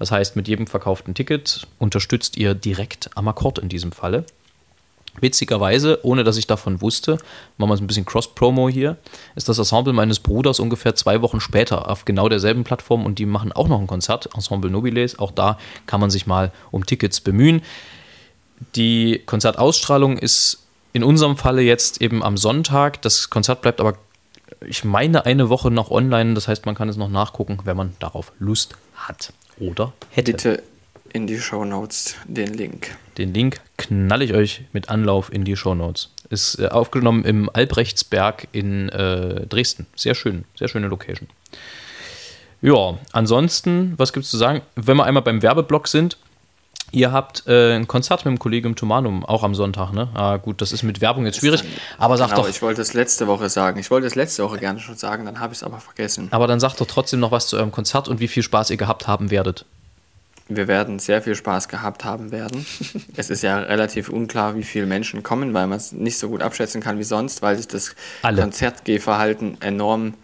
Das 0.00 0.10
heißt, 0.10 0.34
mit 0.34 0.48
jedem 0.48 0.66
verkauften 0.66 1.14
Ticket 1.14 1.68
unterstützt 1.78 2.36
ihr 2.36 2.54
direkt 2.54 3.10
am 3.14 3.28
Akkord 3.28 3.60
in 3.60 3.68
diesem 3.68 3.92
Falle. 3.92 4.24
Witzigerweise, 5.20 6.00
ohne 6.02 6.24
dass 6.24 6.38
ich 6.38 6.48
davon 6.48 6.80
wusste, 6.80 7.18
machen 7.56 7.70
wir 7.70 7.76
so 7.76 7.84
ein 7.84 7.86
bisschen 7.86 8.04
Cross-Promo 8.04 8.68
hier, 8.68 8.96
ist 9.36 9.48
das 9.48 9.58
Ensemble 9.58 9.92
meines 9.92 10.18
Bruders 10.18 10.58
ungefähr 10.58 10.96
zwei 10.96 11.22
Wochen 11.22 11.38
später 11.38 11.88
auf 11.88 12.04
genau 12.04 12.28
derselben 12.28 12.64
Plattform 12.64 13.06
und 13.06 13.20
die 13.20 13.26
machen 13.26 13.52
auch 13.52 13.68
noch 13.68 13.78
ein 13.78 13.86
Konzert, 13.86 14.28
Ensemble 14.34 14.72
Nobiles. 14.72 15.20
Auch 15.20 15.30
da 15.30 15.56
kann 15.86 16.00
man 16.00 16.10
sich 16.10 16.26
mal 16.26 16.50
um 16.72 16.84
Tickets 16.84 17.20
bemühen. 17.20 17.62
Die 18.74 19.22
Konzertausstrahlung 19.24 20.18
ist 20.18 20.65
in 20.96 21.04
unserem 21.04 21.36
Falle 21.36 21.60
jetzt 21.60 22.00
eben 22.00 22.22
am 22.22 22.38
Sonntag. 22.38 23.02
Das 23.02 23.28
Konzert 23.28 23.60
bleibt 23.60 23.80
aber, 23.80 23.98
ich 24.66 24.82
meine, 24.82 25.26
eine 25.26 25.50
Woche 25.50 25.70
noch 25.70 25.90
online. 25.90 26.32
Das 26.32 26.48
heißt, 26.48 26.64
man 26.64 26.74
kann 26.74 26.88
es 26.88 26.96
noch 26.96 27.10
nachgucken, 27.10 27.58
wenn 27.64 27.76
man 27.76 27.94
darauf 27.98 28.32
Lust 28.38 28.74
hat 28.94 29.34
oder 29.58 29.92
hätte. 30.08 30.32
Bitte 30.32 30.62
in 31.12 31.26
die 31.26 31.38
Show 31.38 31.66
Notes 31.66 32.16
den 32.24 32.54
Link. 32.54 32.96
Den 33.18 33.34
Link 33.34 33.60
knalle 33.76 34.24
ich 34.24 34.32
euch 34.32 34.62
mit 34.72 34.88
Anlauf 34.88 35.30
in 35.30 35.44
die 35.44 35.54
Show 35.54 35.74
Notes. 35.74 36.14
Ist 36.30 36.58
äh, 36.60 36.68
aufgenommen 36.68 37.24
im 37.24 37.50
Albrechtsberg 37.52 38.48
in 38.52 38.88
äh, 38.88 39.46
Dresden. 39.46 39.86
Sehr 39.96 40.14
schön, 40.14 40.44
sehr 40.58 40.68
schöne 40.68 40.88
Location. 40.88 41.28
Ja, 42.62 42.98
ansonsten, 43.12 43.92
was 43.98 44.14
gibt 44.14 44.24
es 44.24 44.30
zu 44.30 44.38
sagen? 44.38 44.62
Wenn 44.76 44.96
wir 44.96 45.04
einmal 45.04 45.22
beim 45.22 45.42
Werbeblock 45.42 45.88
sind, 45.88 46.16
Ihr 46.92 47.12
habt 47.12 47.46
äh, 47.46 47.74
ein 47.74 47.88
Konzert 47.88 48.24
mit 48.24 48.32
dem 48.32 48.38
Kollegium 48.38 48.76
Tumanum, 48.76 49.24
auch 49.24 49.42
am 49.42 49.54
Sonntag, 49.54 49.92
ne? 49.92 50.08
Ah, 50.14 50.36
gut, 50.36 50.62
das 50.62 50.72
ist 50.72 50.82
mit 50.82 51.00
Werbung 51.00 51.26
jetzt 51.26 51.38
schwierig. 51.38 51.64
aber 51.98 52.16
sag 52.16 52.30
genau, 52.30 52.42
doch. 52.42 52.48
Ich 52.48 52.62
wollte 52.62 52.80
es 52.80 52.94
letzte 52.94 53.26
Woche 53.26 53.48
sagen. 53.48 53.78
Ich 53.80 53.90
wollte 53.90 54.06
es 54.06 54.14
letzte 54.14 54.44
Woche 54.44 54.58
gerne 54.58 54.78
schon 54.78 54.96
sagen, 54.96 55.24
dann 55.24 55.40
habe 55.40 55.52
ich 55.52 55.58
es 55.58 55.62
aber 55.62 55.78
vergessen. 55.78 56.28
Aber 56.30 56.46
dann 56.46 56.60
sagt 56.60 56.80
doch 56.80 56.86
trotzdem 56.86 57.20
noch 57.20 57.32
was 57.32 57.48
zu 57.48 57.56
eurem 57.56 57.72
Konzert 57.72 58.08
und 58.08 58.20
wie 58.20 58.28
viel 58.28 58.42
Spaß 58.42 58.70
ihr 58.70 58.76
gehabt 58.76 59.08
haben 59.08 59.30
werdet. 59.30 59.64
Wir 60.48 60.68
werden 60.68 61.00
sehr 61.00 61.22
viel 61.22 61.34
Spaß 61.34 61.68
gehabt 61.68 62.04
haben 62.04 62.30
werden. 62.30 62.64
es 63.16 63.30
ist 63.30 63.42
ja 63.42 63.58
relativ 63.58 64.08
unklar, 64.08 64.54
wie 64.54 64.62
viele 64.62 64.86
Menschen 64.86 65.24
kommen, 65.24 65.52
weil 65.54 65.66
man 65.66 65.78
es 65.78 65.90
nicht 65.90 66.18
so 66.18 66.28
gut 66.28 66.40
abschätzen 66.40 66.80
kann 66.80 66.98
wie 66.98 67.04
sonst, 67.04 67.42
weil 67.42 67.56
sich 67.56 67.66
das 67.66 67.96
Alle. 68.22 68.42
Konzertgehverhalten 68.42 69.60
enorm 69.60 70.14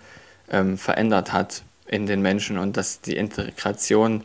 ähm, 0.49 0.79
verändert 0.79 1.33
hat 1.33 1.63
in 1.89 2.07
den 2.07 2.23
Menschen 2.23 2.57
und 2.57 2.77
dass 2.77 3.01
die 3.01 3.17
Integration 3.17 4.23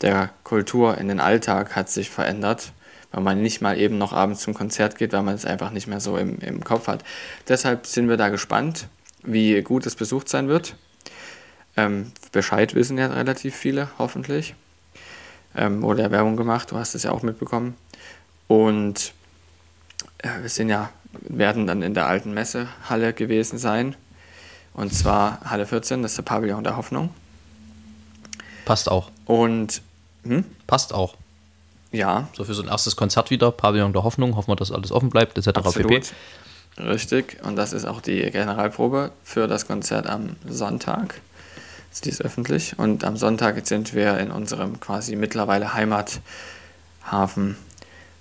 der 0.00 0.30
Kultur 0.44 0.98
in 0.98 1.08
den 1.08 1.20
Alltag 1.20 1.74
hat 1.74 1.90
sich 1.90 2.10
verändert, 2.10 2.72
weil 3.10 3.22
man 3.22 3.42
nicht 3.42 3.60
mal 3.60 3.78
eben 3.78 3.98
noch 3.98 4.12
abends 4.12 4.40
zum 4.40 4.54
Konzert 4.54 4.96
geht, 4.96 5.12
weil 5.12 5.22
man 5.22 5.34
es 5.34 5.44
einfach 5.44 5.70
nicht 5.70 5.86
mehr 5.86 6.00
so 6.00 6.16
im, 6.16 6.38
im 6.38 6.62
Kopf 6.62 6.86
hat. 6.88 7.04
Deshalb 7.48 7.86
sind 7.86 8.08
wir 8.08 8.16
da 8.16 8.28
gespannt, 8.28 8.88
wie 9.22 9.60
gut 9.62 9.86
es 9.86 9.96
besucht 9.96 10.28
sein 10.28 10.48
wird. 10.48 10.76
Ähm, 11.76 12.12
Bescheid 12.32 12.74
wissen 12.74 12.98
ja 12.98 13.06
relativ 13.06 13.56
viele, 13.56 13.88
hoffentlich. 13.98 14.54
Ähm, 15.56 15.82
wurde 15.82 16.02
ja 16.02 16.10
Werbung 16.10 16.36
gemacht, 16.36 16.70
du 16.70 16.76
hast 16.76 16.94
es 16.94 17.04
ja 17.04 17.10
auch 17.10 17.22
mitbekommen. 17.22 17.76
Und 18.46 19.12
äh, 20.18 20.28
wir 20.42 20.48
sind 20.48 20.68
ja, 20.68 20.90
werden 21.22 21.66
dann 21.66 21.82
in 21.82 21.94
der 21.94 22.06
alten 22.06 22.32
Messehalle 22.34 23.12
gewesen 23.12 23.58
sein. 23.58 23.96
Und 24.74 24.92
zwar 24.92 25.40
Halle 25.44 25.66
14, 25.66 26.02
das 26.02 26.12
ist 26.12 26.18
der 26.18 26.22
Pavillon 26.22 26.62
der 26.62 26.76
Hoffnung. 26.76 27.10
Passt 28.64 28.90
auch. 28.90 29.10
Und 29.24 29.82
hm? 30.28 30.44
Passt 30.66 30.92
auch. 30.94 31.14
ja, 31.92 32.28
So 32.34 32.44
für 32.44 32.54
so 32.54 32.62
ein 32.62 32.68
erstes 32.68 32.96
Konzert 32.96 33.30
wieder, 33.30 33.50
Pavillon 33.50 33.92
der 33.92 34.04
Hoffnung, 34.04 34.36
hoffen 34.36 34.50
wir, 34.50 34.56
dass 34.56 34.72
alles 34.72 34.92
offen 34.92 35.10
bleibt, 35.10 35.38
etc. 35.38 35.46
pp. 35.46 35.58
absolut. 35.66 36.12
Richtig. 36.78 37.38
Und 37.42 37.56
das 37.56 37.72
ist 37.72 37.84
auch 37.86 38.00
die 38.00 38.20
Generalprobe 38.30 39.10
für 39.24 39.48
das 39.48 39.66
Konzert 39.66 40.06
am 40.06 40.36
Sonntag. 40.48 41.20
Also 41.90 42.02
die 42.04 42.10
ist 42.10 42.22
öffentlich. 42.22 42.78
Und 42.78 43.04
am 43.04 43.16
Sonntag 43.16 43.66
sind 43.66 43.94
wir 43.94 44.18
in 44.18 44.30
unserem 44.30 44.78
quasi 44.78 45.16
mittlerweile 45.16 45.74
Heimathafen 45.74 47.56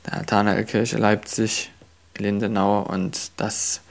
der 0.05 0.15
Nathanaelkirche 0.15 0.97
Leipzig, 0.97 1.69
Lindenau. 2.17 2.81
Und 2.81 3.31
das 3.37 3.81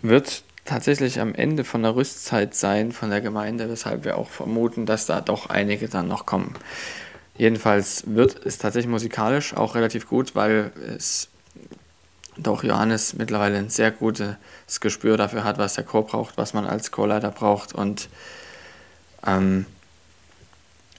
wird 0.00 0.44
tatsächlich 0.64 1.20
am 1.20 1.34
Ende 1.34 1.64
von 1.64 1.82
der 1.82 1.96
Rüstzeit 1.96 2.54
sein 2.54 2.92
von 2.92 3.10
der 3.10 3.20
Gemeinde, 3.20 3.68
weshalb 3.68 4.04
wir 4.04 4.16
auch 4.16 4.28
vermuten, 4.28 4.86
dass 4.86 5.06
da 5.06 5.20
doch 5.20 5.50
einige 5.50 5.88
dann 5.88 6.08
noch 6.08 6.26
kommen. 6.26 6.54
Jedenfalls 7.36 8.04
wird 8.06 8.44
es 8.44 8.58
tatsächlich 8.58 8.90
musikalisch 8.90 9.54
auch 9.54 9.74
relativ 9.74 10.08
gut, 10.08 10.34
weil 10.34 10.70
es 10.96 11.28
doch 12.36 12.64
Johannes 12.64 13.14
mittlerweile 13.14 13.58
ein 13.58 13.70
sehr 13.70 13.90
gutes 13.90 14.36
Gespür 14.80 15.16
dafür 15.16 15.44
hat, 15.44 15.58
was 15.58 15.74
der 15.74 15.84
Chor 15.84 16.06
braucht, 16.06 16.36
was 16.36 16.54
man 16.54 16.66
als 16.66 16.90
Chorleiter 16.90 17.30
braucht 17.30 17.74
und 17.74 18.08
ähm, 19.26 19.66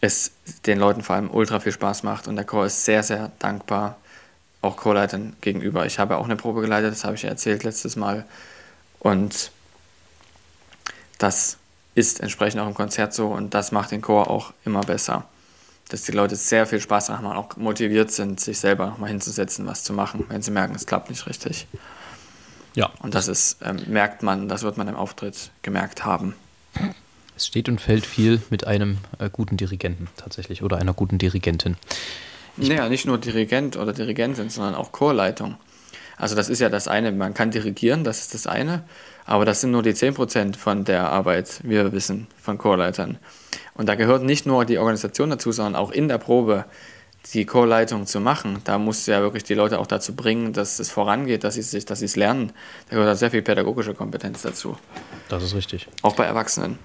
es 0.01 0.31
den 0.65 0.79
Leuten 0.79 1.01
vor 1.01 1.15
allem 1.15 1.31
ultra 1.31 1.59
viel 1.59 1.71
Spaß 1.71 2.03
macht 2.03 2.27
und 2.27 2.35
der 2.35 2.45
Chor 2.45 2.65
ist 2.65 2.85
sehr, 2.85 3.03
sehr 3.03 3.31
dankbar, 3.39 3.97
auch 4.61 4.75
Chorleitern 4.75 5.35
gegenüber. 5.41 5.85
Ich 5.85 5.97
habe 5.97 6.17
auch 6.17 6.25
eine 6.25 6.35
Probe 6.35 6.61
geleitet, 6.61 6.91
das 6.91 7.03
habe 7.03 7.15
ich 7.15 7.23
erzählt 7.23 7.63
letztes 7.63 7.95
Mal 7.95 8.25
und 9.03 9.51
das 11.19 11.57
ist 11.95 12.19
entsprechend 12.21 12.59
auch 12.61 12.67
im 12.67 12.73
Konzert 12.73 13.13
so 13.13 13.27
und 13.27 13.53
das 13.53 13.71
macht 13.71 13.91
den 13.91 14.01
Chor 14.01 14.29
auch 14.29 14.53
immer 14.65 14.81
besser. 14.81 15.25
Dass 15.89 16.03
die 16.03 16.11
Leute 16.11 16.35
sehr 16.35 16.65
viel 16.65 16.79
Spaß 16.79 17.09
haben 17.09 17.25
und 17.25 17.35
auch 17.35 17.55
motiviert 17.57 18.09
sind, 18.11 18.39
sich 18.39 18.57
selber 18.59 18.87
nochmal 18.87 19.09
hinzusetzen, 19.09 19.67
was 19.67 19.83
zu 19.83 19.93
machen, 19.93 20.25
wenn 20.29 20.41
sie 20.41 20.49
merken, 20.49 20.73
es 20.73 20.85
klappt 20.87 21.09
nicht 21.09 21.27
richtig. 21.27 21.67
Ja, 22.73 22.89
Und 23.03 23.13
das 23.13 23.27
ist, 23.27 23.57
ähm, 23.61 23.77
merkt 23.87 24.23
man, 24.23 24.49
das 24.49 24.63
wird 24.63 24.77
man 24.77 24.87
im 24.87 24.95
Auftritt 24.95 25.51
gemerkt 25.61 26.05
haben. 26.05 26.33
es 27.35 27.45
steht 27.45 27.69
und 27.69 27.79
fällt 27.79 28.05
viel 28.05 28.41
mit 28.49 28.65
einem 28.65 28.97
äh, 29.19 29.29
guten 29.29 29.57
Dirigenten 29.57 30.07
tatsächlich 30.17 30.63
oder 30.63 30.77
einer 30.77 30.93
guten 30.93 31.19
Dirigentin. 31.19 31.77
Naja, 32.57 32.89
nicht 32.89 33.05
nur 33.05 33.19
Dirigent 33.19 33.77
oder 33.77 33.93
Dirigentin, 33.93 34.49
sondern 34.49 34.73
auch 34.73 34.91
Chorleitung. 34.91 35.57
Also 36.23 36.37
das 36.37 36.47
ist 36.47 36.61
ja 36.61 36.69
das 36.69 36.87
eine, 36.87 37.11
man 37.11 37.33
kann 37.33 37.51
dirigieren, 37.51 38.05
das 38.05 38.21
ist 38.21 38.33
das 38.33 38.47
eine, 38.47 38.85
aber 39.25 39.43
das 39.43 39.59
sind 39.59 39.71
nur 39.71 39.83
die 39.83 39.91
10% 39.91 40.55
von 40.55 40.85
der 40.85 41.09
Arbeit, 41.09 41.59
wie 41.63 41.71
wir 41.71 41.91
wissen, 41.91 42.27
von 42.41 42.57
Chorleitern. 42.57 43.17
Und 43.73 43.89
da 43.89 43.95
gehört 43.95 44.23
nicht 44.23 44.45
nur 44.45 44.63
die 44.63 44.77
Organisation 44.77 45.31
dazu, 45.31 45.51
sondern 45.51 45.75
auch 45.75 45.91
in 45.91 46.07
der 46.07 46.19
Probe 46.19 46.63
die 47.33 47.45
Chorleitung 47.45 48.05
zu 48.05 48.21
machen. 48.21 48.61
Da 48.63 48.77
musst 48.77 49.05
du 49.05 49.11
ja 49.11 49.19
wirklich 49.19 49.43
die 49.43 49.53
Leute 49.53 49.79
auch 49.79 49.85
dazu 49.85 50.15
bringen, 50.15 50.53
dass 50.53 50.79
es 50.79 50.89
vorangeht, 50.89 51.43
dass 51.43 51.55
sie 51.55 51.61
sich, 51.61 51.83
dass 51.83 51.99
sie 51.99 52.05
es 52.05 52.15
lernen. 52.15 52.53
Da 52.89 52.95
gehört 52.95 53.13
auch 53.13 53.19
sehr 53.19 53.31
viel 53.31 53.41
pädagogische 53.41 53.93
Kompetenz 53.93 54.43
dazu. 54.43 54.77
Das 55.27 55.43
ist 55.43 55.53
richtig. 55.53 55.89
Auch 56.03 56.15
bei 56.15 56.23
Erwachsenen. 56.23 56.79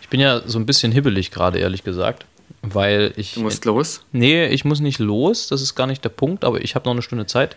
Ich 0.00 0.08
bin 0.08 0.18
ja 0.18 0.42
so 0.44 0.58
ein 0.58 0.66
bisschen 0.66 0.90
hibbelig 0.90 1.30
gerade, 1.30 1.60
ehrlich 1.60 1.84
gesagt, 1.84 2.26
weil 2.62 3.12
ich. 3.14 3.34
Du 3.34 3.42
musst 3.42 3.64
los. 3.64 4.02
Nee, 4.10 4.48
ich 4.48 4.64
muss 4.64 4.80
nicht 4.80 4.98
los, 4.98 5.46
das 5.46 5.62
ist 5.62 5.76
gar 5.76 5.86
nicht 5.86 6.02
der 6.02 6.08
Punkt, 6.08 6.42
aber 6.42 6.60
ich 6.62 6.74
habe 6.74 6.86
noch 6.86 6.94
eine 6.94 7.02
Stunde 7.02 7.26
Zeit. 7.26 7.54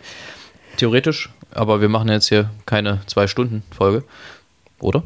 Theoretisch, 0.78 1.30
aber 1.52 1.82
wir 1.82 1.90
machen 1.90 2.10
jetzt 2.10 2.30
hier 2.30 2.50
keine 2.66 3.02
zwei 3.06 3.28
Stunden 3.28 3.64
Folge, 3.72 4.04
oder? 4.80 5.04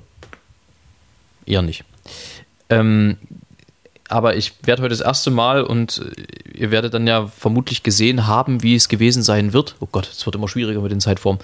Eher 1.46 1.62
nicht. 1.62 1.84
Ähm, 2.70 3.18
aber 4.10 4.36
ich 4.36 4.54
werde 4.64 4.82
heute 4.82 4.96
das 4.96 5.02
erste 5.02 5.32
Mal 5.32 5.64
und 5.64 6.00
äh, 6.00 6.60
ihr 6.60 6.72
werdet 6.72 6.94
dann 6.94 7.08
ja 7.08 7.28
vermutlich 7.28 7.84
gesehen 7.84 8.28
haben, 8.28 8.64
wie 8.64 8.76
es 8.76 8.90
gewesen 8.90 9.24
sein 9.24 9.54
wird. 9.54 9.76
Oh 9.80 9.88
Gott, 9.92 10.10
es 10.10 10.26
wird 10.26 10.36
immer 10.36 10.48
schwieriger 10.48 10.82
mit 10.82 10.92
den 10.92 11.02
Zeitformen. 11.02 11.42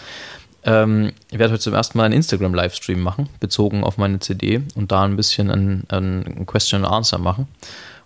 Ähm, 0.66 1.12
ich 1.30 1.40
werde 1.40 1.54
heute 1.54 1.64
zum 1.64 1.74
ersten 1.74 1.98
Mal 1.98 2.06
einen 2.06 2.14
Instagram-Livestream 2.14 3.00
machen, 3.02 3.28
bezogen 3.40 3.84
auf 3.84 3.98
meine 3.98 4.20
CD 4.20 4.62
und 4.76 4.92
da 4.92 5.04
ein 5.04 5.18
bisschen 5.18 5.50
ein, 5.50 5.84
ein 5.90 6.46
Question 6.46 6.86
and 6.86 6.94
Answer 6.94 7.18
machen. 7.18 7.48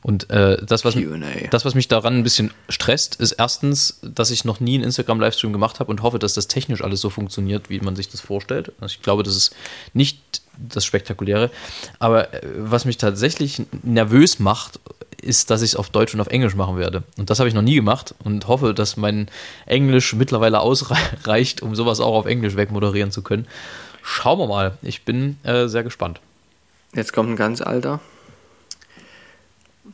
Und 0.08 0.30
äh, 0.30 0.64
das, 0.66 0.86
was, 0.86 0.96
das, 1.52 1.66
was 1.66 1.76
mich 1.76 1.90
daran 1.90 2.20
ein 2.20 2.24
bisschen 2.24 2.52
stresst, 2.70 3.16
ist 3.16 3.34
erstens, 3.34 4.00
dass 4.02 4.32
ich 4.32 4.46
noch 4.46 4.62
nie 4.62 4.76
einen 4.76 4.86
Instagram-Livestream 4.86 5.52
gemacht 5.52 5.82
habe 5.82 5.92
und 5.92 6.02
hoffe, 6.02 6.18
dass 6.18 6.34
das 6.34 6.48
technisch 6.48 6.82
alles 6.82 7.02
so 7.02 7.10
funktioniert, 7.10 7.70
wie 7.70 7.82
man 7.82 7.98
sich 7.98 8.08
das 8.08 8.22
vorstellt. 8.22 8.72
Also 8.80 8.94
ich 8.94 9.02
glaube, 9.02 9.24
das 9.24 9.36
ist 9.36 9.54
nicht 9.94 10.22
das 10.58 10.86
Spektakuläre. 10.86 11.52
Aber 12.00 12.34
äh, 12.34 12.42
was 12.56 12.86
mich 12.86 12.96
tatsächlich 12.96 13.64
nervös 13.84 14.40
macht, 14.40 14.80
ist, 15.22 15.50
dass 15.50 15.62
ich 15.62 15.72
es 15.72 15.76
auf 15.76 15.90
Deutsch 15.90 16.14
und 16.14 16.22
auf 16.22 16.28
Englisch 16.28 16.56
machen 16.56 16.78
werde. 16.78 17.04
Und 17.18 17.30
das 17.30 17.40
habe 17.40 17.50
ich 17.50 17.54
noch 17.54 17.62
nie 17.62 17.76
gemacht 17.76 18.16
und 18.24 18.48
hoffe, 18.48 18.74
dass 18.74 18.96
mein 18.96 19.28
Englisch 19.66 20.14
mittlerweile 20.14 20.62
ausreicht, 20.62 21.62
um 21.62 21.76
sowas 21.76 22.00
auch 22.00 22.16
auf 22.16 22.28
Englisch 22.28 22.56
wegmoderieren 22.56 23.12
zu 23.12 23.24
können. 23.24 23.46
Schauen 24.04 24.40
wir 24.40 24.48
mal. 24.48 24.78
Ich 24.84 25.04
bin 25.04 25.36
äh, 25.44 25.68
sehr 25.68 25.84
gespannt. 25.84 26.22
Jetzt 26.94 27.12
kommt 27.12 27.30
ein 27.30 27.36
ganz 27.36 27.60
alter. 27.60 28.00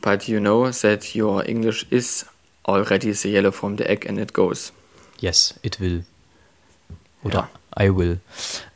But 0.04 0.28
you 0.28 0.38
know 0.38 0.70
that 0.70 1.14
your 1.16 1.48
English 1.48 1.86
is 1.90 2.26
already 2.66 3.10
a 3.10 3.26
yellow 3.28 3.50
from 3.52 3.78
the 3.78 3.84
egg 3.88 4.06
and 4.06 4.18
it 4.18 4.34
goes. 4.34 4.72
Yes, 5.18 5.54
it 5.62 5.80
will. 5.80 6.04
Oder 7.22 7.48
I 7.80 7.88
will. 7.88 8.20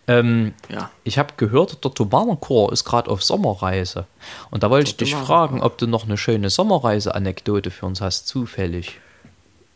Ähm, 0.07 0.55
Ja. 0.71 0.91
Ich 1.05 1.19
habe 1.19 1.35
gehört, 1.37 1.85
der 1.85 1.93
Thomanerchor 1.93 2.73
ist 2.73 2.85
gerade 2.85 3.11
auf 3.11 3.23
Sommerreise. 3.23 4.07
Und 4.51 4.63
da 4.63 4.71
wollte 4.71 4.89
ich 4.91 4.97
dich 4.97 5.15
fragen, 5.15 5.61
ob 5.63 5.77
du 5.77 5.87
noch 5.87 6.05
eine 6.05 6.17
schöne 6.17 6.49
Sommerreise-Anekdote 6.49 7.71
für 7.71 7.85
uns 7.85 8.01
hast, 8.01 8.27
zufällig. 8.27 8.99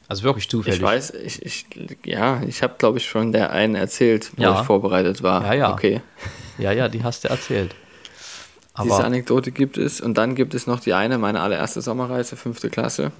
Also 0.09 0.23
wirklich 0.23 0.49
zufällig. 0.49 0.79
Ich 0.79 0.85
weiß, 0.85 1.11
ich, 1.11 1.43
ich 1.45 1.67
ja, 2.07 2.43
ich 2.43 2.63
habe 2.63 2.75
glaube 2.79 2.97
ich 2.99 3.07
schon 3.07 3.33
der 3.33 3.51
einen 3.51 3.75
erzählt, 3.75 4.31
wo 4.37 4.43
Ja. 4.43 4.61
ich 4.61 4.67
vorbereitet 4.67 5.23
war. 5.23 5.45
Ja, 5.45 5.53
ja. 5.53 5.73
Okay. 5.75 6.01
Ja, 6.59 6.73
ja, 6.73 6.89
die 6.89 7.03
hast 7.03 7.25
du 7.25 7.29
erzählt. 7.29 7.75
Diese 8.81 8.95
Aber 8.95 9.05
Anekdote 9.05 9.53
gibt 9.53 9.77
es 9.77 10.01
und 10.01 10.15
dann 10.15 10.35
gibt 10.35 10.55
es 10.55 10.67
noch 10.67 10.81
die 10.81 10.95
eine, 10.95 11.19
meine 11.19 11.41
allererste 11.41 11.83
Sommerreise, 11.83 12.37
fünfte 12.37 12.71
Klasse. 12.71 13.13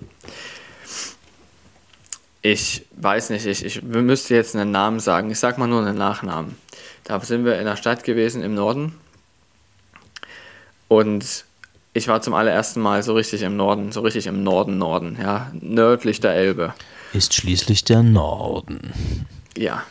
Ich 2.41 2.87
weiß 2.97 3.31
nicht, 3.31 3.47
ich, 3.47 3.65
ich 3.65 3.83
müsste 3.83 4.35
jetzt 4.35 4.57
einen 4.57 4.71
Namen 4.71 4.99
sagen. 4.99 5.31
Ich 5.31 5.39
sag 5.39 5.59
mal 5.59 5.67
nur 5.69 5.87
einen 5.87 5.97
Nachnamen. 5.97 6.57
Da 7.05 7.21
sind 7.21 7.45
wir 7.45 7.55
in 7.55 7.61
einer 7.61 7.77
Stadt 7.77 8.03
gewesen 8.03 8.43
im 8.43 8.55
Norden 8.55 8.95
und 10.89 11.45
ich 11.95 12.09
war 12.09 12.23
zum 12.23 12.35
allerersten 12.35 12.81
Mal 12.81 13.03
so 13.03 13.15
richtig 13.15 13.43
im 13.43 13.57
Norden, 13.57 13.93
so 13.93 14.01
richtig 14.01 14.27
im 14.27 14.43
Norden, 14.43 14.79
Norden, 14.79 15.19
ja, 15.21 15.51
nördlich 15.61 16.21
der 16.21 16.35
Elbe. 16.35 16.75
ist 17.13 17.35
schließlich 17.35 17.85
der 17.85 18.03
Norden. 18.03 18.93
Ja. 19.57 19.85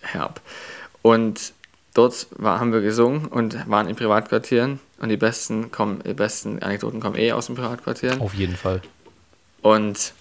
Herb. 0.00 0.40
Und 1.02 1.52
dort 1.96 2.26
war, 2.30 2.60
haben 2.60 2.72
wir 2.72 2.80
gesungen 2.80 3.26
und 3.26 3.68
waren 3.68 3.88
in 3.88 3.96
Privatquartieren. 3.96 4.80
Und 4.98 5.08
die 5.08 5.16
besten, 5.16 5.70
kommen, 5.70 6.02
die 6.06 6.14
besten 6.14 6.62
Anekdoten 6.62 7.00
kommen 7.00 7.16
eh 7.16 7.32
aus 7.32 7.46
den 7.46 7.54
Privatquartieren. 7.54 8.20
Auf 8.20 8.34
jeden 8.34 8.56
Fall. 8.56 8.80
Und 9.62 10.12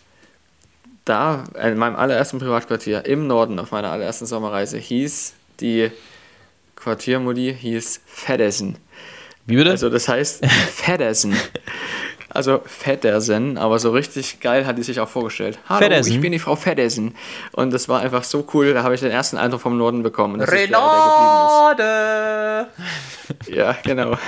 da, 1.05 1.43
in 1.61 1.77
meinem 1.77 1.95
allerersten 1.95 2.39
Privatquartier 2.39 3.05
im 3.05 3.27
Norden, 3.27 3.59
auf 3.59 3.71
meiner 3.71 3.91
allerersten 3.91 4.25
Sommerreise, 4.25 4.77
hieß 4.77 5.33
die 5.59 5.91
Quartiermutti 6.75 7.55
hieß 7.59 8.01
Feddersen. 8.05 8.77
Wie 9.45 9.55
bitte? 9.55 9.71
Also 9.71 9.89
das 9.89 10.07
heißt 10.07 10.45
Feddersen. 10.71 11.35
Also 12.35 12.61
Feddersen, 12.65 13.57
aber 13.57 13.79
so 13.79 13.91
richtig 13.91 14.41
geil 14.41 14.65
hat 14.65 14.77
die 14.77 14.83
sich 14.83 14.99
auch 14.99 15.07
vorgestellt. 15.07 15.57
Hallo, 15.69 15.79
Feddersen? 15.79 16.13
ich 16.13 16.19
bin 16.21 16.33
die 16.33 16.39
Frau 16.39 16.57
Feddersen. 16.57 17.15
Und 17.53 17.73
das 17.73 17.87
war 17.87 18.01
einfach 18.01 18.25
so 18.25 18.45
cool, 18.53 18.73
da 18.73 18.83
habe 18.83 18.93
ich 18.93 18.99
den 18.99 19.11
ersten 19.11 19.37
Eindruck 19.37 19.61
vom 19.61 19.77
Norden 19.77 20.03
bekommen. 20.03 20.33
Und 20.33 20.39
das 20.41 20.49
ist 20.51 20.69
der, 20.69 21.75
der. 21.77 22.67
Ja, 23.47 23.77
genau. 23.83 24.17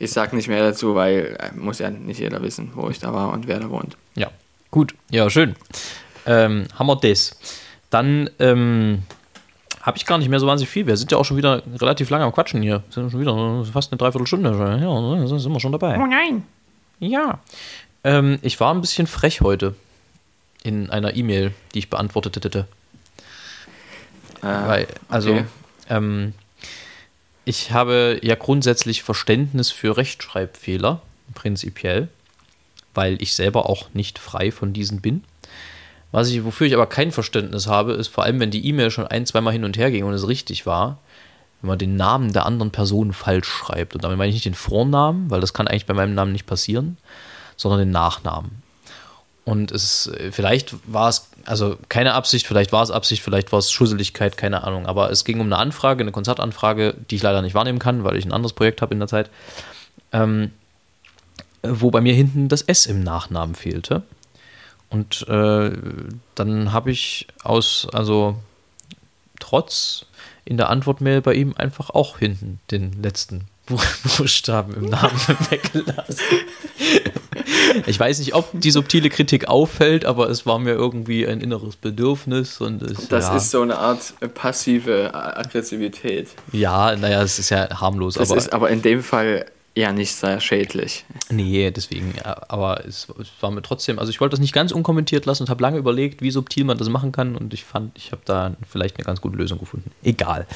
Ich 0.00 0.12
sag 0.12 0.32
nicht 0.32 0.46
mehr 0.46 0.62
dazu, 0.62 0.94
weil 0.94 1.36
äh, 1.40 1.50
muss 1.56 1.80
ja 1.80 1.90
nicht 1.90 2.20
jeder 2.20 2.40
wissen, 2.40 2.70
wo 2.74 2.88
ich 2.88 3.00
da 3.00 3.12
war 3.12 3.32
und 3.32 3.48
wer 3.48 3.58
da 3.58 3.68
wohnt. 3.68 3.96
Ja, 4.14 4.30
gut. 4.70 4.94
Ja, 5.10 5.28
schön. 5.28 5.56
Ähm, 6.24 6.66
haben 6.78 6.86
wir 6.86 6.94
das. 6.96 7.36
Dann 7.90 8.30
ähm, 8.38 9.02
habe 9.88 9.96
ich 9.96 10.04
gar 10.04 10.18
nicht 10.18 10.28
mehr 10.28 10.38
so 10.38 10.46
wahnsinnig 10.46 10.68
viel. 10.68 10.86
Wir 10.86 10.98
sind 10.98 11.10
ja 11.10 11.16
auch 11.16 11.24
schon 11.24 11.38
wieder 11.38 11.62
relativ 11.80 12.10
lange 12.10 12.24
am 12.24 12.32
Quatschen 12.32 12.60
hier. 12.60 12.82
Sind 12.90 13.10
schon 13.10 13.20
wieder 13.20 13.64
fast 13.72 13.90
eine 13.90 13.96
Dreiviertelstunde. 13.96 14.52
schon. 14.52 14.82
Ja, 14.82 15.26
da 15.26 15.38
sind 15.38 15.50
wir 15.50 15.60
schon 15.60 15.72
dabei. 15.72 15.98
Oh 15.98 16.06
nein. 16.06 16.44
Ja. 17.00 17.38
Ähm, 18.04 18.38
ich 18.42 18.60
war 18.60 18.74
ein 18.74 18.82
bisschen 18.82 19.06
frech 19.06 19.40
heute 19.40 19.74
in 20.62 20.90
einer 20.90 21.16
E-Mail, 21.16 21.54
die 21.72 21.78
ich 21.78 21.88
beantwortet 21.88 22.36
hätte. 22.44 22.68
Äh, 24.42 24.46
Weil, 24.46 24.88
also, 25.08 25.30
okay. 25.30 25.44
ähm, 25.88 26.34
ich 27.46 27.72
habe 27.72 28.20
ja 28.22 28.34
grundsätzlich 28.34 29.02
Verständnis 29.02 29.70
für 29.70 29.96
Rechtschreibfehler, 29.96 31.00
prinzipiell, 31.32 32.08
weil 32.92 33.22
ich 33.22 33.32
selber 33.32 33.70
auch 33.70 33.88
nicht 33.94 34.18
frei 34.18 34.52
von 34.52 34.74
diesen 34.74 35.00
bin. 35.00 35.24
Was 36.10 36.30
ich, 36.30 36.44
wofür 36.44 36.66
ich 36.66 36.74
aber 36.74 36.86
kein 36.86 37.12
Verständnis 37.12 37.66
habe, 37.66 37.92
ist 37.92 38.08
vor 38.08 38.24
allem, 38.24 38.40
wenn 38.40 38.50
die 38.50 38.66
E-Mail 38.66 38.90
schon 38.90 39.06
ein, 39.06 39.26
zweimal 39.26 39.52
hin 39.52 39.64
und 39.64 39.76
her 39.76 39.90
ging 39.90 40.04
und 40.04 40.14
es 40.14 40.26
richtig 40.26 40.64
war, 40.64 40.98
wenn 41.60 41.68
man 41.68 41.78
den 41.78 41.96
Namen 41.96 42.32
der 42.32 42.46
anderen 42.46 42.70
Person 42.70 43.12
falsch 43.12 43.48
schreibt. 43.48 43.94
Und 43.94 44.04
damit 44.04 44.16
meine 44.16 44.30
ich 44.30 44.36
nicht 44.36 44.46
den 44.46 44.54
Vornamen, 44.54 45.30
weil 45.30 45.40
das 45.40 45.52
kann 45.52 45.68
eigentlich 45.68 45.86
bei 45.86 45.94
meinem 45.94 46.14
Namen 46.14 46.32
nicht 46.32 46.46
passieren, 46.46 46.96
sondern 47.56 47.80
den 47.80 47.90
Nachnamen. 47.90 48.62
Und 49.44 49.72
es 49.72 50.08
äh, 50.08 50.30
vielleicht 50.30 50.74
war 50.86 51.08
es, 51.08 51.28
also 51.44 51.76
keine 51.88 52.14
Absicht, 52.14 52.46
vielleicht 52.46 52.72
war 52.72 52.82
es 52.82 52.90
Absicht, 52.90 53.22
vielleicht 53.22 53.50
war 53.50 53.58
es 53.58 53.72
Schusseligkeit, 53.72 54.36
keine 54.36 54.64
Ahnung. 54.64 54.86
Aber 54.86 55.10
es 55.10 55.24
ging 55.24 55.40
um 55.40 55.46
eine 55.46 55.56
Anfrage, 55.56 56.02
eine 56.02 56.12
Konzertanfrage, 56.12 56.94
die 57.10 57.16
ich 57.16 57.22
leider 57.22 57.42
nicht 57.42 57.54
wahrnehmen 57.54 57.78
kann, 57.78 58.04
weil 58.04 58.16
ich 58.16 58.24
ein 58.24 58.32
anderes 58.32 58.52
Projekt 58.52 58.82
habe 58.82 58.94
in 58.94 59.00
der 59.00 59.08
Zeit. 59.08 59.30
Ähm, 60.12 60.52
wo 61.62 61.90
bei 61.90 62.00
mir 62.00 62.14
hinten 62.14 62.48
das 62.48 62.62
S 62.62 62.86
im 62.86 63.02
Nachnamen 63.02 63.54
fehlte. 63.54 64.02
Und 64.90 65.26
äh, 65.28 65.70
dann 66.34 66.72
habe 66.72 66.90
ich 66.90 67.26
aus, 67.42 67.86
also 67.92 68.36
trotz 69.40 70.06
in 70.44 70.56
der 70.56 70.70
Antwortmail 70.70 71.20
bei 71.20 71.34
ihm 71.34 71.54
einfach 71.56 71.90
auch 71.90 72.18
hinten 72.18 72.58
den 72.70 73.02
letzten 73.02 73.42
Bu- 73.66 73.76
Buchstaben 74.16 74.72
im 74.74 74.86
Namen 74.86 75.12
weggelassen. 75.50 76.24
Ich 77.86 78.00
weiß 78.00 78.18
nicht, 78.20 78.34
ob 78.34 78.48
die 78.54 78.70
subtile 78.70 79.10
Kritik 79.10 79.46
auffällt, 79.48 80.06
aber 80.06 80.30
es 80.30 80.46
war 80.46 80.58
mir 80.58 80.72
irgendwie 80.72 81.26
ein 81.26 81.40
inneres 81.42 81.76
Bedürfnis 81.76 82.60
und 82.62 82.80
es, 82.82 83.08
Das 83.08 83.26
ja, 83.26 83.36
ist 83.36 83.50
so 83.50 83.60
eine 83.60 83.76
Art 83.78 84.14
passive 84.34 85.12
Aggressivität. 85.14 86.28
ja, 86.52 86.96
naja, 86.96 87.22
es 87.22 87.38
ist 87.38 87.50
ja 87.50 87.68
harmlos, 87.80 88.14
Das 88.14 88.30
aber 88.30 88.38
ist 88.38 88.52
aber 88.54 88.70
in 88.70 88.80
dem 88.80 89.02
Fall 89.02 89.44
ja 89.78 89.92
nicht 89.92 90.12
sehr 90.12 90.40
schädlich. 90.40 91.04
Nee, 91.30 91.70
deswegen, 91.70 92.14
aber 92.22 92.84
es, 92.84 93.06
es 93.20 93.28
war 93.40 93.50
mir 93.50 93.62
trotzdem, 93.62 93.98
also 93.98 94.10
ich 94.10 94.20
wollte 94.20 94.32
das 94.32 94.40
nicht 94.40 94.52
ganz 94.52 94.72
unkommentiert 94.72 95.24
lassen 95.26 95.44
und 95.44 95.50
habe 95.50 95.62
lange 95.62 95.78
überlegt, 95.78 96.20
wie 96.20 96.30
subtil 96.30 96.64
man 96.64 96.78
das 96.78 96.88
machen 96.88 97.12
kann 97.12 97.36
und 97.36 97.54
ich 97.54 97.64
fand, 97.64 97.96
ich 97.96 98.12
habe 98.12 98.22
da 98.24 98.56
vielleicht 98.68 98.96
eine 98.96 99.04
ganz 99.04 99.20
gute 99.20 99.36
Lösung 99.36 99.58
gefunden. 99.58 99.90
Egal. 100.02 100.46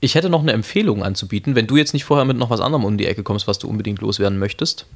Ich 0.00 0.14
hätte 0.14 0.28
noch 0.28 0.42
eine 0.42 0.52
Empfehlung 0.52 1.02
anzubieten, 1.02 1.54
wenn 1.54 1.66
du 1.66 1.76
jetzt 1.76 1.94
nicht 1.94 2.04
vorher 2.04 2.26
mit 2.26 2.36
noch 2.36 2.50
was 2.50 2.60
anderem 2.60 2.84
um 2.84 2.98
die 2.98 3.06
Ecke 3.06 3.22
kommst, 3.22 3.48
was 3.48 3.58
du 3.58 3.68
unbedingt 3.68 4.00
loswerden 4.00 4.38
möchtest. 4.38 4.86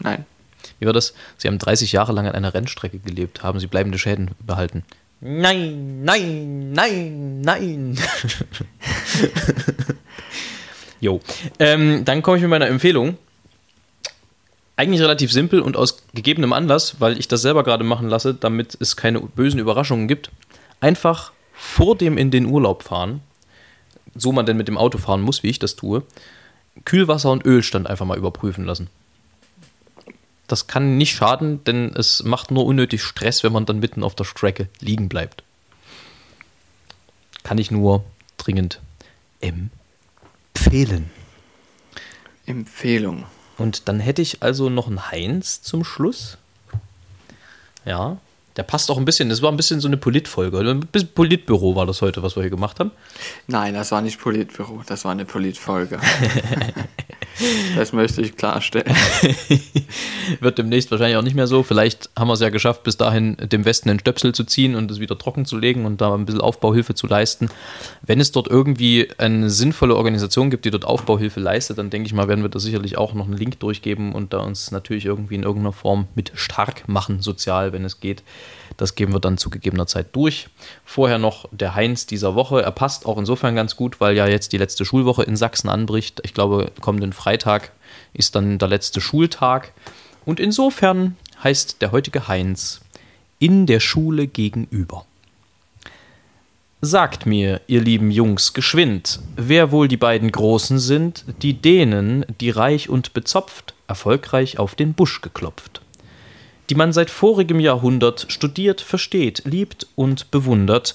Nein. 0.00 0.26
Wie 0.78 0.86
war 0.86 0.92
das? 0.92 1.14
Sie 1.38 1.48
haben 1.48 1.58
30 1.58 1.92
Jahre 1.92 2.12
lang 2.12 2.26
an 2.26 2.34
einer 2.34 2.52
Rennstrecke 2.52 2.98
gelebt, 2.98 3.42
haben 3.42 3.58
sie 3.60 3.66
bleibende 3.66 3.98
Schäden 3.98 4.32
behalten. 4.40 4.84
Nein, 5.20 6.04
nein, 6.04 6.72
nein, 6.72 7.40
nein. 7.40 7.98
jo. 11.00 11.20
Ähm, 11.58 12.04
dann 12.04 12.22
komme 12.22 12.36
ich 12.36 12.42
mit 12.42 12.50
meiner 12.50 12.68
Empfehlung. 12.68 13.18
Eigentlich 14.76 15.00
relativ 15.00 15.32
simpel 15.32 15.60
und 15.60 15.76
aus 15.76 16.04
gegebenem 16.14 16.52
Anlass, 16.52 17.00
weil 17.00 17.18
ich 17.18 17.26
das 17.26 17.42
selber 17.42 17.64
gerade 17.64 17.82
machen 17.82 18.08
lasse, 18.08 18.32
damit 18.32 18.76
es 18.80 18.96
keine 18.96 19.20
bösen 19.20 19.58
Überraschungen 19.58 20.06
gibt. 20.06 20.30
Einfach 20.80 21.32
vor 21.52 21.96
dem 21.96 22.16
in 22.16 22.30
den 22.30 22.46
Urlaub 22.46 22.84
fahren, 22.84 23.20
so 24.14 24.30
man 24.30 24.46
denn 24.46 24.56
mit 24.56 24.68
dem 24.68 24.78
Auto 24.78 24.98
fahren 24.98 25.20
muss, 25.20 25.42
wie 25.42 25.50
ich 25.50 25.58
das 25.58 25.74
tue, 25.74 26.04
Kühlwasser 26.84 27.32
und 27.32 27.44
Ölstand 27.44 27.88
einfach 27.88 28.06
mal 28.06 28.16
überprüfen 28.16 28.64
lassen. 28.64 28.88
Das 30.48 30.66
kann 30.66 30.96
nicht 30.96 31.14
schaden, 31.14 31.62
denn 31.64 31.94
es 31.94 32.24
macht 32.24 32.50
nur 32.50 32.64
unnötig 32.64 33.02
Stress, 33.02 33.44
wenn 33.44 33.52
man 33.52 33.66
dann 33.66 33.78
mitten 33.78 34.02
auf 34.02 34.14
der 34.14 34.24
Strecke 34.24 34.68
liegen 34.80 35.08
bleibt. 35.08 35.44
Kann 37.44 37.58
ich 37.58 37.70
nur 37.70 38.04
dringend 38.38 38.80
empfehlen. 39.40 41.10
Empfehlung. 42.46 43.26
Und 43.58 43.88
dann 43.88 44.00
hätte 44.00 44.22
ich 44.22 44.42
also 44.42 44.70
noch 44.70 44.86
einen 44.86 45.10
Heinz 45.10 45.62
zum 45.62 45.84
Schluss. 45.84 46.38
Ja, 47.84 48.16
der 48.56 48.62
passt 48.62 48.90
auch 48.90 48.98
ein 48.98 49.04
bisschen. 49.04 49.28
Das 49.28 49.42
war 49.42 49.52
ein 49.52 49.56
bisschen 49.56 49.80
so 49.80 49.88
eine 49.88 49.96
Politfolge. 49.96 50.58
Ein 50.58 50.80
bisschen 50.80 51.12
Politbüro 51.14 51.76
war 51.76 51.86
das 51.86 52.00
heute, 52.02 52.22
was 52.22 52.36
wir 52.36 52.42
hier 52.42 52.50
gemacht 52.50 52.80
haben. 52.80 52.90
Nein, 53.46 53.74
das 53.74 53.92
war 53.92 54.00
nicht 54.00 54.20
Politbüro, 54.20 54.82
das 54.86 55.04
war 55.04 55.12
eine 55.12 55.24
Politfolge. 55.24 56.00
das 57.76 57.92
möchte 57.92 58.22
ich 58.22 58.36
klarstellen. 58.36 58.94
Wird 60.40 60.58
demnächst 60.58 60.90
wahrscheinlich 60.90 61.16
auch 61.16 61.22
nicht 61.22 61.36
mehr 61.36 61.46
so. 61.46 61.62
Vielleicht 61.62 62.10
haben 62.18 62.28
wir 62.28 62.34
es 62.34 62.40
ja 62.40 62.50
geschafft, 62.50 62.82
bis 62.82 62.96
dahin 62.96 63.36
dem 63.36 63.64
Westen 63.64 63.88
den 63.88 64.00
Stöpsel 64.00 64.34
zu 64.34 64.44
ziehen 64.44 64.74
und 64.74 64.90
es 64.90 65.00
wieder 65.00 65.18
trocken 65.18 65.44
zu 65.44 65.56
legen 65.56 65.84
und 65.84 66.00
da 66.00 66.14
ein 66.14 66.26
bisschen 66.26 66.40
Aufbauhilfe 66.40 66.94
zu 66.94 67.06
leisten. 67.06 67.48
Wenn 68.02 68.20
es 68.20 68.32
dort 68.32 68.48
irgendwie 68.48 69.08
eine 69.18 69.50
sinnvolle 69.50 69.96
Organisation 69.96 70.50
gibt, 70.50 70.64
die 70.64 70.70
dort 70.70 70.84
Aufbauhilfe 70.84 71.40
leistet, 71.40 71.78
dann 71.78 71.90
denke 71.90 72.06
ich 72.06 72.12
mal, 72.12 72.28
werden 72.28 72.42
wir 72.42 72.50
da 72.50 72.58
sicherlich 72.58 72.98
auch 72.98 73.14
noch 73.14 73.26
einen 73.26 73.36
Link 73.36 73.60
durchgeben 73.60 74.12
und 74.12 74.32
da 74.32 74.38
uns 74.38 74.70
natürlich 74.70 75.06
irgendwie 75.06 75.36
in 75.36 75.42
irgendeiner 75.42 75.72
Form 75.72 76.08
mit 76.14 76.32
stark 76.34 76.88
machen, 76.88 77.20
sozial, 77.20 77.72
wenn 77.72 77.84
es 77.84 78.00
geht. 78.00 78.22
Das 78.76 78.94
geben 78.94 79.12
wir 79.12 79.20
dann 79.20 79.38
zu 79.38 79.50
gegebener 79.50 79.86
Zeit 79.86 80.14
durch. 80.14 80.48
Vorher 80.84 81.18
noch 81.18 81.48
der 81.50 81.74
Heinz 81.74 82.06
dieser 82.06 82.36
Woche. 82.36 82.62
Er 82.62 82.70
passt 82.70 83.06
auch 83.06 83.18
insofern 83.18 83.56
ganz 83.56 83.74
gut, 83.74 84.00
weil 84.00 84.16
ja 84.16 84.28
jetzt 84.28 84.52
die 84.52 84.58
letzte 84.58 84.84
Schulwoche 84.84 85.24
in 85.24 85.36
Sachsen 85.36 85.68
anbricht. 85.68 86.20
Ich 86.24 86.32
glaube, 86.32 86.70
kommenden 86.80 87.12
Freitag 87.28 87.72
ist 88.14 88.36
dann 88.36 88.58
der 88.58 88.68
letzte 88.68 89.02
Schultag. 89.02 89.74
Und 90.24 90.40
insofern 90.40 91.18
heißt 91.44 91.82
der 91.82 91.92
heutige 91.92 92.26
Heinz 92.26 92.80
in 93.38 93.66
der 93.66 93.80
Schule 93.80 94.26
gegenüber. 94.26 95.04
Sagt 96.80 97.26
mir, 97.26 97.60
ihr 97.66 97.82
lieben 97.82 98.10
Jungs, 98.10 98.54
geschwind, 98.54 99.20
wer 99.36 99.72
wohl 99.72 99.88
die 99.88 99.98
beiden 99.98 100.32
Großen 100.32 100.78
sind, 100.78 101.26
die 101.42 101.52
denen, 101.52 102.24
die 102.40 102.48
reich 102.48 102.88
und 102.88 103.12
bezopft, 103.12 103.74
erfolgreich 103.88 104.58
auf 104.58 104.74
den 104.74 104.94
Busch 104.94 105.20
geklopft. 105.20 105.82
Die 106.70 106.76
man 106.76 106.94
seit 106.94 107.10
vorigem 107.10 107.60
Jahrhundert 107.60 108.24
studiert, 108.30 108.80
versteht, 108.80 109.42
liebt 109.44 109.86
und 109.96 110.30
bewundert, 110.30 110.94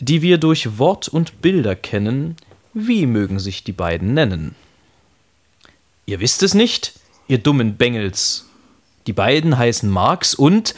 die 0.00 0.22
wir 0.22 0.38
durch 0.38 0.76
Wort 0.80 1.06
und 1.06 1.40
Bilder 1.40 1.76
kennen, 1.76 2.34
wie 2.74 3.06
mögen 3.06 3.38
sich 3.38 3.62
die 3.62 3.72
beiden 3.72 4.12
nennen? 4.12 4.56
Ihr 6.08 6.20
wisst 6.20 6.42
es 6.42 6.54
nicht, 6.54 6.94
ihr 7.26 7.36
dummen 7.36 7.76
Bengels. 7.76 8.46
Die 9.06 9.12
beiden 9.12 9.58
heißen 9.58 9.90
Marx 9.90 10.34
und 10.34 10.74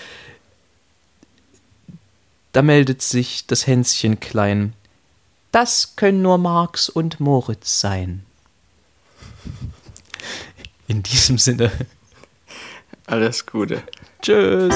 da 2.51 2.63
meldet 2.63 3.01
sich 3.01 3.47
das 3.47 3.69
Hänschen 3.69 4.19
klein. 4.19 4.73
Das 5.53 5.95
können 5.95 6.21
nur 6.21 6.37
Marx 6.39 6.89
und 6.89 7.21
Moritz 7.21 7.79
sein. 7.79 8.27
In 10.89 11.05
diesem 11.05 11.39
Sinne. 11.39 11.71
Alles 13.07 13.47
Gute. 13.47 13.85
Tschüss. 14.23 14.75